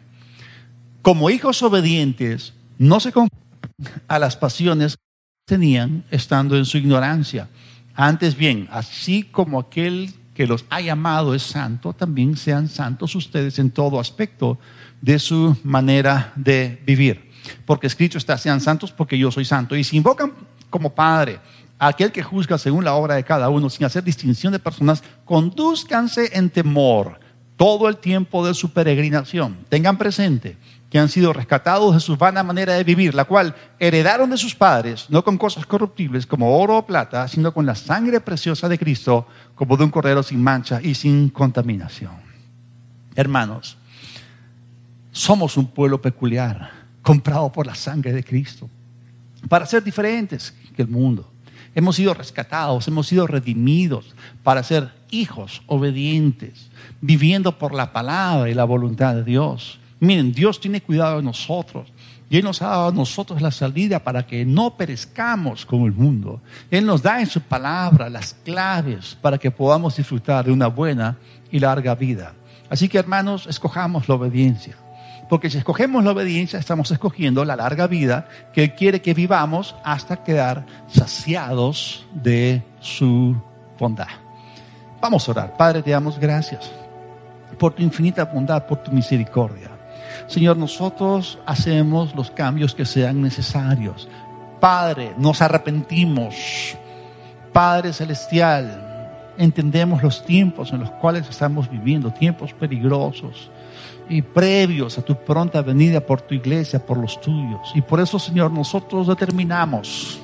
Como 1.01 1.31
hijos 1.31 1.63
obedientes, 1.63 2.53
no 2.77 3.01
se 3.01 3.11
confundan 3.11 3.41
a 4.07 4.19
las 4.19 4.37
pasiones 4.37 4.99
tenían 5.47 6.03
estando 6.11 6.57
en 6.57 6.64
su 6.64 6.76
ignorancia. 6.76 7.49
Antes 7.94 8.36
bien, 8.36 8.66
así 8.68 9.22
como 9.22 9.61
aquel 9.61 10.12
que 10.34 10.44
los 10.44 10.64
ha 10.70 10.80
llamado 10.80 11.36
es 11.36 11.42
santo, 11.44 11.92
también 11.92 12.36
sean 12.36 12.68
santos 12.68 13.14
ustedes 13.14 13.61
en 13.61 13.70
todo 13.70 14.01
aspecto 14.01 14.59
de 15.01 15.20
su 15.20 15.57
manera 15.62 16.32
de 16.34 16.82
vivir. 16.84 17.30
Porque 17.64 17.86
escrito 17.86 18.18
está, 18.18 18.36
sean 18.36 18.61
santos 18.61 18.90
porque 18.90 19.16
yo 19.16 19.30
soy 19.30 19.44
santo. 19.44 19.76
Y 19.76 19.84
si 19.84 19.97
invocan 19.97 20.32
como 20.68 20.92
Padre 20.92 21.38
aquel 21.78 22.11
que 22.11 22.24
juzga 22.24 22.59
según 22.59 22.84
la 22.84 22.94
obra 22.94 23.14
de 23.14 23.22
cada 23.22 23.49
uno, 23.49 23.70
sin 23.70 23.86
hacer 23.86 24.03
distinción 24.03 24.53
de 24.53 24.59
personas, 24.59 25.05
conduzcanse 25.24 26.36
en 26.36 26.51
temor 26.51 27.20
todo 27.57 27.88
el 27.88 27.99
tiempo 27.99 28.44
de 28.44 28.53
su 28.53 28.72
peregrinación. 28.72 29.59
Tengan 29.68 29.97
presente 29.97 30.57
que 30.91 30.99
han 30.99 31.09
sido 31.09 31.32
rescatados 31.32 31.95
de 31.95 32.01
su 32.01 32.16
vana 32.16 32.43
manera 32.43 32.74
de 32.74 32.84
vivir, 32.84 33.14
la 33.14 33.24
cual 33.24 33.55
heredaron 33.78 34.30
de 34.30 34.37
sus 34.37 34.55
padres, 34.55 35.07
no 35.09 35.24
con 35.24 35.37
cosas 35.37 35.66
corruptibles 35.66 36.26
como 36.26 36.59
oro 36.59 36.78
o 36.78 36.87
plata, 36.87 37.26
sino 37.28 37.53
con 37.53 37.66
la 37.66 37.74
sangre 37.74 38.20
preciosa 38.20 38.68
de 38.68 38.78
Cristo, 38.78 39.26
como 39.55 39.76
de 39.76 39.84
un 39.84 39.91
cordero 39.91 40.22
sin 40.22 40.43
mancha 40.43 40.80
y 40.80 40.95
sin 40.95 41.30
contaminación. 41.30 42.12
Hermanos, 43.16 43.76
somos 45.11 45.57
un 45.57 45.66
pueblo 45.66 46.01
peculiar, 46.01 46.70
comprado 47.03 47.51
por 47.51 47.66
la 47.66 47.74
sangre 47.74 48.12
de 48.12 48.22
Cristo, 48.22 48.68
para 49.49 49.66
ser 49.66 49.82
diferentes 49.82 50.55
que 50.74 50.82
el 50.82 50.89
mundo. 50.89 51.32
Hemos 51.74 51.97
sido 51.97 52.14
rescatados, 52.14 52.87
hemos 52.89 53.07
sido 53.07 53.26
redimidos 53.26 54.14
para 54.43 54.62
ser 54.62 54.91
hijos 55.11 55.62
obedientes, 55.66 56.70
viviendo 57.01 57.59
por 57.59 57.74
la 57.74 57.93
palabra 57.93 58.49
y 58.49 58.55
la 58.55 58.64
voluntad 58.64 59.14
de 59.14 59.24
Dios. 59.24 59.78
Miren, 60.01 60.32
Dios 60.32 60.61
tiene 60.61 60.82
cuidado 60.82 61.16
de 61.16 61.22
nosotros. 61.22 61.92
Y 62.28 62.38
Él 62.38 62.44
nos 62.44 62.61
ha 62.61 62.68
dado 62.68 62.88
a 62.88 62.92
nosotros 62.92 63.40
la 63.40 63.51
salida 63.51 64.01
para 64.01 64.26
que 64.26 64.44
no 64.44 64.76
perezcamos 64.76 65.64
como 65.64 65.86
el 65.86 65.92
mundo. 65.92 66.40
Él 66.70 66.84
nos 66.84 67.03
da 67.03 67.20
en 67.20 67.26
su 67.26 67.40
palabra 67.40 68.11
las 68.11 68.34
claves 68.34 69.16
para 69.20 69.38
que 69.38 69.51
podamos 69.51 69.97
disfrutar 69.97 70.44
de 70.44 70.53
una 70.53 70.66
buena 70.66 71.16
y 71.53 71.61
larga 71.61 71.94
vida. 71.94 72.34
Así 72.68 72.88
que 72.88 72.99
hermanos, 72.99 73.47
escojamos 73.47 74.09
la 74.09 74.16
obediencia. 74.16 74.76
Porque 75.28 75.51
si 75.51 75.59
escogemos 75.59 76.05
la 76.05 76.12
obediencia, 76.12 76.59
estamos 76.59 76.90
escogiendo 76.90 77.44
la 77.44 77.57
larga 77.57 77.86
vida 77.86 78.28
que 78.53 78.64
Él 78.64 78.74
quiere 78.74 79.03
que 79.03 79.14
vivamos 79.14 79.74
hasta 79.84 80.22
quedar 80.22 80.66
saciados 80.88 82.07
de 82.12 82.62
su 82.80 83.36
bondad. 83.78 84.09
Vamos 85.01 85.28
a 85.28 85.32
orar. 85.32 85.57
Padre, 85.57 85.82
te 85.82 85.90
damos 85.90 86.18
gracias 86.18 86.70
por 87.59 87.72
tu 87.72 87.82
infinita 87.82 88.24
bondad, 88.24 88.66
por 88.66 88.82
tu 88.82 88.90
misericordia. 88.90 89.76
Señor, 90.27 90.57
nosotros 90.57 91.39
hacemos 91.47 92.14
los 92.14 92.31
cambios 92.31 92.74
que 92.74 92.85
sean 92.85 93.22
necesarios. 93.22 94.09
Padre, 94.61 95.14
nos 95.18 95.41
arrepentimos. 95.41 96.35
Padre 97.53 97.93
Celestial, 97.93 99.33
entendemos 99.39 100.03
los 100.03 100.24
tiempos 100.24 100.72
en 100.72 100.81
los 100.81 100.91
cuales 100.93 101.29
estamos 101.29 101.70
viviendo, 101.70 102.11
tiempos 102.11 102.53
peligrosos 102.53 103.51
y 104.09 104.22
previos 104.22 104.99
a 104.99 105.03
tu 105.03 105.16
pronta 105.16 105.62
venida 105.62 106.01
por 106.01 106.20
tu 106.20 106.35
iglesia, 106.35 106.85
por 106.85 106.99
los 106.99 107.20
tuyos. 107.20 107.72
Y 107.74 107.83
por 107.83 108.01
eso, 108.01 108.18
Señor, 108.18 108.51
nosotros 108.51 109.07
determinamos 109.07 110.20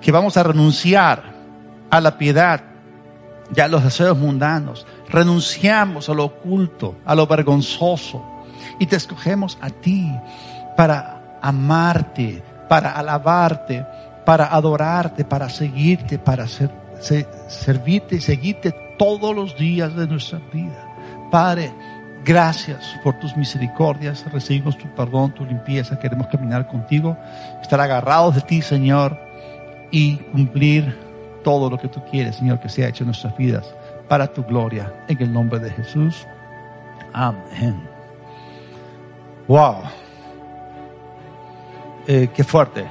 que 0.00 0.12
vamos 0.12 0.36
a 0.36 0.42
renunciar 0.42 1.22
a 1.90 2.00
la 2.00 2.16
piedad 2.16 2.62
y 3.54 3.60
a 3.60 3.68
los 3.68 3.82
deseos 3.82 4.16
mundanos. 4.16 4.86
Renunciamos 5.08 6.08
a 6.08 6.14
lo 6.14 6.24
oculto, 6.24 6.96
a 7.04 7.14
lo 7.14 7.26
vergonzoso. 7.26 8.24
Y 8.78 8.86
te 8.86 8.96
escogemos 8.96 9.58
a 9.60 9.70
ti 9.70 10.10
para 10.76 11.38
amarte, 11.40 12.42
para 12.68 12.92
alabarte, 12.92 13.84
para 14.24 14.46
adorarte, 14.46 15.24
para 15.24 15.48
seguirte, 15.48 16.18
para 16.18 16.46
servirte 16.46 18.16
y 18.16 18.20
seguirte 18.20 18.74
todos 18.98 19.34
los 19.34 19.56
días 19.56 19.94
de 19.96 20.06
nuestra 20.06 20.40
vida. 20.52 20.84
Padre, 21.30 21.72
Gracias 22.24 22.94
por 23.02 23.18
tus 23.18 23.36
misericordias. 23.36 24.24
Recibimos 24.30 24.76
tu 24.76 24.86
perdón, 24.94 25.32
tu 25.32 25.46
limpieza. 25.46 25.98
Queremos 25.98 26.26
caminar 26.26 26.66
contigo, 26.68 27.16
estar 27.62 27.80
agarrados 27.80 28.34
de 28.34 28.40
ti, 28.42 28.60
Señor, 28.60 29.18
y 29.90 30.16
cumplir 30.16 30.94
todo 31.42 31.70
lo 31.70 31.78
que 31.78 31.88
tú 31.88 32.02
quieres, 32.10 32.36
Señor, 32.36 32.60
que 32.60 32.68
sea 32.68 32.88
hecho 32.88 33.04
en 33.04 33.08
nuestras 33.08 33.36
vidas 33.36 33.64
para 34.08 34.26
tu 34.26 34.42
gloria. 34.44 34.92
En 35.08 35.22
el 35.22 35.32
nombre 35.32 35.58
de 35.58 35.70
Jesús. 35.70 36.26
Amén. 37.14 37.97
Wow. 39.48 39.76
Eh, 42.06 42.28
qué 42.34 42.44
fuerte 42.44 42.86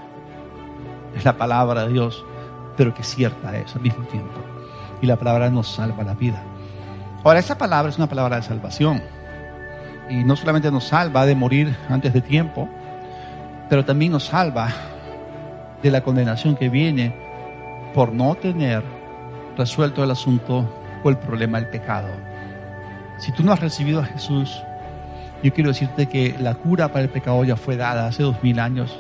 es 1.16 1.24
la 1.24 1.38
palabra 1.38 1.86
de 1.86 1.94
Dios, 1.94 2.26
pero 2.76 2.94
que 2.94 3.04
cierta 3.04 3.56
es 3.56 3.76
al 3.76 3.82
mismo 3.82 4.04
tiempo. 4.06 4.40
Y 5.02 5.06
la 5.06 5.16
palabra 5.18 5.52
nos 5.52 5.68
salva 5.68 6.04
la 6.04 6.16
vida. 6.16 6.42
Ahora, 7.24 7.40
esa 7.40 7.58
palabra 7.58 7.92
es 7.92 7.98
una 7.98 8.10
palabra 8.10 8.38
de 8.38 8.42
salvación 8.42 9.04
y 10.10 10.24
no 10.24 10.36
solamente 10.36 10.72
nos 10.72 10.86
salva 10.86 11.26
de 11.26 11.36
morir 11.36 11.76
antes 11.90 12.12
de 12.14 12.22
tiempo, 12.22 12.68
pero 13.70 13.86
también 13.86 14.12
nos 14.12 14.26
salva 14.26 14.70
de 15.84 15.92
la 15.92 16.02
condenación 16.02 16.56
que 16.56 16.70
viene 16.70 17.16
por 17.94 18.14
no 18.14 18.34
tener 18.36 18.84
resuelto 19.58 20.04
el 20.04 20.10
asunto 20.10 20.68
o 21.04 21.10
el 21.10 21.18
problema 21.18 21.60
del 21.60 21.70
pecado. 21.70 22.08
Si 23.20 23.32
tú 23.32 23.44
no 23.44 23.52
has 23.52 23.60
recibido 23.60 24.00
a 24.00 24.06
Jesús, 24.06 24.64
yo 25.44 25.54
quiero 25.54 25.70
decirte 25.70 26.08
que 26.08 26.36
la 26.40 26.56
cura 26.56 26.90
para 26.90 27.04
el 27.04 27.10
pecado 27.10 27.44
ya 27.44 27.56
fue 27.56 27.78
dada 27.78 28.08
hace 28.08 28.24
dos 28.24 28.42
mil 28.44 28.60
años. 28.60 28.96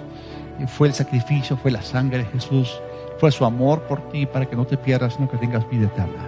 Fue 0.68 0.88
el 0.88 0.94
sacrificio, 0.94 1.58
fue 1.58 1.72
la 1.72 1.82
sangre 1.82 2.20
de 2.20 2.26
Jesús, 2.26 2.80
fue 3.20 3.32
su 3.32 3.46
amor 3.46 3.84
por 3.84 4.10
ti 4.10 4.26
para 4.26 4.46
que 4.46 4.56
no 4.56 4.66
te 4.66 4.78
pierdas, 4.78 5.14
sino 5.14 5.30
que 5.30 5.38
tengas 5.38 5.70
vida 5.70 5.86
eterna. 5.86 6.26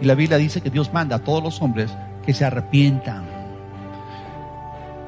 Y 0.00 0.04
la 0.04 0.14
Biblia 0.14 0.38
dice 0.38 0.60
que 0.60 0.70
Dios 0.70 0.92
manda 0.92 1.16
a 1.16 1.18
todos 1.20 1.42
los 1.42 1.62
hombres 1.62 1.90
que 2.24 2.34
se 2.34 2.44
arrepientan 2.44 3.40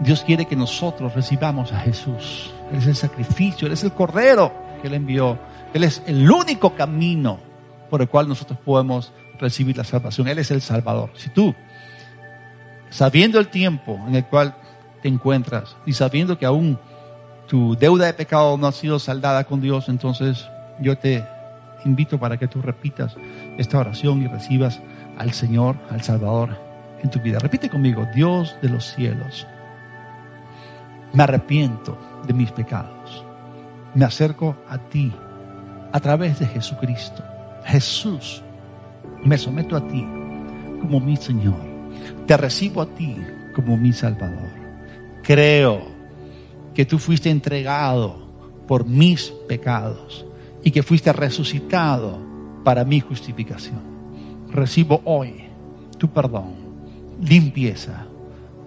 Dios 0.03 0.23
quiere 0.23 0.47
que 0.47 0.57
nosotros 0.57 1.15
recibamos 1.15 1.73
a 1.73 1.79
Jesús. 1.81 2.53
Él 2.73 2.79
es 2.79 2.87
el 2.87 2.97
sacrificio, 2.97 3.67
Él 3.67 3.75
es 3.75 3.85
el 3.85 3.93
cordero 3.93 4.53
que 4.81 4.89
Él 4.89 4.95
envió. 4.95 5.39
Él 5.73 5.85
es 5.85 6.03
el 6.07 6.29
único 6.29 6.75
camino 6.75 7.39
por 7.89 8.03
el 8.03 8.09
cual 8.09 8.29
nosotros 8.29 8.59
podemos 8.65 9.13
recibir 9.39 9.77
la 9.77 9.85
salvación. 9.85 10.27
Él 10.27 10.39
es 10.39 10.51
el 10.51 10.61
Salvador. 10.61 11.11
Si 11.15 11.31
tú, 11.31 11.55
sabiendo 12.93 13.41
el 13.41 13.49
tiempo 13.49 13.99
en 14.07 14.15
el 14.15 14.25
cual 14.27 14.55
te 15.03 15.09
encuentras 15.09 15.77
y 15.85 15.95
sabiendo 15.95 16.39
que 16.39 16.47
aún 16.47 16.79
tu 17.49 17.77
deuda 17.77 18.07
de 18.07 18.15
pecado 18.15 18.57
no 18.57 18.69
ha 18.69 18.73
sido 18.73 19.01
saldada 19.01 19.45
con 19.45 19.61
Dios, 19.61 19.89
entonces 19.89 20.49
yo 20.81 20.97
te 20.97 21.27
invito 21.85 22.21
para 22.21 22.37
que 22.37 22.47
tú 22.47 22.63
repitas 22.63 23.17
esta 23.59 23.79
oración 23.79 24.23
y 24.23 24.29
recibas 24.29 24.81
al 25.19 25.33
Señor, 25.33 25.77
al 25.91 26.03
Salvador 26.03 26.57
en 27.03 27.11
tu 27.11 27.19
vida. 27.19 27.41
Repite 27.41 27.69
conmigo, 27.69 28.07
Dios 28.15 28.55
de 28.63 28.69
los 28.69 28.85
cielos 28.85 29.47
me 31.13 31.23
arrepiento 31.23 31.97
de 32.27 32.33
mis 32.33 32.51
pecados. 32.53 33.25
Me 33.95 34.05
acerco 34.05 34.57
a 34.69 34.79
ti 34.79 35.13
a 35.93 36.01
través 36.01 36.39
de 36.39 36.47
Jesucristo. 36.47 37.23
Jesús, 37.65 38.43
me 39.23 39.37
someto 39.37 39.77
a 39.77 39.87
ti 39.87 40.07
como 40.81 41.01
mi 41.01 41.17
Señor. 41.17 41.72
Te 42.27 42.37
recibo 42.37 42.83
a 42.83 42.87
ti 42.87 43.17
como 43.55 43.77
mi 43.77 43.93
Salvador. 43.93 44.51
Creo 45.23 45.83
que 46.75 46.85
tú 46.85 46.99
fuiste 46.99 47.31
entregado 47.31 48.17
por 48.67 48.87
mis 48.87 49.33
pecados 49.49 50.25
y 50.65 50.71
que 50.71 50.83
fuiste 50.83 51.13
resucitado 51.13 52.19
para 52.65 52.85
mi 52.85 53.01
justificación. 53.01 53.81
Recibo 54.51 55.01
hoy 55.05 55.45
tu 55.99 56.09
perdón, 56.09 56.55
limpieza. 57.21 58.07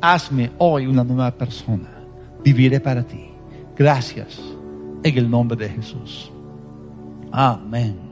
Hazme 0.02 0.52
hoy 0.58 0.88
una 0.88 1.04
nueva 1.04 1.32
persona. 1.32 1.90
Viviré 2.44 2.80
para 2.80 3.04
ti. 3.04 3.30
Gracias 3.76 4.40
en 5.04 5.18
el 5.18 5.30
nombre 5.30 5.58
de 5.58 5.70
Jesús. 5.70 6.32
Amén. 7.32 8.05